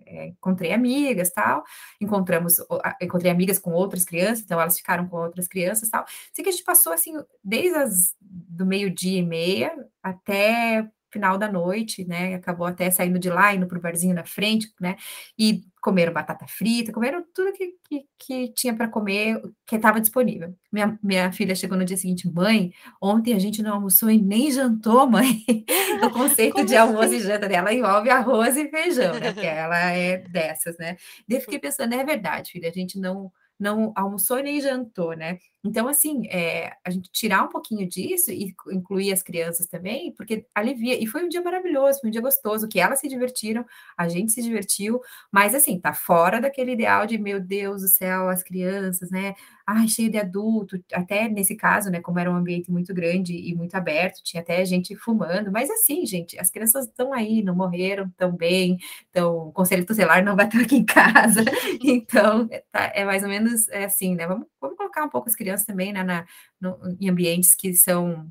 Eh, 0.07 0.29
encontrei 0.29 0.73
amigas, 0.73 1.31
tal, 1.33 1.65
encontramos 2.01 2.59
encontrei 3.03 3.31
amigas 3.31 3.59
com 3.59 3.73
outras 3.73 4.05
crianças, 4.05 4.45
então 4.45 4.61
elas 4.61 4.77
ficaram 4.79 5.09
com 5.09 5.17
outras 5.17 5.49
crianças, 5.49 5.89
tal. 5.91 6.05
Sei 6.33 6.43
que 6.45 6.49
a 6.51 6.53
gente 6.53 6.65
passou, 6.65 6.93
assim, 6.93 7.13
desde 7.43 7.77
as 7.77 8.15
do 8.21 8.65
meio-dia 8.67 9.19
e 9.19 9.23
meia 9.23 9.73
até 10.03 10.89
final 11.11 11.39
da 11.39 11.51
noite, 11.51 12.05
né, 12.07 12.35
acabou 12.35 12.67
até 12.67 12.91
saindo 12.91 13.19
de 13.19 13.31
lá, 13.31 13.55
indo 13.55 13.67
para 13.67 13.79
o 13.79 13.81
barzinho 13.81 14.15
na 14.15 14.25
frente, 14.25 14.73
né, 14.81 14.97
e 15.39 15.63
comeram 15.81 16.13
batata 16.13 16.47
frita, 16.49 16.93
comeram 16.93 17.25
tudo 17.35 17.53
que 17.53 17.75
que 17.89 18.05
que 18.19 18.53
tinha 18.55 18.75
para 18.75 18.89
comer, 18.89 19.41
que 19.67 19.77
estava 19.77 20.01
disponível. 20.01 20.55
Minha 20.73 20.99
minha 21.03 21.33
filha 21.33 21.55
chegou 21.55 21.79
no 21.79 21.85
dia 21.85 21.97
seguinte: 21.97 22.29
"Mãe, 22.31 22.73
ontem 23.01 23.35
a 23.35 23.39
gente 23.39 23.63
não 23.63 23.75
almoçou 23.75 24.11
e 24.11 24.21
nem 24.21 24.51
jantou, 24.51 25.07
mãe". 25.09 25.45
O 26.03 26.11
conceito 26.11 26.63
Como 26.63 26.65
de 26.65 26.77
almoço 26.77 27.15
e 27.15 27.21
assim? 27.21 27.23
janta 27.23 27.49
dela 27.49 27.73
envolve 27.73 28.11
arroz 28.11 28.57
e 28.57 28.69
feijão, 28.69 29.19
né, 29.19 29.31
porque 29.33 29.47
ela 29.47 29.77
é 29.93 30.19
dessas, 30.19 30.77
né. 30.79 30.97
Daí 31.29 31.41
fiquei 31.41 31.59
pensando: 31.59 31.95
"É 31.95 32.05
verdade, 32.05 32.51
filha, 32.53 32.69
a 32.69 32.73
gente 32.73 32.99
não 32.99 33.33
não 33.59 33.91
almoçou 33.97 34.39
e 34.39 34.43
nem 34.43 34.61
jantou, 34.61 35.15
né". 35.17 35.39
Então, 35.67 35.89
assim, 35.89 36.27
eh, 36.31 36.73
a 36.85 36.91
gente 36.91 37.11
tirar 37.11 37.43
um 37.45 37.49
pouquinho 37.49 37.89
disso 37.89 38.31
e 38.31 38.55
incluir 38.71 39.13
as 39.13 39.23
crianças 39.23 39.67
também, 39.67 40.13
porque 40.13 40.47
alivia. 40.55 41.03
E 41.03 41.07
foi 41.07 41.25
um 41.25 41.29
dia 41.29 41.43
maravilhoso, 41.43 42.01
foi 42.01 42.09
um 42.09 42.13
dia 42.13 42.21
gostoso, 42.21 42.69
que 42.69 42.79
elas 42.81 43.01
se 43.01 43.09
divertiram, 43.09 43.65
a 43.97 44.09
gente 44.09 44.33
se 44.33 44.43
divertiu, 44.43 45.01
mas, 45.33 45.55
assim, 45.55 45.79
tá 45.81 45.93
fora 45.93 46.41
daquele 46.41 46.73
ideal 46.73 47.07
de: 47.07 47.19
"Meu 47.19 47.41
Deus 47.41 47.83
do 47.83 47.89
céu, 47.89 48.29
as 48.29 48.43
crianças, 48.43 49.11
né, 49.11 49.35
ai, 49.67 49.89
cheio 49.89 50.11
de 50.11 50.19
adulto", 50.19 50.79
até 50.93 51.29
nesse 51.29 51.57
caso, 51.57 51.91
né, 51.91 52.01
como 52.01 52.19
era 52.19 52.31
um 52.31 52.37
ambiente 52.37 52.71
muito 52.71 52.95
grande 52.95 53.35
e 53.35 53.55
muito 53.55 53.75
aberto, 53.75 54.23
tinha 54.23 54.43
até 54.43 54.65
gente 54.65 54.95
fumando, 54.97 55.51
mas 55.53 55.71
assim, 55.71 56.07
gente, 56.07 56.39
as 56.39 56.51
crianças 56.51 56.87
estão 56.87 57.13
aí, 57.13 57.43
não 57.43 57.55
morreram, 57.57 58.07
estão 58.07 58.31
bem, 58.33 58.79
estão 59.07 59.49
o 59.49 59.53
conselho 59.53 59.85
tutelar 59.87 60.25
não 60.25 60.37
bateu 60.37 60.61
aqui 60.63 60.77
em 60.77 60.85
casa, 60.85 61.45
então, 61.83 62.49
tá 62.73 62.93
é 62.95 63.05
mais 63.05 63.23
ou 63.23 63.29
menos, 63.29 63.69
é 63.71 63.85
assim, 63.85 64.15
né, 64.15 64.27
vamos 64.27 64.47
vamos 64.61 64.77
colocar 64.77 65.05
um 65.05 65.09
pouco 65.09 65.29
as 65.29 65.35
crianças 65.37 65.56
também, 65.65 65.93
né, 65.93 66.03
na 66.03 66.27
no 66.61 66.79
em 67.01 67.09
ambientes 67.09 67.55
que 67.55 67.75
são, 67.75 68.31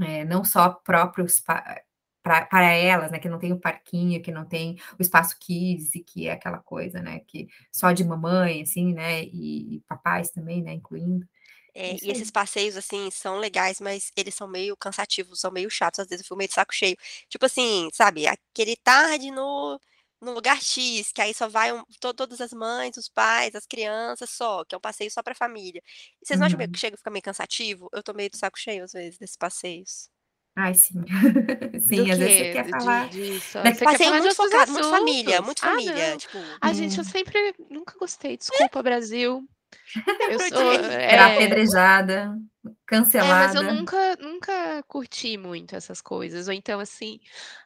eh, 0.00 0.24
não 0.24 0.44
só 0.44 0.70
próprios 0.70 1.40
pa 1.40 1.82
pra 2.22 2.46
para 2.46 2.72
elas, 2.72 3.10
né, 3.12 3.18
que 3.18 3.28
não 3.28 3.38
tem 3.38 3.52
o 3.52 3.60
parquinho, 3.60 4.22
que 4.22 4.32
não 4.32 4.46
tem 4.46 4.76
o 4.98 5.02
espaço 5.02 5.36
kids 5.40 5.94
e 5.94 6.00
que 6.04 6.28
é 6.28 6.32
aquela 6.32 6.58
coisa, 6.58 7.00
né, 7.02 7.20
que 7.20 7.48
só 7.72 7.92
de 7.92 8.04
mamãe, 8.04 8.62
assim, 8.62 8.94
né, 8.94 9.24
e 9.24 9.76
e 9.76 9.80
papais 9.88 10.30
também, 10.30 10.62
né, 10.62 10.72
incluindo. 10.74 11.26
É 11.90 11.92
É, 11.92 11.96
e 12.00 12.10
esses 12.10 12.30
passeios, 12.30 12.76
assim, 12.76 13.10
são 13.10 13.38
legais, 13.38 13.80
mas 13.80 14.12
eles 14.16 14.34
são 14.34 14.46
meio 14.46 14.76
cansativos, 14.76 15.40
são 15.40 15.50
meio 15.50 15.68
chatos, 15.70 16.00
às 16.00 16.06
vezes 16.08 16.20
eu 16.22 16.24
fico 16.26 16.36
meio 16.36 16.48
de 16.48 16.54
saco 16.54 16.72
cheio. 16.74 16.96
Tipo 17.28 17.46
assim, 17.46 17.88
sabe, 17.92 18.26
aquele 18.28 18.76
tarde 18.76 19.30
no 19.32 19.80
no 20.24 20.32
lugar 20.32 20.60
X, 20.62 21.12
que 21.12 21.22
aí 21.22 21.34
só 21.34 21.48
vai 21.48 21.72
um 21.72 21.84
to 22.00 22.14
todas 22.14 22.40
as 22.40 22.52
mães, 22.52 22.96
os 22.96 23.08
pais, 23.08 23.54
as 23.54 23.66
crianças 23.66 24.30
só, 24.30 24.64
que 24.64 24.74
é 24.74 24.78
um 24.78 24.80
passeio 24.80 25.10
só 25.10 25.22
pra 25.22 25.34
família. 25.34 25.82
Vocês 26.22 26.40
não 26.40 26.46
acham 26.46 26.58
meio 26.58 26.70
que 26.70 26.78
Uhum. 26.78 26.80
chega 26.80 26.94
a 26.96 26.98
ficar 26.98 27.10
meio 27.10 27.22
cansativo? 27.22 27.88
Eu 27.92 28.02
tô 28.02 28.14
meio 28.14 28.30
de 28.30 28.38
saco 28.38 28.58
cheio, 28.58 28.84
às 28.84 28.92
vezes, 28.92 29.18
desses 29.18 29.36
passeios. 29.36 30.08
Ai, 30.56 30.74
sim. 30.74 31.04
Do 31.92 32.06
Sim, 32.06 32.10
às 32.10 32.18
vezes 32.18 32.36
você 32.36 32.46
quê? 32.46 32.48
quer 32.48 32.64
De 32.64 32.68
falar 32.68 33.08
de 33.08 33.40
da 33.62 33.72
você 33.72 33.86
falar 33.98 34.20
de 34.20 34.30
muito 34.30 34.34
focado, 34.34 34.72
muito 34.72 34.88
família, 34.88 35.40
muito 35.42 35.60
Ah, 35.60 35.62
família, 35.62 36.16
tipo 36.16 36.58
Ai, 36.60 36.74
gente, 36.74 36.98
eu 36.98 37.04
Hum. 37.04 37.12
sempre 37.12 37.54
nunca 37.70 37.96
gostei, 37.98 38.36
desculpa 38.36 38.82
Brasil. 38.82 39.46
Eu 40.26 40.40
sou? 40.40 40.72
Será 41.08 41.26
eh 41.28 41.28
apedrejada, 41.28 42.36
É, 43.18 43.32
mas 43.34 43.54
eu 43.54 43.62
cancelada. 43.62 43.64
nunca 43.64 44.16
nunca 44.16 44.82
curti 44.88 45.36
muito 45.38 45.76
essas 45.76 46.00
coisas, 46.02 46.48
ou 46.48 46.52
então, 46.54 46.80
assim: 46.80 47.20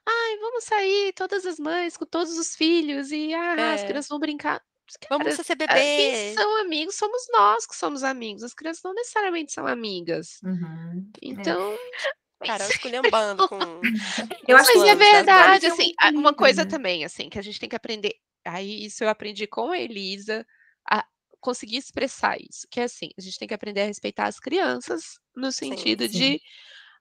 "Ai, 0.07 0.37
vamos 0.39 0.65
sair 0.65 1.13
todas 1.15 1.47
as 1.47 1.59
mães 1.59 1.97
com 1.97 2.05
todos 2.07 2.37
os 2.39 2.55
filhos 2.55 3.11
e, 3.13 3.33
ah, 3.35 3.73
as 3.73 3.83
É. 3.83 3.83
crianças 3.83 4.09
vão 4.11 4.19
brincar". 4.19 4.63
Vamos 5.09 5.35
cara, 5.35 5.37
ser 5.37 5.45
ah, 5.67 5.85
quem 5.95 6.13
CCBB. 6.15 6.15
são 6.15 6.61
amigos 6.63 6.97
somos 6.97 7.23
nós 7.33 7.67
que 7.67 7.77
somos 7.77 8.03
amigos, 8.05 8.43
as 8.43 8.55
crianças 8.55 8.83
não 8.85 8.95
necessariamente 8.95 9.53
são 9.53 9.67
amigas. 9.67 10.43
Uhum. 10.43 11.13
É. 11.37 11.57
Então, 11.57 11.79
esculhambando 12.71 13.45
com 13.45 13.89
com 14.45 14.49
Eu 14.49 14.57
acho 14.57 14.73
que 14.73 14.79
Mas 14.79 14.85
é 14.85 14.95
verdade, 14.97 15.67
um 15.69 15.69
assim, 15.69 15.93
uma 16.15 16.35
coisa 16.35 16.67
também, 16.67 17.05
assim, 17.05 17.29
que 17.31 17.39
a 17.39 17.43
gente 17.43 17.61
tem 17.61 17.69
que 17.69 17.77
aprender 17.77 18.15
aí 18.47 18.87
isso 18.87 19.05
eu 19.05 19.09
aprendi 19.11 19.47
com 19.47 19.71
a 19.73 19.79
Elisa, 19.81 20.47
a 20.91 21.05
conseguir 21.41 21.77
expressar 21.77 22.37
isso, 22.39 22.67
que 22.71 22.81
é 22.81 22.85
assim, 22.85 23.11
a 23.17 23.21
gente 23.21 23.39
tem 23.39 23.49
que 23.49 23.55
aprender 23.55 23.83
a 23.83 23.87
respeitar 23.87 24.27
as 24.27 24.41
crianças, 24.41 25.19
no 25.35 25.53
sentido 25.53 26.05
sim, 26.05 26.13
sim. 26.13 26.19
de 26.19 26.41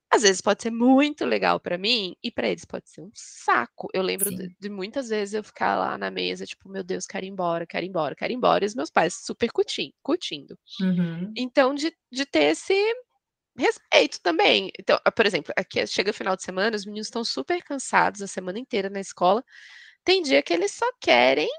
às 0.10 0.22
vezes 0.22 0.42
pode 0.42 0.64
ser 0.64 0.72
muito 0.72 1.26
legal 1.26 1.60
para 1.60 1.78
mim 1.78 2.16
e 2.24 2.32
para 2.32 2.48
eles 2.48 2.64
pode 2.64 2.90
ser 2.90 3.02
um 3.02 3.12
saco. 3.14 3.90
Eu 3.94 4.02
lembro 4.02 4.30
de, 4.30 4.56
de, 4.58 4.70
muitas 4.70 5.10
vezes 5.10 5.34
eu 5.34 5.44
ficar 5.44 5.76
lá 5.76 5.98
na 5.98 6.10
mesa, 6.10 6.46
tipo, 6.46 6.70
meu 6.70 6.84
Deus, 6.84 7.06
quero 7.06 7.26
ir 7.26 7.30
embora, 7.30 7.68
quero 7.68 7.86
ir 7.86 7.90
embora, 7.90 8.16
quero 8.16 8.32
ir 8.32 8.36
embora, 8.36 8.64
e 8.64 8.68
os 8.68 8.76
meus 8.76 8.90
pais 8.90 9.16
super 9.26 9.52
curtindo. 9.52 9.94
curtindo. 10.02 10.58
Uhum. 10.80 11.34
Então, 11.36 11.76
de, 11.76 11.94
de 12.10 12.26
ter 12.26 12.52
esse 12.52 12.74
respeito 13.58 14.22
também. 14.22 14.72
Então, 14.80 14.98
por 15.14 15.26
exemplo, 15.26 15.54
aqui 15.58 15.86
chega 15.86 16.12
o 16.12 16.14
final 16.14 16.38
de 16.38 16.44
semana, 16.44 16.76
os 16.76 16.86
meninos 16.86 17.08
estão 17.08 17.26
super 17.26 17.62
cansados 17.64 18.22
a 18.22 18.28
semana 18.28 18.60
inteira 18.60 18.90
na 18.90 19.02
escola. 19.02 19.44
Tem 20.06 20.22
dia 20.22 20.42
que 20.42 20.54
eles 20.54 20.72
só 20.72 20.86
querem 21.02 21.50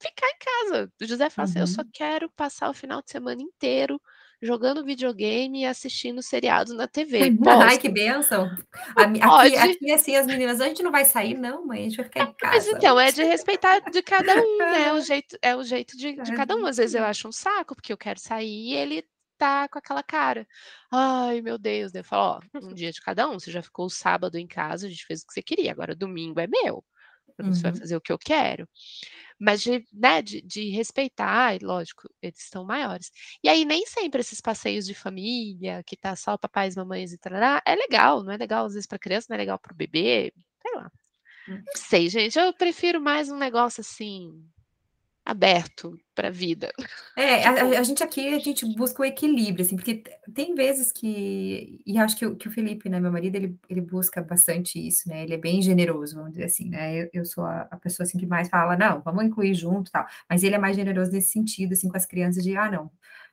ficar 0.00 0.28
em 0.28 0.38
casa. 0.38 0.92
O 1.00 1.06
José 1.06 1.30
fala 1.30 1.46
uhum. 1.46 1.50
assim: 1.50 1.60
eu 1.60 1.66
só 1.66 1.82
uhum. 1.82 1.90
quero 1.92 2.30
passar 2.30 2.70
o 2.70 2.74
final 2.74 3.02
de 3.02 3.10
semana 3.10 3.42
inteiro 3.42 4.00
jogando 4.40 4.84
videogame 4.84 5.62
e 5.62 5.66
assistindo 5.66 6.22
seriados 6.22 6.74
na 6.74 6.86
TV. 6.86 7.32
Posso? 7.36 7.62
Ai, 7.62 7.78
que 7.78 7.88
benção! 7.88 8.50
Aqui, 8.94 9.56
aqui, 9.56 9.92
assim, 9.92 10.16
as 10.16 10.26
meninas, 10.26 10.60
a 10.60 10.68
gente 10.68 10.82
não 10.82 10.92
vai 10.92 11.04
sair, 11.04 11.34
não, 11.34 11.66
mãe, 11.66 11.80
a 11.80 11.82
gente 11.84 11.96
vai 11.96 12.04
ficar 12.04 12.24
em 12.24 12.32
casa. 12.34 12.54
Mas 12.54 12.66
então, 12.66 13.00
é 13.00 13.10
de 13.10 13.24
respeitar 13.24 13.80
de 13.90 14.02
cada 14.02 14.34
um, 14.34 14.58
né? 14.58 14.92
O 14.92 15.00
jeito, 15.02 15.38
é 15.40 15.56
o 15.56 15.62
jeito 15.62 15.96
de, 15.96 16.20
de 16.20 16.34
cada 16.34 16.54
um. 16.54 16.66
Às 16.66 16.76
vezes 16.76 16.94
eu 16.94 17.04
acho 17.04 17.28
um 17.28 17.32
saco, 17.32 17.74
porque 17.74 17.92
eu 17.92 17.98
quero 17.98 18.20
sair 18.20 18.72
e 18.72 18.74
ele 18.74 19.04
tá 19.38 19.68
com 19.68 19.78
aquela 19.78 20.02
cara. 20.02 20.46
Ai, 20.92 21.40
meu 21.40 21.58
Deus. 21.58 21.94
Eu 21.94 22.04
falo, 22.04 22.40
ó, 22.54 22.58
um 22.62 22.74
dia 22.74 22.92
de 22.92 23.00
cada 23.00 23.28
um. 23.28 23.38
Você 23.38 23.50
já 23.50 23.62
ficou 23.62 23.86
o 23.86 23.90
sábado 23.90 24.36
em 24.36 24.46
casa, 24.46 24.86
a 24.86 24.90
gente 24.90 25.06
fez 25.06 25.22
o 25.22 25.26
que 25.26 25.32
você 25.32 25.42
queria. 25.42 25.72
Agora 25.72 25.94
domingo 25.94 26.40
é 26.40 26.46
meu. 26.46 26.84
Você 27.38 27.62
vai 27.62 27.72
uhum. 27.72 27.78
fazer 27.78 27.96
o 27.96 28.00
que 28.00 28.12
eu 28.12 28.18
quero 28.18 28.66
mas 29.38 29.62
de, 29.62 29.84
né, 29.92 30.22
de, 30.22 30.40
de 30.42 30.70
respeitar, 30.70 31.54
e 31.54 31.64
lógico, 31.64 32.08
eles 32.22 32.38
estão 32.40 32.64
maiores. 32.64 33.10
E 33.42 33.48
aí 33.48 33.64
nem 33.64 33.86
sempre 33.86 34.20
esses 34.20 34.40
passeios 34.40 34.86
de 34.86 34.94
família, 34.94 35.82
que 35.84 35.96
tá 35.96 36.16
só 36.16 36.36
papais, 36.38 36.76
mamães 36.76 37.12
e 37.12 37.18
tal, 37.18 37.32
é 37.64 37.74
legal, 37.74 38.22
não 38.24 38.32
é 38.32 38.36
legal 38.36 38.66
às 38.66 38.74
vezes 38.74 38.86
para 38.86 38.98
criança, 38.98 39.26
não 39.30 39.36
é 39.36 39.38
legal 39.38 39.58
para 39.58 39.72
o 39.72 39.76
bebê, 39.76 40.32
sei 40.62 40.74
lá. 40.74 40.90
Hum. 41.48 41.62
Não 41.64 41.74
sei, 41.76 42.08
gente, 42.08 42.38
eu 42.38 42.52
prefiro 42.52 43.00
mais 43.00 43.30
um 43.30 43.36
negócio 43.36 43.80
assim, 43.80 44.32
aberto 45.26 45.98
para 46.14 46.28
a 46.28 46.30
vida. 46.30 46.70
É, 47.16 47.42
tipo... 47.42 47.74
a, 47.74 47.80
a, 47.80 47.82
gente 47.82 48.02
aqui, 48.02 48.32
a 48.32 48.38
gente 48.38 48.64
busca 48.76 49.02
o 49.02 49.04
equilíbrio, 49.04 49.64
assim, 49.64 49.74
porque 49.74 50.04
tem 50.32 50.54
vezes 50.54 50.92
que, 50.92 51.82
e 51.84 51.98
acho 51.98 52.16
que 52.16 52.24
o, 52.24 52.36
que 52.36 52.46
o 52.46 52.50
Felipe, 52.50 52.88
né, 52.88 53.00
meu 53.00 53.10
marido, 53.10 53.34
ele, 53.34 53.58
ele 53.68 53.80
busca 53.80 54.22
bastante 54.22 54.78
isso, 54.78 55.08
né, 55.08 55.24
ele 55.24 55.34
é 55.34 55.36
bem 55.36 55.60
generoso, 55.60 56.14
vamos 56.14 56.30
dizer 56.30 56.44
assim, 56.44 56.70
né, 56.70 57.02
eu, 57.02 57.10
eu 57.12 57.24
sou 57.24 57.44
a, 57.44 57.62
a, 57.68 57.76
pessoa, 57.76 58.04
assim, 58.04 58.18
que 58.18 58.24
mais 58.24 58.48
fala, 58.48 58.76
não, 58.76 59.02
vamos 59.02 59.24
incluir 59.24 59.52
junto, 59.54 59.90
tal, 59.90 60.06
mas 60.30 60.44
ele 60.44 60.54
é 60.54 60.58
mais 60.58 60.76
generoso 60.76 61.10
nesse 61.10 61.32
sentido, 61.32 61.72
assim, 61.72 61.88
com 61.88 61.96
as 61.96 62.06
crianças, 62.06 62.44
de, 62.44 62.56
ah, 62.56 62.70
não, 62.70 62.88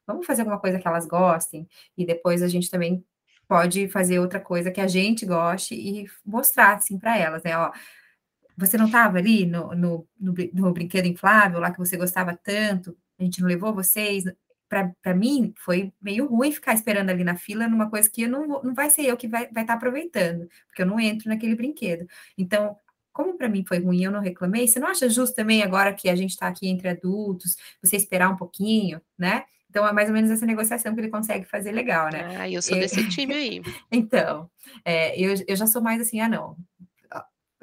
vamos 0.07 0.25
fazer 0.25 0.41
alguma 0.41 0.59
coisa 0.59 0.79
que 0.79 0.87
elas 0.87 1.05
gostem, 1.05 1.67
e 1.95 2.05
depois 2.07 2.41
a 2.41 2.47
gente 2.47 2.71
também 2.71 3.05
pode 3.47 3.87
fazer 3.89 4.17
outra 4.17 4.39
coisa 4.39 4.71
que 4.71 4.81
a 4.81 4.87
gente 4.87 5.27
goste 5.27 5.75
e 5.75 6.07
mostrar, 6.25 6.77
assim, 6.77 6.97
para 6.97 7.15
elas, 7.19 7.43
né, 7.43 7.55
ó, 7.55 7.71
você 8.57 8.77
não 8.77 8.85
estava 8.85 9.17
ali 9.17 9.45
no, 9.45 9.75
no, 9.75 10.07
no, 10.19 10.33
no, 10.53 10.73
brinquedo 10.73 11.05
inflável 11.05 11.59
lá 11.59 11.71
que 11.71 11.79
você 11.79 11.97
gostava 11.97 12.35
tanto? 12.35 12.95
A 13.19 13.23
gente 13.23 13.41
não 13.41 13.47
levou 13.47 13.73
vocês? 13.73 14.23
Para 14.69 15.13
mim, 15.13 15.53
foi 15.57 15.93
meio 16.01 16.25
ruim 16.25 16.51
ficar 16.51 16.73
esperando 16.73 17.09
ali 17.09 17.23
na 17.23 17.35
fila 17.35 17.67
numa 17.67 17.89
coisa 17.89 18.09
que 18.09 18.23
eu 18.23 18.29
não, 18.29 18.47
não 18.63 18.73
vai 18.73 18.89
ser 18.89 19.05
eu 19.05 19.15
que 19.15 19.27
vai 19.27 19.43
estar 19.43 19.53
vai 19.53 19.65
tá 19.65 19.73
aproveitando, 19.73 20.47
porque 20.67 20.81
eu 20.81 20.85
não 20.85 20.99
entro 20.99 21.29
naquele 21.29 21.55
brinquedo. 21.55 22.07
Então, 22.37 22.75
como 23.11 23.37
para 23.37 23.47
mim 23.47 23.63
foi 23.65 23.79
ruim, 23.79 24.03
eu 24.03 24.11
não 24.11 24.19
reclamei. 24.19 24.67
Você 24.67 24.79
não 24.79 24.87
acha 24.87 25.07
justo 25.07 25.35
também, 25.35 25.61
agora 25.61 25.93
que 25.93 26.09
a 26.09 26.15
gente 26.15 26.31
está 26.31 26.47
aqui 26.47 26.67
entre 26.67 26.89
adultos, 26.89 27.55
você 27.81 27.95
esperar 27.95 28.29
um 28.29 28.35
pouquinho, 28.35 28.99
né? 29.17 29.43
Então, 29.69 29.87
é 29.87 29.91
mais 29.91 30.07
ou 30.07 30.13
menos 30.13 30.29
essa 30.29 30.45
negociação 30.45 30.93
que 30.93 31.01
ele 31.01 31.09
consegue 31.09 31.45
fazer 31.45 31.71
legal, 31.71 32.11
né? 32.11 32.37
Ah, 32.37 32.49
eu 32.49 32.61
sou 32.61 32.77
desse 32.77 33.09
time 33.09 33.33
aí. 33.33 33.61
então, 33.91 34.49
é, 34.85 35.19
eu, 35.19 35.33
eu 35.47 35.55
já 35.55 35.65
sou 35.65 35.81
mais 35.81 35.99
assim, 35.99 36.19
ah, 36.19 36.29
não, 36.29 36.55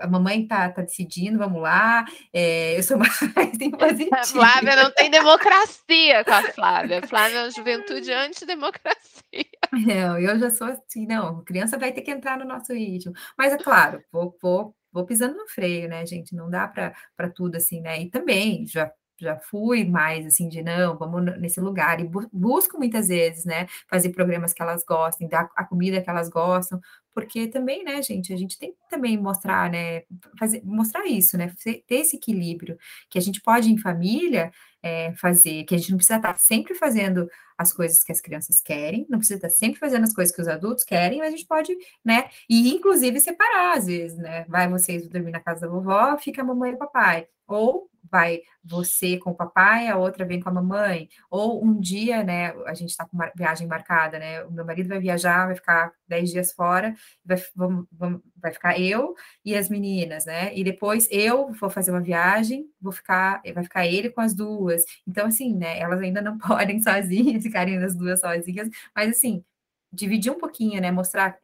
a 0.01 0.07
mamãe 0.07 0.47
tá, 0.47 0.69
tá 0.71 0.83
decidindo, 0.83 1.39
vamos 1.39 1.63
lá. 1.63 2.05
É, 2.33 2.79
eu 2.79 2.83
sou 2.83 2.99
mais 3.37 3.61
impositiva. 3.61 4.25
Flávia 4.25 4.77
não 4.77 4.91
tem 4.93 5.11
democracia 5.11 6.25
com 6.25 6.33
a 6.33 6.43
Flávia. 6.43 7.03
Flávia 7.07 7.39
é 7.39 7.43
uma 7.45 7.51
juventude 7.51 8.13
antidemocracia. 8.13 9.01
Não, 9.73 10.19
eu 10.19 10.37
já 10.37 10.51
sou 10.51 10.67
assim, 10.67 11.07
não, 11.07 11.45
criança 11.45 11.79
vai 11.79 11.93
ter 11.93 12.03
que 12.03 12.11
entrar 12.11 12.37
no 12.37 12.45
nosso 12.45 12.73
ritmo. 12.73 13.13
Mas 13.39 13.53
é 13.53 13.57
claro, 13.57 14.03
vou, 14.11 14.37
vou, 14.43 14.75
vou 14.93 15.07
pisando 15.07 15.37
no 15.37 15.47
freio, 15.47 15.89
né, 15.89 16.05
gente? 16.05 16.35
Não 16.35 16.51
dá 16.51 16.67
para 16.67 17.31
tudo 17.33 17.55
assim, 17.55 17.81
né? 17.81 18.03
E 18.03 18.11
também 18.11 18.67
já 18.67 18.91
já 19.21 19.37
fui 19.39 19.85
mais 19.85 20.27
assim 20.27 20.49
de 20.49 20.63
não, 20.63 20.97
vamos 20.97 21.25
nesse 21.39 21.61
lugar 21.61 22.01
e 22.01 22.05
bu 22.05 22.29
busco 22.33 22.79
muitas 22.79 23.09
vezes, 23.09 23.45
né, 23.45 23.67
fazer 23.89 24.11
programas 24.11 24.53
que 24.53 24.63
elas 24.63 24.85
gostem, 24.85 25.29
dar 25.29 25.49
a 25.57 25.65
comida 25.65 26.01
que 26.01 26.11
elas 26.11 26.29
gostam, 26.29 26.81
porque 27.15 27.49
também, 27.49 27.85
né, 27.85 28.03
gente, 28.03 28.33
a 28.33 28.37
gente 28.37 28.59
tem 28.59 28.73
que 28.73 28.79
também 28.89 29.19
mostrar, 29.19 29.71
né, 29.71 30.03
fazer, 30.39 30.63
mostrar 30.65 31.07
isso, 31.07 31.37
né, 31.37 31.53
ter 31.65 31.85
esse 31.89 32.17
equilíbrio, 32.17 32.79
que 33.09 33.19
a 33.19 33.23
gente 33.23 33.41
pode 33.41 33.71
em 33.71 33.79
família 33.79 34.53
é, 34.83 35.13
fazer, 35.15 35.65
que 35.65 35.75
a 35.75 35.79
gente 35.79 35.91
não 35.91 35.99
precisa 35.99 36.17
estar 36.17 36.39
sempre 36.39 36.75
fazendo 36.75 37.29
as 37.59 37.73
coisas 37.73 38.03
que 38.03 38.13
as 38.13 38.21
crianças 38.21 38.61
querem, 38.61 39.07
não 39.11 39.19
precisa 39.19 39.37
estar 39.37 39.51
sempre 39.51 39.79
fazendo 39.79 40.05
as 40.05 40.15
coisas 40.15 40.35
que 40.35 40.41
os 40.41 40.49
adultos 40.49 40.85
querem, 40.85 41.19
mas 41.19 41.29
a 41.29 41.37
gente 41.37 41.47
pode, 41.47 41.77
né, 42.05 42.31
e 42.49 42.71
inclusive 42.75 43.21
separar 43.21 43.77
às 43.77 43.87
vezes, 43.87 44.17
né, 44.17 44.45
vai 44.49 44.69
vocês 44.69 45.07
dormir 45.09 45.33
na 45.33 45.41
casa 45.41 45.63
da 45.63 45.69
vovó, 45.69 46.17
fica 46.19 46.43
a 46.43 46.45
mamãe 46.45 46.73
e 46.73 46.75
o 46.75 46.79
papai, 46.79 47.27
ou 47.57 47.91
vai 48.11 48.43
você 48.63 49.17
com 49.19 49.31
o 49.31 49.35
papai, 49.35 49.89
a 49.89 49.97
outra 49.97 50.25
vem 50.25 50.41
com 50.41 50.49
a 50.49 50.53
mamãe, 50.53 51.09
ou 51.31 51.65
um 51.65 51.81
dia, 51.81 52.23
né, 52.23 52.53
a 52.67 52.75
gente 52.75 52.91
está 52.91 53.07
com 53.07 53.17
uma 53.17 53.31
viagem 53.35 53.67
marcada, 53.67 54.19
né, 54.19 54.45
o 54.45 54.51
meu 54.51 54.65
marido 54.65 54.89
vai 54.89 54.99
viajar, 54.99 55.47
vai 55.47 55.55
ficar 55.55 55.93
10 56.09 56.31
dias 56.31 56.53
fora, 56.53 56.95
vai, 57.25 57.39
vamos, 57.55 57.87
vamos, 57.93 58.21
vai 58.37 58.53
ficar 58.53 58.79
eu 58.79 59.15
e 59.45 59.57
as 59.57 59.69
meninas, 59.69 60.27
né, 60.27 60.55
e 60.55 60.65
depois 60.65 61.09
eu 61.11 61.53
vou 61.53 61.71
fazer 61.71 61.91
uma 61.93 62.01
viagem, 62.01 62.67
vou 62.81 62.93
ficar, 62.93 63.41
vai 63.55 63.63
ficar 63.65 63.87
ele 63.87 64.11
com 64.11 64.21
as 64.21 64.35
duas, 64.35 64.85
então, 65.07 65.27
assim, 65.27 65.55
né, 65.57 65.79
elas 65.79 66.01
ainda 66.01 66.21
não 66.21 66.37
podem 66.39 66.83
sozinhas, 66.83 67.43
ficarem 67.43 67.79
as 67.79 67.95
duas 67.97 68.21
sozinhas, 68.21 68.69
mas, 68.95 69.11
assim, 69.11 69.45
dividir 69.93 70.33
um 70.33 70.39
pouquinho, 70.39 70.81
né, 70.81 70.91
mostrar 70.91 71.39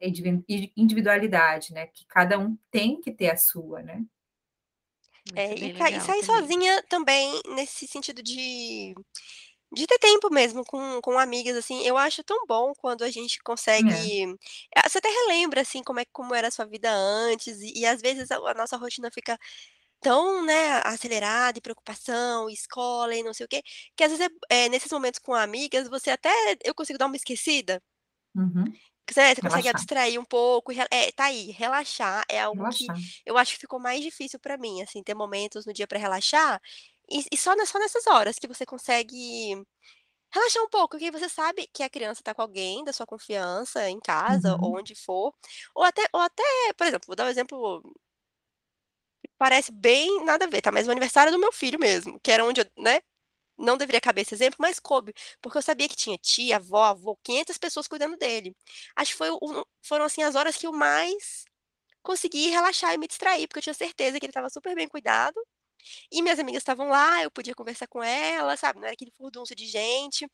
individualidade, 0.75 1.73
né, 1.73 1.87
que 1.87 2.05
cada 2.07 2.37
um 2.39 2.57
tem 2.71 3.01
que 3.01 3.11
ter 3.11 3.29
a 3.29 3.37
sua, 3.37 3.81
né, 3.81 4.03
é, 5.35 5.53
e, 5.55 5.71
e 5.71 6.01
sair 6.01 6.23
sozinha 6.23 6.83
também, 6.89 7.41
nesse 7.55 7.87
sentido 7.87 8.21
de 8.21 8.93
de 9.71 9.85
ter 9.85 9.99
tempo 9.99 10.29
mesmo 10.31 10.63
com, 10.65 11.01
com 11.01 11.19
amigas, 11.19 11.55
assim, 11.55 11.85
eu 11.85 11.97
acho 11.97 12.23
tão 12.23 12.45
bom 12.47 12.73
quando 12.77 13.03
a 13.03 13.09
gente 13.09 13.41
consegue. 13.43 14.23
É. 14.75 14.87
Você 14.87 14.99
até 14.99 15.09
relembra, 15.09 15.61
assim, 15.61 15.83
como 15.83 15.99
é 15.99 16.05
como 16.11 16.33
era 16.33 16.47
a 16.47 16.51
sua 16.51 16.65
vida 16.65 16.89
antes, 16.91 17.59
e, 17.61 17.79
e 17.79 17.85
às 17.85 18.01
vezes 18.01 18.31
a, 18.31 18.37
a, 18.37 18.53
nossa 18.53 18.77
rotina 18.77 19.11
fica 19.11 19.37
tão, 19.99 20.45
né, 20.45 20.81
acelerada, 20.85 21.57
e 21.57 21.61
preocupação, 21.61 22.49
e 22.49 22.53
escola, 22.53 23.15
e 23.15 23.23
não 23.23 23.33
sei 23.33 23.45
o 23.45 23.49
quê, 23.49 23.61
que 23.95 24.03
às 24.03 24.11
vezes 24.11 24.29
é, 24.49 24.65
é, 24.65 24.69
nesses 24.69 24.91
momentos 24.91 25.19
com 25.19 25.33
amigas, 25.33 25.89
você 25.89 26.11
até. 26.11 26.31
Eu 26.63 26.73
consigo 26.73 26.99
dar 26.99 27.07
uma 27.07 27.17
esquecida. 27.17 27.81
Uhum. 28.35 28.65
Né, 29.15 29.33
você 29.35 29.41
consegue 29.41 29.69
abstrair 29.69 30.19
um 30.19 30.25
pouco, 30.25 30.71
é, 30.71 31.11
tá 31.13 31.25
aí, 31.25 31.51
relaxar 31.51 32.23
é 32.29 32.41
algo 32.41 32.61
relaxar. 32.61 32.95
que 32.95 33.21
eu 33.25 33.37
acho 33.37 33.53
que 33.53 33.59
ficou 33.59 33.79
mais 33.79 34.01
difícil 34.01 34.39
para 34.39 34.57
mim, 34.57 34.81
assim, 34.81 35.01
ter 35.03 35.15
momentos 35.15 35.65
no 35.65 35.73
dia 35.73 35.87
para 35.87 35.99
relaxar, 35.99 36.61
e, 37.09 37.23
e, 37.31 37.37
só, 37.37 37.53
só 37.65 37.79
nessas 37.79 38.05
horas 38.07 38.37
que 38.37 38.47
você 38.47 38.65
consegue 38.65 39.55
relaxar 40.33 40.63
um 40.63 40.69
pouco, 40.69 40.97
que 40.97 41.11
você 41.11 41.29
sabe 41.29 41.69
que 41.73 41.83
a 41.83 41.89
criança 41.89 42.21
tá 42.23 42.33
com 42.35 42.41
alguém 42.41 42.83
da 42.83 42.93
sua 42.93 43.05
confiança, 43.05 43.89
em 43.89 43.99
casa, 43.99 44.55
uhum. 44.55 44.65
ou 44.65 44.77
onde 44.79 44.95
for, 44.95 45.33
ou 45.75 45.83
até, 45.83 46.07
ou 46.13 46.19
até, 46.21 46.43
por 46.77 46.87
exemplo, 46.87 47.07
vou 47.07 47.15
dar 47.15 47.25
um 47.25 47.29
exemplo 47.29 47.81
parece 49.37 49.71
bem 49.71 50.23
nada 50.25 50.45
a 50.45 50.47
ver, 50.49 50.61
tá? 50.61 50.71
Mas 50.71 50.87
o 50.87 50.91
aniversário 50.91 51.31
do 51.31 51.39
meu 51.39 51.51
filho 51.51 51.79
mesmo, 51.79 52.19
que 52.21 52.31
era 52.31 52.43
onde 52.43 52.61
eu, 52.61 52.65
né, 52.77 53.01
não 53.57 53.77
deveria 53.77 54.01
caber 54.01 54.21
esse 54.21 54.35
exemplo, 54.35 54.57
mas 54.59 54.79
coube, 54.79 55.13
porque 55.41 55.57
eu 55.57 55.61
sabia 55.61 55.89
que 55.89 55.95
tinha 55.95 56.17
tia, 56.17 56.57
avó, 56.57 56.83
avô, 56.83 57.17
500 57.23 57.57
pessoas 57.57 57.87
cuidando 57.87 58.17
dele. 58.17 58.55
Acho 58.95 59.11
que 59.11 59.17
foi, 59.17 59.29
foram 59.81 60.05
assim 60.05 60.23
as 60.23 60.35
horas 60.35 60.55
que 60.57 60.67
eu 60.67 60.73
mais 60.73 61.45
consegui 62.03 62.49
relaxar 62.49 62.93
e 62.93 62.97
me 62.97 63.07
distrair, 63.07 63.47
porque 63.47 63.59
eu 63.59 63.63
tinha 63.63 63.73
certeza 63.73 64.19
que 64.19 64.25
ele 64.25 64.31
estava 64.31 64.49
super 64.49 64.75
bem 64.75 64.87
cuidado. 64.87 65.35
E 66.11 66.21
minhas 66.21 66.39
amigas 66.39 66.61
estavam 66.61 66.89
lá, 66.89 67.23
eu 67.23 67.31
podia 67.31 67.55
conversar 67.55 67.87
com 67.87 68.03
elas, 68.03 68.59
sabe? 68.59 68.79
Não 68.79 68.85
era 68.85 68.93
aquele 68.93 69.11
furdunço 69.11 69.55
de 69.55 69.65
gente. 69.65 70.25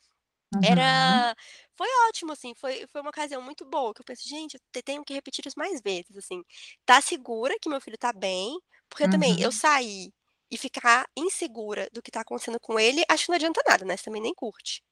Uhum. 0.54 0.62
Era. 0.64 1.36
Foi 1.76 1.88
ótimo, 2.10 2.32
assim, 2.32 2.54
foi, 2.56 2.86
foi 2.92 3.02
uma 3.02 3.10
ocasião 3.10 3.42
muito 3.42 3.66
boa, 3.66 3.94
que 3.94 4.02
eu 4.02 4.06
pensei, 4.06 4.30
gente, 4.30 4.56
eu 4.56 4.84
tenho 4.84 5.04
que 5.04 5.14
repetir 5.14 5.46
isso 5.48 5.58
mais 5.58 5.82
vezes, 5.82 6.16
assim. 6.16 6.44
Tá 6.86 7.02
segura 7.02 7.56
que 7.60 7.70
meu 7.70 7.82
filho 7.82 7.98
tá 7.98 8.14
bem, 8.14 8.60
porque 8.90 9.06
uhum. 9.06 9.10
também 9.10 9.42
eu 9.42 9.52
saí 9.52 10.12
e 10.54 10.58
ficar 10.58 11.08
insegura 11.18 11.90
do 11.92 12.00
que 12.00 12.12
está 12.12 12.22
acontecendo 12.22 12.60
com 12.62 12.80
ele, 12.80 13.04
acho 13.10 13.26
que 13.26 13.30
não 13.32 13.36
adianta 13.36 13.62
nada, 13.68 13.84
né? 13.84 13.98
Você 13.98 14.04
também 14.04 14.22
nem 14.22 14.36
curte. 14.36 14.84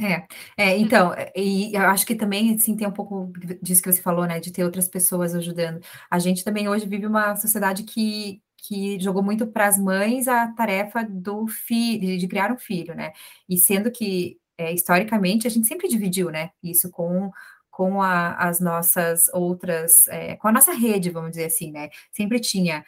É, 0.00 0.26
é, 0.56 0.78
então, 0.78 1.12
é, 1.12 1.32
e 1.36 1.74
eu 1.74 1.82
acho 1.82 2.06
que 2.06 2.14
também, 2.14 2.54
assim, 2.54 2.76
tem 2.76 2.86
um 2.86 2.92
pouco 2.92 3.32
disso 3.60 3.82
que 3.82 3.92
você 3.92 4.00
falou, 4.00 4.26
né, 4.26 4.38
de 4.38 4.52
ter 4.52 4.64
outras 4.64 4.88
pessoas 4.88 5.34
ajudando. 5.34 5.80
A 6.08 6.18
gente 6.20 6.44
também 6.44 6.68
hoje 6.68 6.86
vive 6.86 7.04
uma 7.06 7.34
sociedade 7.36 7.82
que, 7.82 8.40
que 8.56 8.98
jogou 9.00 9.22
muito 9.24 9.44
para 9.46 9.66
as 9.66 9.76
mães 9.78 10.28
a 10.28 10.48
tarefa 10.52 11.04
do 11.04 11.48
filho, 11.48 12.16
de 12.16 12.28
criar 12.28 12.52
um 12.52 12.58
filho, 12.58 12.94
né? 12.94 13.12
E 13.48 13.56
sendo 13.58 13.90
que, 13.90 14.38
é, 14.56 14.72
historicamente, 14.72 15.46
a 15.48 15.50
gente 15.50 15.66
sempre 15.66 15.88
dividiu, 15.88 16.30
né? 16.30 16.50
Isso 16.62 16.88
com 16.90 17.30
com 17.72 18.02
a, 18.02 18.34
as 18.34 18.60
nossas 18.60 19.28
outras, 19.32 20.06
é, 20.08 20.36
com 20.36 20.46
a 20.46 20.52
nossa 20.52 20.72
rede, 20.74 21.08
vamos 21.10 21.30
dizer 21.30 21.46
assim, 21.46 21.72
né? 21.72 21.88
Sempre 22.12 22.38
tinha 22.38 22.84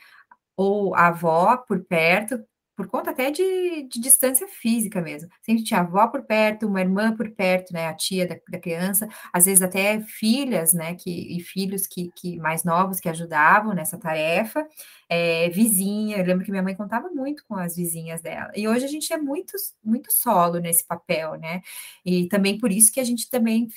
ou 0.57 0.95
a 0.95 1.09
avó 1.09 1.57
por 1.57 1.85
perto, 1.85 2.45
por 2.77 2.89
conta 2.89 3.11
até 3.11 3.31
de, 3.31 3.85
de, 3.89 4.01
distância 4.01 4.49
física 4.49 5.01
mesmo. 5.01 5.29
Sempre 5.43 5.63
tinha 5.63 5.81
avó 5.81 6.09
por 6.09 6.23
perto, 6.25 6.67
uma 6.67 6.81
irmã 6.81 7.15
por 7.17 7.31
perto, 7.31 7.73
né, 7.73 7.87
a 7.87 7.95
tia 7.95 8.27
da, 8.27 8.37
da 8.49 8.59
criança, 8.59 9.09
às 9.33 9.47
vezes 9.47 9.63
até 9.63 10.01
filhas, 10.01 10.73
né, 10.73 10.95
que, 10.95 11.37
e 11.37 11.41
filhos 11.41 11.87
que, 11.87 12.11
que 12.17 12.37
mais 12.39 12.65
novos 12.65 12.99
que 12.99 13.09
ajudavam 13.09 13.75
nessa 13.75 13.97
tarefa, 13.99 14.67
é, 15.09 15.49
vizinha, 15.51 16.19
eu 16.19 16.25
lembro 16.25 16.45
que 16.45 16.51
minha 16.51 16.63
mãe 16.63 16.75
contava 16.75 17.09
muito 17.11 17.45
com 17.47 17.55
as 17.55 17.77
vizinhas 17.77 18.21
dela, 18.21 18.51
e 18.57 18.67
hoje 18.67 18.85
a 18.85 18.89
gente 18.89 19.13
é 19.13 19.19
muito, 19.19 19.53
muito 19.83 20.11
solo 20.13 20.59
nesse 20.59 20.85
papel, 20.87 21.37
né, 21.37 21.61
e 22.05 22.27
também 22.29 22.59
por 22.59 22.73
isso 22.73 22.93
que 22.93 23.01
a 23.01 23.05
gente 23.05 23.31
também 23.31 23.69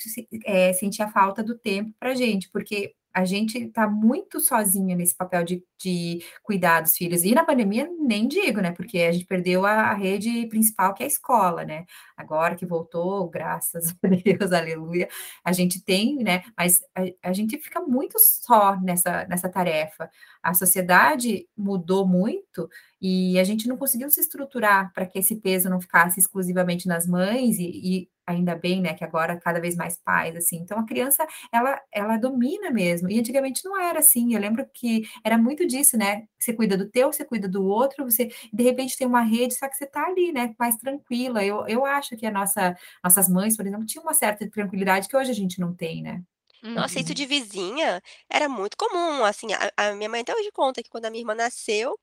é, 0.44 0.72
sentia 0.72 1.08
falta 1.08 1.42
do 1.42 1.56
tempo 1.56 1.94
para 2.00 2.14
gente, 2.14 2.50
porque 2.50 2.94
a 3.14 3.24
gente 3.24 3.58
está 3.58 3.88
muito 3.88 4.40
sozinha 4.40 4.94
nesse 4.94 5.16
papel 5.16 5.44
de, 5.44 5.64
de 5.80 6.22
cuidar 6.42 6.80
dos 6.82 6.96
filhos. 6.96 7.24
E 7.24 7.34
na 7.34 7.44
pandemia, 7.44 7.88
nem 7.98 8.28
digo, 8.28 8.60
né? 8.60 8.72
Porque 8.72 8.98
a 8.98 9.12
gente 9.12 9.24
perdeu 9.24 9.66
a 9.66 9.92
rede 9.94 10.46
principal, 10.46 10.94
que 10.94 11.02
é 11.02 11.06
a 11.06 11.08
escola, 11.08 11.64
né? 11.64 11.84
Agora 12.16 12.54
que 12.54 12.66
voltou, 12.66 13.28
graças 13.28 13.94
a 14.02 14.08
Deus, 14.08 14.52
aleluia, 14.52 15.08
a 15.44 15.52
gente 15.52 15.82
tem, 15.82 16.16
né? 16.16 16.44
Mas 16.56 16.80
a, 16.94 17.30
a 17.30 17.32
gente 17.32 17.58
fica 17.58 17.80
muito 17.80 18.18
só 18.18 18.78
nessa, 18.80 19.26
nessa 19.26 19.48
tarefa. 19.48 20.10
A 20.42 20.54
sociedade 20.54 21.48
mudou 21.56 22.06
muito 22.06 22.68
e 23.00 23.38
a 23.38 23.44
gente 23.44 23.68
não 23.68 23.76
conseguiu 23.76 24.10
se 24.10 24.20
estruturar 24.20 24.92
para 24.92 25.06
que 25.06 25.18
esse 25.18 25.36
peso 25.36 25.68
não 25.70 25.80
ficasse 25.80 26.20
exclusivamente 26.20 26.86
nas 26.86 27.06
mães 27.06 27.58
e, 27.58 27.64
e 27.64 28.08
ainda 28.28 28.54
bem, 28.54 28.80
né, 28.80 28.94
que 28.94 29.04
agora 29.04 29.38
cada 29.40 29.60
vez 29.60 29.74
mais 29.76 29.96
pais, 29.96 30.36
assim. 30.36 30.56
Então 30.58 30.78
a 30.78 30.86
criança, 30.86 31.26
ela, 31.52 31.80
ela 31.92 32.16
domina 32.16 32.70
mesmo. 32.70 33.10
E 33.10 33.18
antigamente 33.18 33.64
não 33.64 33.80
era 33.80 33.98
assim. 34.00 34.34
Eu 34.34 34.40
lembro 34.40 34.66
que 34.74 35.02
era 35.24 35.38
muito 35.38 35.66
disso, 35.66 35.96
né? 35.96 36.26
Você 36.38 36.52
cuida 36.52 36.76
do 36.76 36.88
teu, 36.90 37.12
você 37.12 37.24
cuida 37.24 37.48
do 37.48 37.64
outro, 37.64 38.04
você 38.04 38.28
de 38.52 38.62
repente 38.62 38.96
tem 38.96 39.06
uma 39.06 39.22
rede, 39.22 39.54
só 39.54 39.68
que 39.68 39.76
você 39.76 39.86
tá 39.86 40.04
ali, 40.06 40.32
né, 40.32 40.54
mais 40.58 40.76
tranquila. 40.76 41.44
Eu, 41.44 41.66
eu 41.66 41.84
acho 41.84 42.16
que 42.16 42.26
a 42.26 42.30
nossa, 42.30 42.76
nossas 43.02 43.28
mães, 43.28 43.56
por 43.56 43.66
exemplo, 43.66 43.86
tinham 43.86 44.04
uma 44.04 44.14
certa 44.14 44.48
tranquilidade 44.50 45.08
que 45.08 45.16
hoje 45.16 45.30
a 45.30 45.34
gente 45.34 45.60
não 45.60 45.74
tem, 45.74 46.02
né? 46.02 46.22
Nossa, 46.62 46.98
isso 46.98 47.10
uhum. 47.10 47.14
de 47.14 47.26
vizinha 47.26 48.02
era 48.28 48.48
muito 48.48 48.76
comum, 48.76 49.24
assim, 49.24 49.46
a, 49.52 49.72
a 49.76 49.94
minha 49.94 50.08
mãe 50.08 50.22
até 50.22 50.34
hoje 50.34 50.50
conta 50.52 50.82
que 50.82 50.90
quando 50.90 51.04
a 51.04 51.10
minha 51.10 51.22
irmã 51.22 51.34
nasceu, 51.34 51.96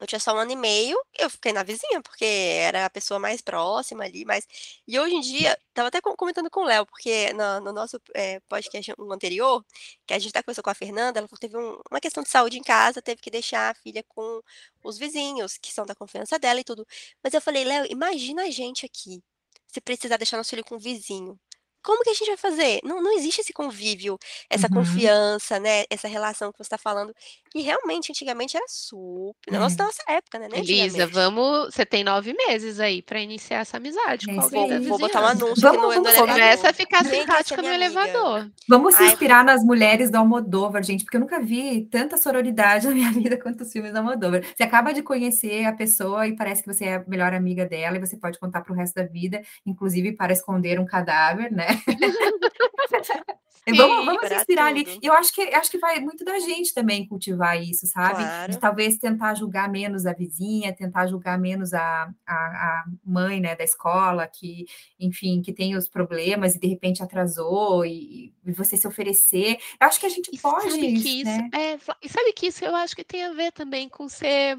eu 0.00 0.06
tinha 0.06 0.20
só 0.20 0.34
um 0.34 0.38
ano 0.38 0.52
e 0.52 0.56
meio, 0.56 0.98
eu 1.18 1.30
fiquei 1.30 1.52
na 1.52 1.62
vizinha, 1.62 2.02
porque 2.02 2.24
era 2.24 2.86
a 2.86 2.90
pessoa 2.90 3.18
mais 3.20 3.40
próxima 3.40 4.04
ali, 4.04 4.24
mas 4.24 4.46
e 4.86 4.98
hoje 4.98 5.14
em 5.16 5.20
dia, 5.20 5.56
tava 5.74 5.88
até 5.88 6.00
comentando 6.00 6.50
com 6.50 6.60
o 6.60 6.64
Léo, 6.64 6.86
porque 6.86 7.32
no 7.32 7.60
no 7.60 7.72
nosso, 7.72 8.00
eh, 8.14 8.40
podcast 8.48 8.92
um 8.98 9.12
anterior, 9.12 9.64
que 10.06 10.14
a 10.14 10.18
gente 10.18 10.30
até 10.30 10.42
conversou 10.42 10.62
com 10.64 10.70
a 10.70 10.74
Fernanda, 10.74 11.18
ela 11.20 11.28
teve 11.40 11.56
um 11.56 11.80
uma 11.90 12.00
questão 12.00 12.22
de 12.22 12.28
saúde 12.30 12.58
em 12.58 12.62
casa, 12.62 13.02
teve 13.02 13.20
que 13.20 13.30
deixar 13.30 13.70
a 13.70 13.74
filha 13.74 14.02
com 14.08 14.40
os 14.84 14.98
vizinhos, 14.98 15.58
que 15.58 15.72
são 15.72 15.86
da 15.86 15.94
confiança 15.94 16.38
dela 16.38 16.60
e 16.60 16.64
tudo. 16.64 16.86
Mas 17.22 17.34
eu 17.34 17.40
falei: 17.40 17.64
"Léo, 17.64 17.86
imagina 17.90 18.44
a 18.44 18.50
gente 18.50 18.84
aqui, 18.86 19.22
se 19.66 19.80
precisar 19.80 20.16
deixar 20.16 20.36
nosso 20.36 20.50
filho 20.50 20.64
com 20.64 20.76
o 20.76 20.78
vizinho 20.78 21.38
como 21.86 22.02
que 22.02 22.10
a 22.10 22.14
gente 22.14 22.26
vai 22.26 22.36
fazer? 22.36 22.80
Não, 22.82 23.00
não 23.00 23.16
existe 23.16 23.40
esse 23.42 23.52
convívio, 23.52 24.18
essa 24.50 24.66
uhum. 24.66 24.74
confiança, 24.74 25.60
né? 25.60 25.84
Essa 25.88 26.08
relação 26.08 26.50
que 26.50 26.58
você 26.58 26.64
está 26.64 26.76
falando, 26.76 27.14
que 27.48 27.60
realmente 27.60 28.10
antigamente 28.10 28.56
era 28.56 28.66
super. 28.68 29.52
Na 29.52 29.60
nossa, 29.60 29.84
nossa 29.84 30.02
época, 30.08 30.36
né? 30.40 30.48
Elisa, 30.52 31.06
vamos. 31.06 31.72
Você 31.72 31.86
tem 31.86 32.02
nove 32.02 32.34
meses 32.34 32.80
aí 32.80 33.02
para 33.02 33.20
iniciar 33.20 33.60
essa 33.60 33.76
amizade. 33.76 34.28
É 34.28 34.34
com 34.34 34.40
vou, 34.40 34.82
vou 34.82 34.98
botar 34.98 35.22
um 35.22 35.26
anúncio 35.26 35.62
vamos, 35.62 35.78
aqui 35.78 35.96
no, 35.98 36.02
vamos, 36.02 36.18
no 36.18 36.26
Começa 36.26 36.70
a 36.70 36.72
ficar 36.72 37.04
simpática 37.04 37.62
no 37.62 37.68
elevador. 37.68 38.50
Vamos 38.68 38.96
se 38.96 39.04
inspirar 39.04 39.38
Ai, 39.38 39.44
nas 39.44 39.62
mulheres 39.62 40.10
do 40.10 40.16
Almodóvar, 40.16 40.82
gente, 40.82 41.04
porque 41.04 41.18
eu 41.18 41.20
nunca 41.20 41.40
vi 41.40 41.82
tanta 41.84 42.16
sororidade 42.16 42.88
na 42.90 42.94
minha 42.94 43.12
vida 43.12 43.38
quanto 43.40 43.62
os 43.62 43.72
filmes 43.72 43.92
do 43.92 43.98
Almodóvar. 43.98 44.42
Você 44.56 44.64
acaba 44.64 44.92
de 44.92 45.02
conhecer 45.02 45.64
a 45.66 45.72
pessoa 45.72 46.26
e 46.26 46.34
parece 46.34 46.64
que 46.64 46.72
você 46.72 46.86
é 46.86 46.94
a 46.96 47.04
melhor 47.06 47.32
amiga 47.32 47.64
dela 47.64 47.96
e 47.96 48.00
você 48.00 48.16
pode 48.16 48.40
contar 48.40 48.62
para 48.62 48.72
o 48.72 48.76
resto 48.76 48.96
da 48.96 49.04
vida, 49.04 49.40
inclusive 49.64 50.12
para 50.12 50.32
esconder 50.32 50.80
um 50.80 50.84
cadáver, 50.84 51.52
né? 51.52 51.75
Sim, 51.76 53.72
vamos, 53.76 54.06
vamos 54.06 54.30
inspirar 54.30 54.68
tudo. 54.68 54.80
ali. 54.80 54.98
Eu 55.02 55.12
acho 55.12 55.32
que 55.32 55.42
acho 55.42 55.70
que 55.70 55.78
vai 55.78 56.00
muito 56.00 56.24
da 56.24 56.38
gente 56.38 56.72
também 56.72 57.06
cultivar 57.06 57.60
isso, 57.60 57.86
sabe? 57.86 58.22
Claro. 58.22 58.52
De 58.52 58.58
talvez 58.58 58.98
tentar 58.98 59.34
julgar 59.34 59.70
menos 59.70 60.06
a 60.06 60.12
vizinha, 60.12 60.74
tentar 60.74 61.06
julgar 61.06 61.38
menos 61.38 61.74
a, 61.74 62.12
a, 62.26 62.34
a, 62.34 62.84
mãe 63.04 63.40
né, 63.40 63.56
da 63.56 63.64
escola, 63.64 64.26
que, 64.26 64.66
enfim, 64.98 65.42
que 65.42 65.52
tem 65.52 65.76
os 65.76 65.88
problemas 65.88 66.54
e 66.54 66.60
de 66.60 66.66
repente 66.66 67.02
atrasou, 67.02 67.84
e, 67.84 68.32
e 68.44 68.52
você 68.52 68.76
se 68.76 68.86
oferecer. 68.86 69.58
Eu 69.80 69.86
acho 69.88 70.00
que 70.00 70.06
a 70.06 70.10
gente 70.10 70.30
e 70.32 70.38
pode. 70.38 70.70
Sabe 70.70 70.86
isso, 70.86 71.02
que 71.02 71.20
isso, 71.22 71.24
né? 71.24 71.50
é, 71.52 71.78
e 72.02 72.08
sabe 72.08 72.32
que 72.32 72.46
isso 72.46 72.64
eu 72.64 72.74
acho 72.74 72.94
que 72.94 73.04
tem 73.04 73.24
a 73.24 73.32
ver 73.32 73.52
também 73.52 73.88
com 73.88 74.08
ser 74.08 74.58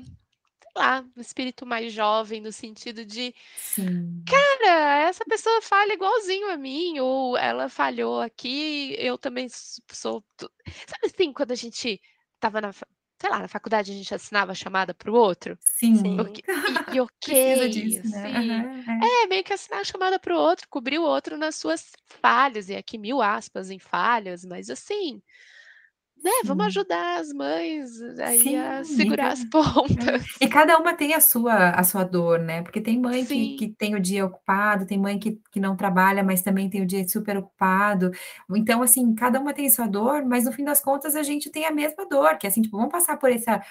lá, 0.78 1.06
um 1.16 1.22
espírito 1.22 1.66
mais 1.66 1.92
jovem, 1.92 2.40
no 2.40 2.52
sentido 2.52 3.04
de, 3.06 3.34
Sim. 3.58 4.24
cara, 4.28 5.08
essa 5.08 5.26
pessoa 5.26 5.62
falha 5.62 5.94
igualzinho 5.94 6.50
a 6.52 6.58
mim, 6.58 7.00
ou 7.00 7.38
ela 7.38 7.70
falhou 7.70 8.22
aqui, 8.22 8.96
eu 9.00 9.18
também 9.18 9.48
sou. 9.50 10.24
Sabe 10.40 11.06
assim, 11.06 11.34
quando 11.34 11.52
a 11.52 11.56
gente 11.56 12.00
tava 12.40 12.62
na, 12.62 12.72
sei 12.72 13.30
lá, 13.30 13.40
na 13.40 13.48
faculdade 13.48 13.92
a 13.92 13.96
gente 13.96 14.14
assinava 14.14 14.52
a 14.52 14.56
chamada 14.56 14.94
para 14.94 15.12
o 15.12 15.16
outro? 15.16 15.58
Sim. 15.60 16.20
O 16.20 16.26
que, 16.32 16.44
e, 16.48 16.96
e 16.96 17.00
ok, 17.02 17.70
disso, 17.70 18.10
né? 18.10 18.40
Uhum, 18.40 19.04
é. 19.04 19.24
é. 19.24 19.28
meio 19.28 19.44
que 19.44 19.54
assinar 19.54 19.82
a 19.82 19.86
chamada 19.86 20.20
para 20.20 20.36
o 20.36 20.40
outro, 20.40 20.68
cobrir 20.70 21.00
o 21.00 21.04
outro 21.04 21.38
nas 21.38 21.56
suas 21.56 21.92
falhas, 22.22 22.70
e 22.70 22.76
aqui 22.76 22.98
mil 22.98 23.22
aspas 23.22 23.72
em 23.72 23.80
falhas, 23.80 24.46
mas 24.46 24.70
assim, 24.70 25.22
né, 26.24 26.32
vamos 26.44 26.66
ajudar 26.68 27.20
as 27.20 27.32
mães 27.32 28.02
aí 28.20 28.40
Sim, 28.40 28.58
a 28.58 28.84
segurar 28.84 29.32
as 29.34 29.44
pontas. 29.46 30.26
E 30.42 30.48
cada 30.48 30.78
uma 30.78 30.94
tem 30.94 31.14
a 31.14 31.20
sua, 31.20 31.70
a 31.70 31.84
sua 31.84 32.04
dor, 32.04 32.40
né? 32.40 32.62
Porque 32.62 32.82
tem 32.82 33.00
mãe 33.00 33.26
que, 33.26 33.56
que 33.56 33.70
tem 33.70 33.96
o 33.96 34.00
dia 34.00 34.26
ocupado, 34.26 34.86
tem 34.86 34.98
mãe 34.98 35.20
que, 35.20 35.40
que 35.52 35.60
não 35.60 35.76
trabalha, 35.76 36.24
mas 36.24 36.42
também 36.42 36.70
tem 36.70 36.82
o 36.82 36.86
dia 36.86 37.08
super 37.08 37.38
ocupado. 37.38 38.12
Então, 38.56 38.82
assim, 38.82 39.14
cada 39.16 39.40
uma 39.40 39.54
tem 39.54 39.68
a 39.68 39.72
sua 39.72 39.88
dor, 39.88 40.26
mas 40.26 40.46
no 40.46 40.52
fim 40.52 40.64
das 40.64 40.82
contas 40.82 41.16
a 41.16 41.24
gente 41.24 41.50
tem 41.50 41.66
a 41.66 41.72
mesma 41.72 42.08
dor, 42.08 42.38
que 42.38 42.48
é 42.48 42.50
assim, 42.50 42.62
tipo, 42.62 42.78
vamos 42.78 42.92
passar 42.92 43.18
por 43.18 43.32
essa, 43.32 43.62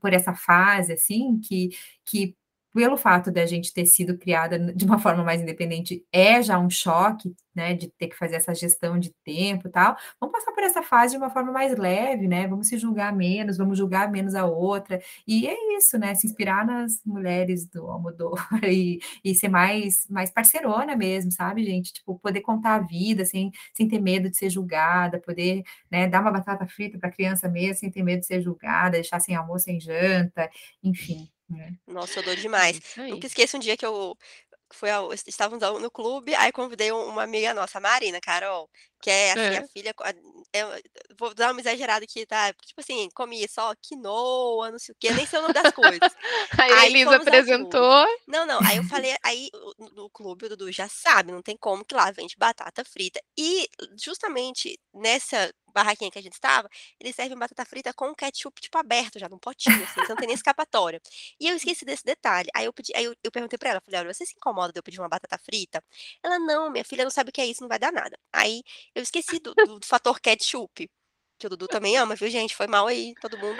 por 0.00 0.12
essa 0.12 0.34
fase, 0.34 0.92
assim, 0.92 1.40
que, 1.40 1.70
que 2.04 2.36
pelo 2.74 2.96
fato 2.96 3.30
da 3.30 3.46
gente 3.46 3.72
ter 3.72 3.86
sido 3.86 4.18
criada 4.18 4.58
de 4.58 4.84
uma 4.84 4.98
forma 4.98 5.22
mais 5.22 5.40
independente, 5.40 6.04
é 6.12 6.42
já 6.42 6.58
um 6.58 6.68
choque, 6.68 7.34
né, 7.54 7.72
de 7.72 7.88
ter 7.88 8.08
que 8.08 8.16
fazer 8.16 8.34
essa 8.34 8.52
gestão 8.52 8.98
de 8.98 9.14
tempo 9.24 9.68
e 9.68 9.70
tal. 9.70 9.96
Vamos 10.20 10.32
passar 10.36 10.52
por 10.52 10.64
essa 10.64 10.82
fase 10.82 11.12
de 11.12 11.18
uma 11.18 11.30
forma 11.30 11.52
mais 11.52 11.76
leve, 11.78 12.26
né? 12.26 12.48
Vamos 12.48 12.66
se 12.68 12.76
julgar 12.76 13.14
menos, 13.14 13.56
vamos 13.56 13.78
julgar 13.78 14.10
menos 14.10 14.34
a 14.34 14.44
outra. 14.44 15.00
E 15.26 15.46
é 15.46 15.76
isso, 15.78 15.96
né? 15.98 16.14
Se 16.16 16.26
inspirar 16.26 16.66
nas 16.66 17.00
mulheres 17.06 17.64
do 17.68 17.86
Almodóvar 17.88 18.64
e, 18.64 18.98
e 19.24 19.34
ser 19.36 19.48
mais, 19.48 20.06
mais 20.10 20.30
parcerona 20.30 20.96
mesmo, 20.96 21.30
sabe, 21.30 21.64
gente? 21.64 21.92
Tipo, 21.92 22.18
poder 22.18 22.40
contar 22.40 22.74
a 22.74 22.80
vida 22.80 23.24
sem, 23.24 23.52
sem 23.72 23.86
ter 23.86 24.00
medo 24.00 24.28
de 24.28 24.36
ser 24.36 24.50
julgada, 24.50 25.20
poder, 25.20 25.62
né, 25.90 26.08
dar 26.08 26.20
uma 26.22 26.32
batata 26.32 26.66
frita 26.66 26.98
para 26.98 27.08
a 27.08 27.12
criança 27.12 27.48
mesmo 27.48 27.76
sem 27.76 27.90
ter 27.90 28.02
medo 28.02 28.20
de 28.20 28.26
ser 28.26 28.40
julgada, 28.40 28.92
deixar 28.92 29.20
sem 29.20 29.34
almoço, 29.36 29.64
sem 29.66 29.78
janta, 29.80 30.50
enfim. 30.82 31.33
É. 31.58 31.70
Nossa, 31.86 32.20
eu 32.20 32.22
dou 32.22 32.36
demais. 32.36 32.80
Nunca 32.96 33.26
esqueço 33.26 33.56
um 33.56 33.60
dia 33.60 33.76
que 33.76 33.86
eu 33.86 34.16
fui 34.72 34.90
ao, 34.90 35.12
estávamos 35.12 35.62
no 35.80 35.90
clube, 35.90 36.34
aí 36.34 36.50
convidei 36.50 36.90
uma 36.92 37.22
amiga 37.22 37.54
nossa, 37.54 37.78
a 37.78 37.80
Marina, 37.80 38.20
Carol, 38.20 38.68
que 39.04 39.10
é 39.10 39.32
a 39.32 39.34
minha 39.34 39.60
é. 39.60 39.68
filha. 39.68 39.94
Eu 40.54 40.68
vou 41.18 41.34
dar 41.34 41.52
uma 41.52 41.60
exagerada 41.60 42.06
aqui, 42.06 42.24
tá? 42.24 42.50
Tipo 42.54 42.80
assim, 42.80 43.10
comi 43.14 43.46
só 43.46 43.74
quinoa, 43.74 44.70
não 44.70 44.78
sei 44.78 44.94
o 44.94 44.96
quê, 44.98 45.12
nem 45.12 45.26
sei 45.26 45.40
o 45.40 45.42
nome 45.42 45.52
das 45.52 45.74
coisas. 45.74 46.00
aí, 46.58 46.72
aí 46.72 46.78
a 46.78 46.86
Elisa 46.86 47.16
apresentou. 47.16 48.06
Não, 48.26 48.46
não. 48.46 48.58
Aí 48.66 48.78
eu 48.78 48.84
falei, 48.88 49.14
aí 49.22 49.50
no 49.94 50.08
clube 50.08 50.46
o 50.46 50.48
Dudu 50.48 50.72
já 50.72 50.88
sabe, 50.88 51.32
não 51.32 51.42
tem 51.42 51.54
como 51.54 51.84
que 51.84 51.94
lá 51.94 52.10
vende 52.12 52.34
batata 52.38 52.82
frita. 52.82 53.20
E 53.36 53.68
justamente 53.94 54.80
nessa 54.94 55.52
barraquinha 55.74 56.10
que 56.10 56.18
a 56.18 56.22
gente 56.22 56.34
estava, 56.34 56.70
eles 57.00 57.14
servem 57.14 57.36
batata 57.36 57.64
frita 57.64 57.92
com 57.92 58.14
ketchup, 58.14 58.58
tipo, 58.60 58.78
aberto 58.78 59.18
já, 59.18 59.28
num 59.28 59.38
potinho, 59.38 59.82
assim, 59.82 60.00
então 60.00 60.10
não 60.10 60.16
tem 60.16 60.28
nem 60.28 60.34
escapatória. 60.34 61.00
E 61.38 61.48
eu 61.48 61.56
esqueci 61.56 61.84
desse 61.84 62.04
detalhe. 62.04 62.48
Aí 62.54 62.64
eu 62.64 62.72
pedi, 62.72 62.92
aí 62.94 63.04
eu, 63.04 63.14
eu 63.22 63.30
perguntei 63.30 63.58
pra 63.58 63.70
ela, 63.70 63.80
falei, 63.84 64.00
olha, 64.00 64.14
você 64.14 64.24
se 64.24 64.34
incomoda 64.36 64.72
de 64.72 64.78
eu 64.78 64.82
pedir 64.82 65.00
uma 65.00 65.08
batata 65.08 65.36
frita? 65.38 65.82
Ela, 66.22 66.38
não, 66.38 66.70
minha 66.70 66.84
filha 66.84 67.02
não 67.04 67.10
sabe 67.10 67.30
o 67.30 67.32
que 67.32 67.40
é 67.40 67.46
isso, 67.46 67.60
não 67.60 67.68
vai 67.68 67.78
dar 67.78 67.92
nada. 67.92 68.16
Aí 68.32 68.62
eu 68.94 69.02
esqueci 69.02 69.38
do, 69.40 69.54
do, 69.54 69.80
fator 69.84 70.20
ketchup. 70.20 70.88
Que 71.44 71.46
o 71.46 71.50
Dudu 71.50 71.68
também 71.68 71.96
ama, 71.98 72.14
viu, 72.14 72.30
gente? 72.30 72.56
Foi 72.56 72.66
mal 72.66 72.86
aí, 72.86 73.14
todo 73.20 73.36
mundo. 73.36 73.58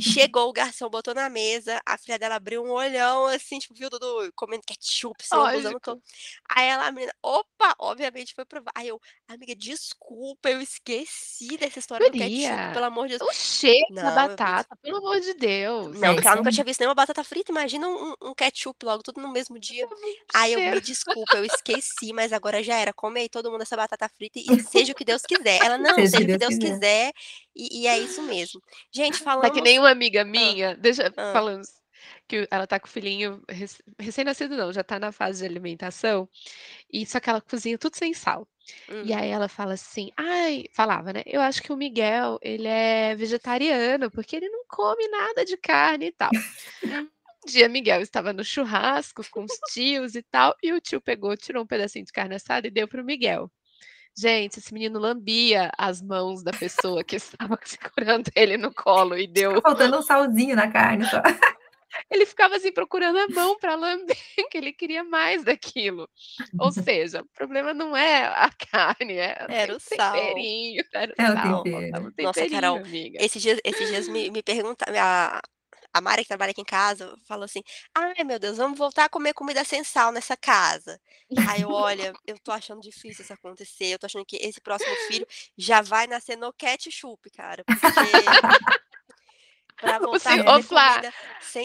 Chegou, 0.00 0.48
o 0.48 0.52
garçom 0.52 0.90
botou 0.90 1.14
na 1.14 1.30
mesa, 1.30 1.80
a 1.86 1.96
filha 1.96 2.18
dela 2.18 2.34
abriu 2.34 2.64
um 2.64 2.70
olhão, 2.70 3.26
assim, 3.26 3.58
tipo, 3.60 3.74
viu, 3.74 3.88
Dudu, 3.88 4.32
comendo 4.34 4.64
ketchup, 4.66 5.24
se 5.24 5.34
lambuzando 5.34 5.78
todo. 5.78 6.02
Aí 6.48 6.66
ela, 6.66 6.88
a 6.88 6.92
menina, 6.92 7.14
opa, 7.22 7.74
obviamente 7.78 8.34
foi 8.34 8.44
provar. 8.44 8.72
Aí 8.74 8.88
eu, 8.88 9.00
amiga, 9.28 9.54
desculpa, 9.54 10.50
eu 10.50 10.60
esqueci 10.60 11.56
dessa 11.56 11.78
história 11.78 12.06
Maria, 12.06 12.24
do 12.24 12.56
ketchup, 12.56 12.74
pelo 12.74 12.84
amor 12.86 13.08
de 13.08 13.18
Deus. 13.18 13.30
O 13.30 13.32
cheiro 13.32 13.94
da 13.94 14.10
batata, 14.10 14.76
pelo 14.82 14.96
amor 14.96 15.20
de 15.20 15.34
Deus. 15.34 16.00
Não, 16.00 16.14
porque 16.14 16.26
ela 16.26 16.36
nunca 16.36 16.50
tinha 16.50 16.64
visto 16.64 16.80
nenhuma 16.80 16.94
batata 16.96 17.22
frita, 17.22 17.52
imagina 17.52 17.88
um, 17.88 18.14
um 18.22 18.34
ketchup 18.34 18.84
logo, 18.84 19.04
tudo 19.04 19.20
no 19.20 19.30
mesmo 19.30 19.58
dia. 19.58 19.86
Aí 20.34 20.52
eu, 20.52 20.60
me 20.60 20.80
desculpa, 20.80 21.36
eu 21.36 21.44
esqueci, 21.44 22.12
mas 22.12 22.32
agora 22.32 22.62
já 22.62 22.76
era, 22.76 22.92
come 22.92 23.20
aí 23.20 23.28
todo 23.28 23.50
mundo 23.52 23.62
essa 23.62 23.76
batata 23.76 24.08
frita 24.08 24.40
e 24.40 24.46
seja 24.68 24.92
o 24.92 24.96
que 24.96 25.04
Deus 25.04 25.22
quiser. 25.22 25.62
Ela, 25.62 25.78
não, 25.78 25.94
seja, 25.94 26.18
seja 26.18 26.24
o 26.24 26.26
que 26.26 26.38
Deus 26.38 26.54
quiser, 26.54 26.80
quiser 26.80 27.12
e, 27.54 27.82
e, 27.82 27.86
é 27.86 27.98
isso 27.98 28.22
mesmo. 28.22 28.60
Gente, 28.92 29.18
falando... 29.18 29.42
Tá 29.48 29.50
que 29.50 29.60
nem 29.60 29.78
uma 29.78 29.90
amiga 29.90 30.24
minha, 30.24 30.70
ah, 30.70 30.74
deixa, 30.74 31.12
ah. 31.16 31.32
falando 31.32 31.62
que 32.28 32.46
ela 32.50 32.66
tá 32.66 32.78
com 32.78 32.86
o 32.86 32.90
filhinho 32.90 33.42
recém-nascido 33.98 34.56
não, 34.56 34.72
já 34.72 34.84
tá 34.84 35.00
na 35.00 35.10
fase 35.10 35.40
de 35.40 35.46
alimentação, 35.46 36.28
e 36.92 37.04
só 37.04 37.18
que 37.18 37.28
ela 37.28 37.40
cozinha 37.40 37.76
tudo 37.76 37.96
sem 37.96 38.14
sal. 38.14 38.46
E 39.04 39.12
aí 39.12 39.30
ela 39.30 39.48
fala 39.48 39.74
assim, 39.74 40.10
ai, 40.16 40.64
falava, 40.72 41.12
né? 41.12 41.22
Eu 41.26 41.40
acho 41.40 41.60
que 41.60 41.72
o 41.72 41.76
Miguel, 41.76 42.38
ele 42.40 42.68
é 42.68 43.16
vegetariano, 43.16 44.10
porque 44.10 44.36
ele 44.36 44.48
não 44.48 44.64
come 44.68 45.08
nada 45.08 45.44
de 45.44 45.56
carne 45.56 46.06
e 46.06 46.12
tal. 46.12 46.30
um 46.84 47.46
dia 47.46 47.68
Miguel 47.68 48.00
estava 48.00 48.32
no 48.32 48.44
churrasco 48.44 49.22
com 49.30 49.44
os 49.44 49.58
tios 49.72 50.14
e 50.14 50.22
tal, 50.22 50.54
e 50.62 50.72
o 50.72 50.80
tio 50.80 51.00
pegou, 51.00 51.36
tirou 51.36 51.64
um 51.64 51.66
pedacinho 51.66 52.04
de 52.04 52.12
carne 52.12 52.36
assada 52.36 52.68
e 52.68 52.70
deu 52.70 52.86
pro 52.86 53.04
Miguel. 53.04 53.50
Gente, 54.16 54.58
esse 54.58 54.72
menino 54.72 54.98
lambia 54.98 55.70
as 55.78 56.02
mãos 56.02 56.42
da 56.42 56.52
pessoa 56.52 57.02
que 57.02 57.16
estava 57.16 57.58
segurando 57.64 58.30
ele 58.34 58.56
no 58.56 58.72
colo 58.72 59.16
e 59.16 59.26
deu. 59.26 59.54
Tá 59.54 59.70
faltando 59.70 59.98
um 59.98 60.02
salzinho 60.02 60.56
na 60.56 60.70
carne 60.70 61.06
só. 61.06 61.22
Ele 62.08 62.24
ficava 62.24 62.56
assim 62.56 62.72
procurando 62.72 63.18
a 63.18 63.28
mão 63.28 63.58
para 63.58 63.74
lamber, 63.74 64.16
que 64.50 64.56
ele 64.56 64.72
queria 64.72 65.02
mais 65.02 65.44
daquilo. 65.44 66.08
Ou 66.58 66.70
seja, 66.70 67.22
o 67.22 67.26
problema 67.36 67.74
não 67.74 67.96
é 67.96 68.26
a 68.26 68.50
carne, 68.70 69.14
é 69.14 69.46
era 69.48 69.76
o 69.76 69.80
sal. 69.80 70.12
Temperinho, 70.12 70.84
era 70.92 71.14
é 71.16 71.30
o 71.30 71.32
sal. 71.32 71.62
Tempero. 71.62 72.14
Nossa, 72.20 72.48
Carol, 72.48 72.76
amiga. 72.78 73.18
esses 73.20 73.42
dias, 73.42 73.60
esses 73.64 73.88
dias 73.88 74.08
me, 74.08 74.30
me 74.30 74.42
perguntaram, 74.42 74.94
a, 75.92 76.00
Mari 76.00 76.22
que 76.22 76.28
trabalha 76.28 76.50
aqui 76.50 76.60
em 76.60 76.64
casa 76.64 77.16
falou 77.26 77.44
assim: 77.44 77.62
ai 77.94 78.24
meu 78.24 78.38
Deus, 78.38 78.56
vamos 78.56 78.78
voltar 78.78 79.04
a 79.04 79.08
comer 79.08 79.34
comida 79.34 79.64
sem 79.64 79.82
sal 79.84 80.12
nessa 80.12 80.36
casa. 80.36 81.00
Aí 81.48 81.62
eu, 81.62 81.70
olha, 81.70 82.12
eu 82.26 82.38
tô 82.38 82.52
achando 82.52 82.80
difícil 82.80 83.22
isso 83.22 83.32
acontecer. 83.32 83.86
Eu 83.86 83.98
tô 83.98 84.06
achando 84.06 84.24
que 84.24 84.36
esse 84.36 84.60
próximo 84.60 84.94
filho 85.08 85.26
já 85.56 85.80
vai 85.82 86.06
nascer 86.06 86.36
no 86.36 86.52
ketchup, 86.52 87.30
cara. 87.30 87.64
Porque 87.64 87.86
Pra 89.80 89.98
voltar 90.00 90.38
o, 90.38 90.50
a 90.50 90.62
Flá, 90.62 91.00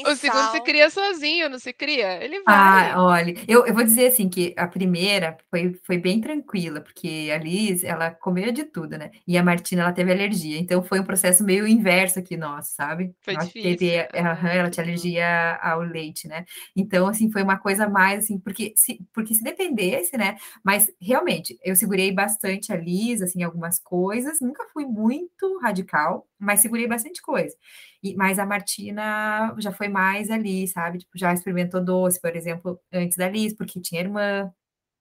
o 0.07 0.15
segundo 0.15 0.51
se 0.51 0.61
cria 0.61 0.89
sozinho, 0.89 1.49
não 1.49 1.59
se 1.59 1.73
cria? 1.73 2.23
Ele 2.23 2.41
vai. 2.43 2.55
Ah, 2.55 2.93
olha, 2.97 3.33
eu, 3.47 3.65
eu 3.65 3.73
vou 3.73 3.83
dizer 3.83 4.07
assim 4.07 4.29
que 4.29 4.53
a 4.57 4.67
primeira 4.67 5.37
foi, 5.49 5.73
foi 5.83 5.97
bem 5.97 6.21
tranquila, 6.21 6.81
porque 6.81 7.29
a 7.33 7.37
Liz, 7.37 7.83
ela 7.83 8.11
comeu 8.11 8.51
de 8.51 8.63
tudo, 8.63 8.97
né? 8.97 9.11
E 9.27 9.37
a 9.37 9.43
Martina, 9.43 9.81
ela 9.81 9.91
teve 9.93 10.11
alergia, 10.11 10.57
então 10.57 10.83
foi 10.83 10.99
um 10.99 11.03
processo 11.03 11.43
meio 11.43 11.67
inverso 11.67 12.19
aqui 12.19 12.37
nosso, 12.37 12.73
sabe? 12.73 13.13
Foi 13.21 13.33
ela 13.33 13.43
difícil. 13.45 13.77
Teve, 13.77 13.97
uhum, 14.13 14.47
ela 14.47 14.69
tinha 14.69 14.83
alergia 14.85 15.55
ao 15.61 15.81
leite, 15.81 16.27
né? 16.27 16.45
Então, 16.75 17.07
assim, 17.07 17.31
foi 17.31 17.43
uma 17.43 17.57
coisa 17.57 17.87
mais 17.89 18.25
assim, 18.25 18.39
porque 18.39 18.73
se, 18.75 18.99
porque 19.13 19.33
se 19.33 19.43
dependesse, 19.43 20.17
né? 20.17 20.37
Mas 20.63 20.91
realmente, 21.01 21.57
eu 21.63 21.75
segurei 21.75 22.11
bastante 22.11 22.71
a 22.71 22.75
Liz, 22.75 23.21
assim, 23.21 23.43
algumas 23.43 23.79
coisas, 23.79 24.39
nunca 24.39 24.65
fui 24.73 24.85
muito 24.85 25.59
radical, 25.61 26.27
mas 26.45 26.61
segurei 26.61 26.87
bastante 26.87 27.21
coisa. 27.21 27.55
E, 28.03 28.15
mas 28.15 28.39
a 28.39 28.45
Martina 28.45 29.55
já 29.57 29.71
foi 29.71 29.87
mais 29.87 30.29
ali, 30.29 30.67
sabe? 30.67 30.99
Tipo, 30.99 31.17
já 31.17 31.33
experimentou 31.33 31.83
doce, 31.83 32.21
por 32.21 32.35
exemplo, 32.35 32.79
antes 32.93 33.17
da 33.17 33.29
Liz, 33.29 33.53
porque 33.53 33.81
tinha 33.81 34.01
irmã. 34.01 34.51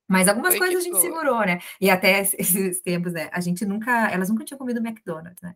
Mas 0.09 0.29
algumas 0.29 0.57
coisas 0.59 0.81
a 0.81 0.81
gente 0.81 1.01
segurou, 1.01 1.41
né? 1.41 1.61
E 1.81 1.91
até 1.91 2.21
esses 2.39 2.81
tempos, 2.83 3.13
né? 3.13 3.29
A 3.33 3.41
gente 3.41 3.65
nunca, 3.65 4.11
elas 4.11 4.29
nunca 4.29 4.45
tinham 4.45 4.59
comido 4.59 4.81
McDonald's, 4.81 5.43
né? 5.43 5.55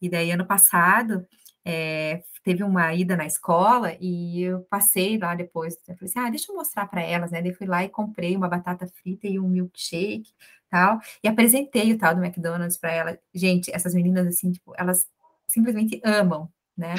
E 0.00 0.08
daí, 0.08 0.30
ano 0.30 0.46
passado, 0.46 1.26
é, 1.64 2.22
teve 2.44 2.62
uma 2.62 2.92
ida 2.94 3.16
na 3.16 3.26
escola 3.26 3.96
e 3.98 4.42
eu 4.42 4.60
passei 4.64 5.16
lá 5.18 5.34
depois, 5.34 5.74
eu 5.88 5.96
falei 5.96 6.10
assim, 6.10 6.18
ah, 6.18 6.30
deixa 6.30 6.52
eu 6.52 6.56
mostrar 6.56 6.86
para 6.86 7.02
elas, 7.02 7.30
né? 7.30 7.40
Daí 7.40 7.54
fui 7.54 7.66
lá 7.66 7.82
e 7.82 7.88
comprei 7.88 8.36
uma 8.36 8.48
batata 8.48 8.86
frita 8.86 9.26
e 9.26 9.40
um 9.40 9.48
milkshake, 9.48 10.30
tal, 10.70 11.00
e 11.22 11.28
apresentei 11.28 11.92
o 11.92 11.98
tal 11.98 12.14
do 12.14 12.22
McDonald's 12.22 12.76
para 12.76 12.92
elas. 12.92 13.18
Gente, 13.32 13.70
essas 13.74 13.94
meninas, 13.94 14.26
assim, 14.26 14.52
tipo, 14.52 14.74
elas 14.76 15.06
simplesmente 15.48 16.00
amam 16.04 16.50
né? 16.76 16.96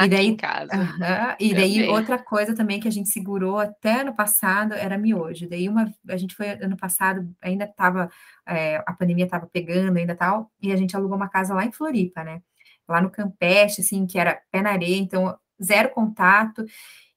E 0.00 0.08
daí, 0.08 0.26
em 0.26 0.36
casa. 0.36 0.74
Uh 0.74 0.98
-huh, 0.98 1.36
e 1.38 1.54
daí 1.54 1.86
outra 1.88 2.18
coisa 2.18 2.54
também 2.54 2.80
que 2.80 2.88
a 2.88 2.90
gente 2.90 3.10
segurou 3.10 3.58
até 3.58 4.00
ano 4.00 4.14
passado 4.14 4.72
era 4.74 4.96
miojo. 4.96 5.48
Daí 5.48 5.68
uma, 5.68 5.92
a 6.08 6.16
gente 6.16 6.34
foi 6.34 6.48
ano 6.50 6.76
passado, 6.76 7.30
ainda 7.40 7.64
estava, 7.64 8.10
é, 8.46 8.82
a 8.86 8.92
pandemia 8.92 9.26
estava 9.26 9.46
pegando 9.46 9.98
ainda 9.98 10.14
tal, 10.16 10.50
e 10.60 10.72
a 10.72 10.76
gente 10.76 10.96
alugou 10.96 11.16
uma 11.16 11.28
casa 11.28 11.54
lá 11.54 11.64
em 11.64 11.72
Floripa, 11.72 12.24
né? 12.24 12.42
Lá 12.88 13.00
no 13.00 13.10
Campeche, 13.10 13.82
assim, 13.82 14.06
que 14.06 14.18
era 14.18 14.40
pé 14.50 14.62
na 14.62 14.70
areia, 14.70 14.96
então 14.96 15.36
zero 15.62 15.90
contato. 15.90 16.64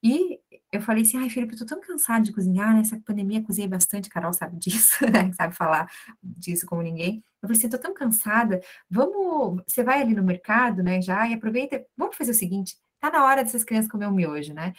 E 0.04 0.40
eu 0.72 0.82
falei 0.82 1.04
assim, 1.04 1.18
ai, 1.18 1.30
Felipe, 1.30 1.54
eu 1.54 1.60
tô 1.60 1.66
tão 1.66 1.80
cansada 1.80 2.24
de 2.26 2.34
cozinhar, 2.34 2.76
nessa 2.76 3.00
pandemia 3.06 3.44
cozinhei 3.44 3.70
bastante, 3.70 4.10
Carol 4.10 4.34
sabe 4.34 4.58
disso, 4.58 4.98
né? 5.10 5.32
Sabe 5.34 5.56
falar 5.56 5.88
disso 6.22 6.66
como 6.66 6.82
ninguém. 6.82 7.24
Eu 7.44 7.50
falei 7.50 7.58
assim, 7.58 7.70
tô 7.70 7.78
tão 7.78 7.94
cansada, 7.94 8.62
vamos, 8.90 9.62
você 9.68 9.84
vai 9.84 10.02
ali 10.02 10.16
no 10.16 10.24
mercado, 10.24 10.82
né, 10.82 11.02
já, 11.02 11.28
e 11.28 11.34
aproveita, 11.34 11.86
vamos 11.98 12.16
fazer 12.16 12.32
o 12.32 12.36
seguinte, 12.36 12.76
tá 13.02 13.12
na 13.12 13.26
hora 13.26 13.44
dessas 13.44 13.66
crianças 13.66 13.92
comer 13.92 14.08
um 14.08 14.14
miojo, 14.14 14.54
né? 14.54 14.74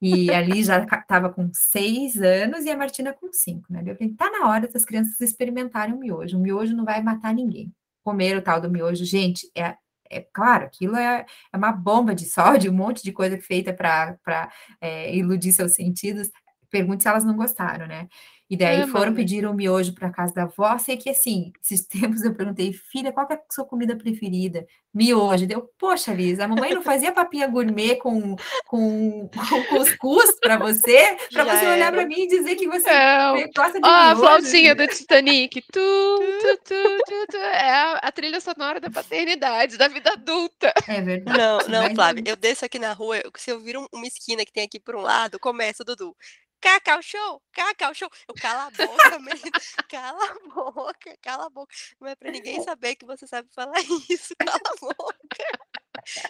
E 0.00 0.30
ali 0.30 0.62
já 0.62 0.84
tava 0.84 1.30
com 1.30 1.50
seis 1.54 2.20
anos 2.20 2.66
e 2.66 2.70
a 2.70 2.76
Martina 2.76 3.14
com 3.14 3.32
cinco, 3.32 3.72
né? 3.72 3.82
Eu 3.86 3.96
falei, 3.96 4.12
tá 4.12 4.30
na 4.30 4.46
hora 4.46 4.66
dessas 4.66 4.84
crianças 4.84 5.18
experimentarem 5.22 5.94
o 5.94 5.98
miojo, 5.98 6.36
o 6.36 6.40
miojo 6.40 6.76
não 6.76 6.84
vai 6.84 7.02
matar 7.02 7.34
ninguém. 7.34 7.72
Comer 8.04 8.36
o 8.36 8.42
tal 8.42 8.60
do 8.60 8.70
miojo, 8.70 9.04
gente, 9.06 9.50
é 9.56 9.76
é 10.12 10.20
claro, 10.20 10.66
aquilo 10.66 10.94
é, 10.94 11.24
é 11.52 11.56
uma 11.56 11.72
bomba 11.72 12.14
de 12.14 12.26
sódio, 12.26 12.70
um 12.70 12.74
monte 12.74 13.02
de 13.02 13.12
coisa 13.12 13.40
feita 13.40 13.72
para 13.72 14.52
é, 14.78 15.14
iludir 15.16 15.52
seus 15.52 15.72
sentidos. 15.74 16.30
Pergunte 16.70 17.02
se 17.02 17.08
elas 17.08 17.24
não 17.24 17.34
gostaram, 17.34 17.86
né? 17.86 18.08
E 18.52 18.56
daí 18.56 18.82
é, 18.82 18.86
foram 18.86 19.14
pedir 19.14 19.46
um 19.46 19.54
miojo 19.54 19.94
para 19.94 20.10
casa 20.10 20.34
da 20.34 20.42
avó. 20.42 20.76
Sei 20.76 20.98
que 20.98 21.08
assim, 21.08 21.54
esses 21.64 21.86
tempos 21.88 22.22
eu 22.22 22.34
perguntei, 22.34 22.70
filha, 22.74 23.10
qual 23.10 23.26
é 23.30 23.34
a 23.34 23.40
sua 23.50 23.64
comida 23.64 23.96
preferida? 23.96 24.66
Miojo. 24.92 25.46
Deu, 25.46 25.70
poxa, 25.78 26.12
Liz, 26.12 26.38
a 26.38 26.46
mamãe 26.46 26.74
não 26.74 26.82
fazia 26.82 27.12
papinha 27.12 27.46
gourmet 27.46 27.96
com, 27.96 28.36
com, 28.66 29.30
com 29.48 29.64
cuscuz 29.70 30.38
para 30.38 30.58
você, 30.58 31.16
para 31.32 31.44
você 31.44 31.66
olhar 31.66 31.90
para 31.90 32.04
mim 32.04 32.24
e 32.24 32.28
dizer 32.28 32.56
que 32.56 32.68
você 32.68 32.90
é. 32.90 33.48
gosta 33.56 33.80
de 33.80 33.88
oh, 33.88 33.90
miojo. 33.90 34.12
a 34.12 34.16
flautinha 34.16 34.74
do 34.74 34.86
Titanic. 34.86 35.62
Tu, 35.72 35.80
tu, 35.80 36.58
tu, 36.64 36.98
tu, 37.06 37.26
tu. 37.30 37.36
É 37.38 37.70
a, 37.70 37.92
a, 37.94 38.12
trilha 38.12 38.40
sonora 38.40 38.78
da 38.78 38.90
paternidade, 38.90 39.78
da 39.78 39.88
vida 39.88 40.12
adulta. 40.12 40.74
É 40.86 41.00
verdade. 41.00 41.38
Não, 41.38 41.58
não, 41.68 41.94
Flávia, 41.94 42.22
eu 42.26 42.36
desço 42.36 42.66
aqui 42.66 42.78
na 42.78 42.92
rua, 42.92 43.22
se 43.38 43.50
eu 43.50 43.60
vir 43.60 43.78
uma 43.78 44.06
esquina 44.06 44.44
que 44.44 44.52
tem 44.52 44.64
aqui 44.64 44.78
por 44.78 44.94
um 44.94 45.00
lado, 45.00 45.38
começa, 45.38 45.82
Dudu. 45.82 46.14
Cacau 46.62 47.02
Show, 47.02 47.42
Cacau 47.52 47.92
Show. 47.92 48.08
Eu 48.28 48.34
cala 48.36 48.66
a 48.66 48.70
boca, 48.70 49.18
menina. 49.18 49.50
Cala 49.90 50.24
a 50.24 50.48
boca, 50.48 51.18
cala 51.20 51.46
a 51.46 51.50
boca. 51.50 51.74
Não 52.00 52.08
é 52.08 52.14
pra 52.14 52.30
ninguém 52.30 52.62
saber 52.62 52.94
que 52.94 53.04
você 53.04 53.26
sabe 53.26 53.48
falar 53.52 53.74
isso. 54.08 54.34
Cala 54.38 54.60
a 54.64 54.80
boca. 54.80 55.12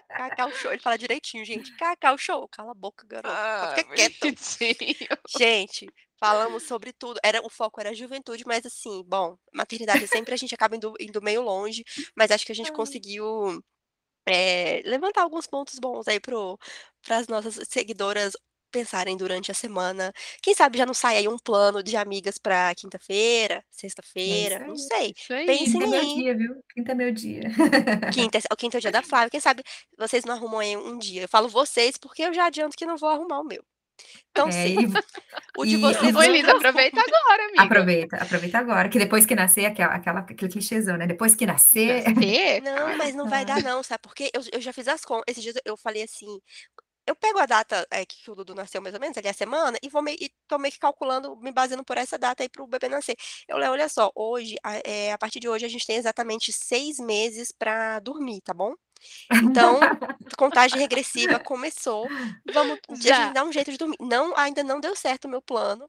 Cacau 0.08 0.50
Show. 0.52 0.72
Ele 0.72 0.80
fala 0.80 0.96
direitinho, 0.96 1.44
gente. 1.44 1.76
Cacau 1.76 2.16
Show. 2.16 2.48
Cala 2.48 2.72
a 2.72 2.74
boca, 2.74 3.06
garoto. 3.06 3.28
Ah, 3.34 3.74
Fica 3.76 3.94
quieto. 3.94 4.34
Gente, 5.38 5.86
falamos 6.18 6.62
sobre 6.62 6.94
tudo. 6.94 7.20
Era, 7.22 7.44
o 7.44 7.50
foco 7.50 7.78
era 7.80 7.90
a 7.90 7.94
juventude, 7.94 8.44
mas 8.46 8.64
assim, 8.64 9.04
bom, 9.06 9.36
maternidade 9.52 10.06
sempre 10.08 10.32
a 10.32 10.36
gente 10.36 10.54
acaba 10.54 10.76
indo, 10.76 10.94
indo 10.98 11.20
meio 11.20 11.42
longe, 11.42 11.84
mas 12.16 12.30
acho 12.30 12.46
que 12.46 12.52
a 12.52 12.54
gente 12.54 12.72
conseguiu 12.72 13.62
é, 14.26 14.82
levantar 14.84 15.22
alguns 15.22 15.46
pontos 15.46 15.78
bons 15.78 16.08
aí 16.08 16.20
para 16.20 17.18
as 17.18 17.26
nossas 17.28 17.60
seguidoras 17.68 18.32
pensarem 18.72 19.16
durante 19.16 19.50
a 19.50 19.54
semana. 19.54 20.12
Quem 20.42 20.54
sabe 20.54 20.78
já 20.78 20.86
não 20.86 20.94
sai 20.94 21.18
aí 21.18 21.28
um 21.28 21.38
plano 21.38 21.82
de 21.82 21.96
amigas 21.96 22.38
para 22.38 22.74
quinta-feira, 22.74 23.54
é 23.56 23.62
sexta-feira, 23.70 24.66
não 24.66 24.76
sei. 24.76 25.14
Isso 25.16 25.32
aí. 25.32 25.46
Pensem 25.46 25.80
quinta 25.80 25.84
é 25.84 25.88
meu 25.88 26.14
dia, 26.14 26.36
viu? 26.36 26.64
Quinta 26.74 26.92
é 26.92 26.94
meu 26.94 27.12
dia. 27.12 27.40
Quinta, 28.12 28.38
o 28.50 28.56
quinta 28.56 28.76
é 28.76 28.78
o 28.78 28.80
dia 28.80 28.90
da 28.90 29.02
Flávia. 29.02 29.30
Quem 29.30 29.40
sabe 29.40 29.62
vocês 29.98 30.24
não 30.24 30.34
arrumam 30.34 30.60
aí 30.60 30.76
um 30.76 30.98
dia. 30.98 31.22
Eu 31.22 31.28
falo 31.28 31.48
vocês 31.48 31.96
porque 31.98 32.22
eu 32.22 32.32
já 32.32 32.46
adianto 32.46 32.76
que 32.76 32.86
não 32.86 32.96
vou 32.96 33.08
arrumar 33.08 33.40
o 33.40 33.44
meu. 33.44 33.62
Então, 34.30 34.48
é, 34.48 34.52
sim. 34.52 34.76
o 35.58 35.64
de 35.64 35.76
vocês. 35.76 36.14
Oi, 36.14 36.26
Lisa, 36.28 36.52
aproveita 36.52 37.00
agora, 37.00 37.44
amiga. 37.44 37.62
Aproveita, 37.62 38.16
aproveita 38.16 38.58
agora. 38.58 38.88
Que 38.88 38.98
depois 38.98 39.26
que 39.26 39.34
nascer, 39.34 39.66
aquela, 39.66 39.94
aquela, 39.94 40.20
aquele 40.20 40.50
clichêzão, 40.50 40.96
né? 40.96 41.06
Depois 41.06 41.34
que 41.34 41.46
nascer. 41.46 42.02
nascer? 42.08 42.62
Não, 42.62 42.96
mas 42.96 43.14
não 43.14 43.28
vai 43.28 43.44
dar, 43.44 43.62
não, 43.62 43.82
sabe? 43.82 44.00
Porque 44.02 44.30
eu, 44.34 44.42
eu 44.52 44.60
já 44.60 44.72
fiz 44.72 44.88
as 44.88 45.04
contas. 45.04 45.24
Esses 45.28 45.42
dias 45.42 45.56
eu 45.64 45.76
falei 45.76 46.02
assim: 46.02 46.40
eu 47.06 47.16
pego 47.16 47.38
a 47.38 47.46
data 47.46 47.86
é, 47.90 48.04
que 48.04 48.30
o 48.30 48.34
Dudu 48.34 48.54
nasceu, 48.54 48.80
mais 48.80 48.94
ou 48.94 49.00
menos, 49.00 49.16
ali 49.18 49.28
a 49.28 49.32
semana, 49.32 49.78
e 49.82 49.88
vou 49.88 50.02
me, 50.02 50.14
e 50.14 50.30
tô 50.46 50.58
meio 50.58 50.72
que 50.72 50.78
calculando, 50.78 51.36
me 51.36 51.52
baseando 51.52 51.84
por 51.84 51.96
essa 51.96 52.18
data 52.18 52.42
aí 52.42 52.48
para 52.48 52.62
o 52.62 52.66
bebê 52.66 52.88
nascer. 52.88 53.16
Eu 53.48 53.56
leio, 53.58 53.72
olha 53.72 53.88
só, 53.88 54.10
hoje, 54.14 54.56
a, 54.62 54.76
é, 54.84 55.12
a 55.12 55.18
partir 55.18 55.40
de 55.40 55.48
hoje, 55.48 55.64
a 55.64 55.68
gente 55.68 55.86
tem 55.86 55.96
exatamente 55.96 56.52
seis 56.52 56.98
meses 56.98 57.52
para 57.52 57.98
dormir, 58.00 58.40
tá 58.42 58.54
bom? 58.54 58.74
Então, 59.32 59.80
contagem 60.38 60.78
regressiva 60.78 61.38
começou. 61.40 62.08
Vamos, 62.52 62.78
Já. 63.00 63.30
dá 63.30 63.44
um 63.44 63.52
jeito 63.52 63.72
de 63.72 63.78
dormir. 63.78 63.96
Não, 64.00 64.36
ainda 64.36 64.62
não 64.62 64.80
deu 64.80 64.94
certo 64.94 65.24
o 65.24 65.28
meu 65.28 65.42
plano. 65.42 65.88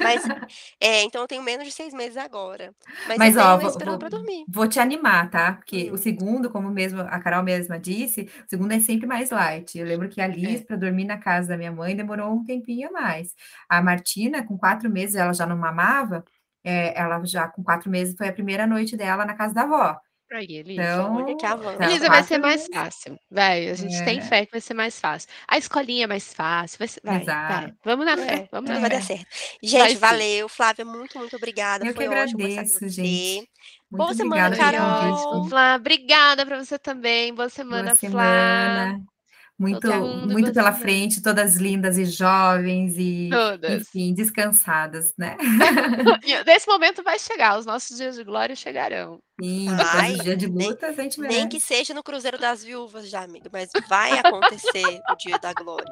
Mas, 0.00 0.22
é, 0.80 1.02
então 1.02 1.22
eu 1.22 1.28
tenho 1.28 1.42
menos 1.42 1.66
de 1.66 1.72
seis 1.72 1.92
meses 1.92 2.16
agora. 2.16 2.74
Mas, 3.06 3.18
Mas 3.18 3.36
ó, 3.36 3.56
vou, 3.58 3.70
vou, 3.72 4.10
vou, 4.48 4.68
te 4.68 4.80
animar, 4.80 5.30
tá? 5.30 5.52
Porque 5.54 5.90
hum. 5.90 5.94
o 5.94 5.98
segundo, 5.98 6.50
como 6.50 6.70
mesmo 6.70 7.00
a 7.00 7.20
Carol 7.20 7.42
mesma 7.42 7.78
disse, 7.78 8.22
o 8.22 8.50
segundo 8.50 8.72
é 8.72 8.80
sempre 8.80 9.06
mais 9.06 9.30
light. 9.30 9.78
Eu 9.78 9.86
lembro 9.86 10.08
que 10.08 10.20
a 10.20 10.26
Liz, 10.26 10.60
é. 10.60 10.64
para 10.64 10.76
dormir 10.76 11.04
na 11.04 11.18
casa 11.18 11.48
da 11.48 11.56
minha 11.56 11.72
mãe, 11.72 11.96
demorou 11.96 12.32
um 12.32 12.44
tempinho 12.44 12.88
a 12.88 12.92
mais. 12.92 13.34
A 13.68 13.82
Martina, 13.82 14.44
com 14.44 14.56
quatro 14.56 14.90
meses, 14.90 15.14
ela 15.14 15.32
já 15.32 15.46
não 15.46 15.56
mamava. 15.56 16.24
É, 16.64 16.98
ela 17.00 17.24
já 17.24 17.46
com 17.46 17.62
quatro 17.62 17.88
meses 17.88 18.16
foi 18.16 18.28
a 18.28 18.32
primeira 18.32 18.66
noite 18.66 18.96
dela 18.96 19.24
na 19.24 19.34
casa 19.34 19.54
da 19.54 19.62
avó. 19.62 20.00
Aí, 20.32 20.56
Elisa, 20.56 20.82
então, 20.82 21.16
olha 21.16 21.36
que 21.36 21.46
avanço. 21.46 21.82
Elisa, 21.82 22.08
vai 22.08 22.22
ser 22.24 22.38
mais 22.38 22.66
fácil. 22.66 23.18
Vai, 23.30 23.68
a 23.68 23.74
gente 23.74 23.94
é. 23.94 24.04
tem 24.04 24.20
fé 24.20 24.44
que 24.44 24.52
vai 24.52 24.60
ser 24.60 24.74
mais 24.74 24.98
fácil. 24.98 25.28
A 25.46 25.56
escolinha 25.56 26.04
é 26.04 26.06
mais 26.06 26.34
fácil. 26.34 26.78
Vai, 26.78 26.88
ser, 26.88 27.00
vai, 27.04 27.24
vai. 27.24 27.74
Vamos 27.84 28.04
na 28.04 28.16
fé. 28.16 28.34
É, 28.34 28.48
vamos 28.50 28.68
na 28.68 28.80
vai 28.80 28.90
dar 28.90 29.02
certo. 29.02 29.26
Gente, 29.62 29.96
valeu. 29.96 30.48
Flávia, 30.48 30.84
muito, 30.84 31.16
muito 31.18 31.36
obrigada. 31.36 31.86
Eu 31.86 31.94
Foi 31.94 32.08
que 32.08 32.12
agradeço, 32.12 32.88
gente. 32.88 33.48
Muito 33.88 34.04
Boa 34.04 34.14
semana, 34.14 34.56
Carol. 34.56 35.48
Flá, 35.48 35.76
obrigada 35.76 36.44
para 36.44 36.64
você 36.64 36.76
também. 36.76 37.32
Boa 37.32 37.48
semana, 37.48 37.84
Boa 37.84 37.96
semana. 37.96 38.98
Flá. 38.98 39.15
Muito, 39.58 39.90
muito 40.28 40.52
pela 40.52 40.72
frente, 40.72 41.22
todas 41.22 41.56
lindas 41.56 41.96
e 41.96 42.04
jovens 42.04 42.94
e, 42.98 43.30
todas. 43.30 43.80
enfim, 43.80 44.12
descansadas, 44.12 45.14
né? 45.16 45.34
Nesse 46.46 46.66
momento 46.68 47.02
vai 47.02 47.18
chegar, 47.18 47.58
os 47.58 47.64
nossos 47.64 47.96
dias 47.96 48.16
de 48.16 48.24
glória 48.24 48.54
chegarão. 48.54 49.18
Sim, 49.42 49.68
do 49.74 50.22
dia 50.22 50.36
de 50.36 50.46
luta, 50.46 50.88
a 50.88 50.92
gente 50.92 51.18
merece. 51.18 51.38
Nem 51.38 51.48
que 51.48 51.58
seja 51.58 51.94
no 51.94 52.02
Cruzeiro 52.02 52.38
das 52.38 52.62
Viúvas 52.62 53.08
já, 53.08 53.22
amigo, 53.22 53.46
mas 53.50 53.70
vai 53.88 54.18
acontecer 54.18 55.00
o 55.10 55.16
dia 55.16 55.38
da 55.38 55.54
glória. 55.54 55.90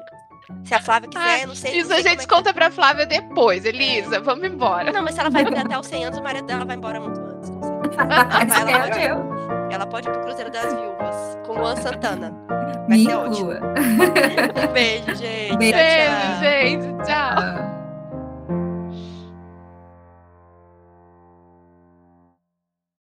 Se 0.63 0.75
a 0.75 0.81
Flávia 0.81 1.09
quiser, 1.09 1.43
ah, 1.43 1.47
não 1.47 1.55
sei. 1.55 1.79
Isso 1.79 1.89
não 1.89 1.95
sei 1.97 2.05
a 2.05 2.09
gente 2.09 2.23
é 2.23 2.27
conta 2.27 2.51
é. 2.51 2.53
pra 2.53 2.69
Flávia 2.69 3.05
depois, 3.05 3.65
Elisa. 3.65 4.19
Vamos 4.19 4.45
embora. 4.47 4.91
Não, 4.91 5.01
mas 5.01 5.15
se 5.15 5.19
ela 5.19 5.29
vai 5.31 5.43
viver 5.43 5.59
até 5.59 5.77
os 5.77 5.87
100 5.87 6.05
anos, 6.05 6.19
o 6.19 6.23
marido 6.23 6.45
dela 6.45 6.65
vai 6.65 6.75
embora 6.75 6.99
muito 6.99 7.19
antes. 7.19 7.34
Ela, 7.93 8.71
ela, 8.71 8.87
pode, 8.87 9.73
ela 9.73 9.85
pode 9.85 10.07
ir 10.07 10.11
pro 10.11 10.21
Cruzeiro 10.21 10.51
das 10.51 10.73
Viúvas 10.73 11.37
com 11.45 11.53
Luan 11.53 11.75
Santana. 11.75 12.33
Vai 12.87 12.99
ser 12.99 13.15
ótimo. 13.15 13.51
um 13.51 14.73
beijo, 14.73 15.15
gente. 15.15 15.57
Beijo, 15.57 15.77
tchau, 15.77 16.31
tchau. 16.31 16.39
gente. 16.41 17.05
Tchau. 17.05 17.84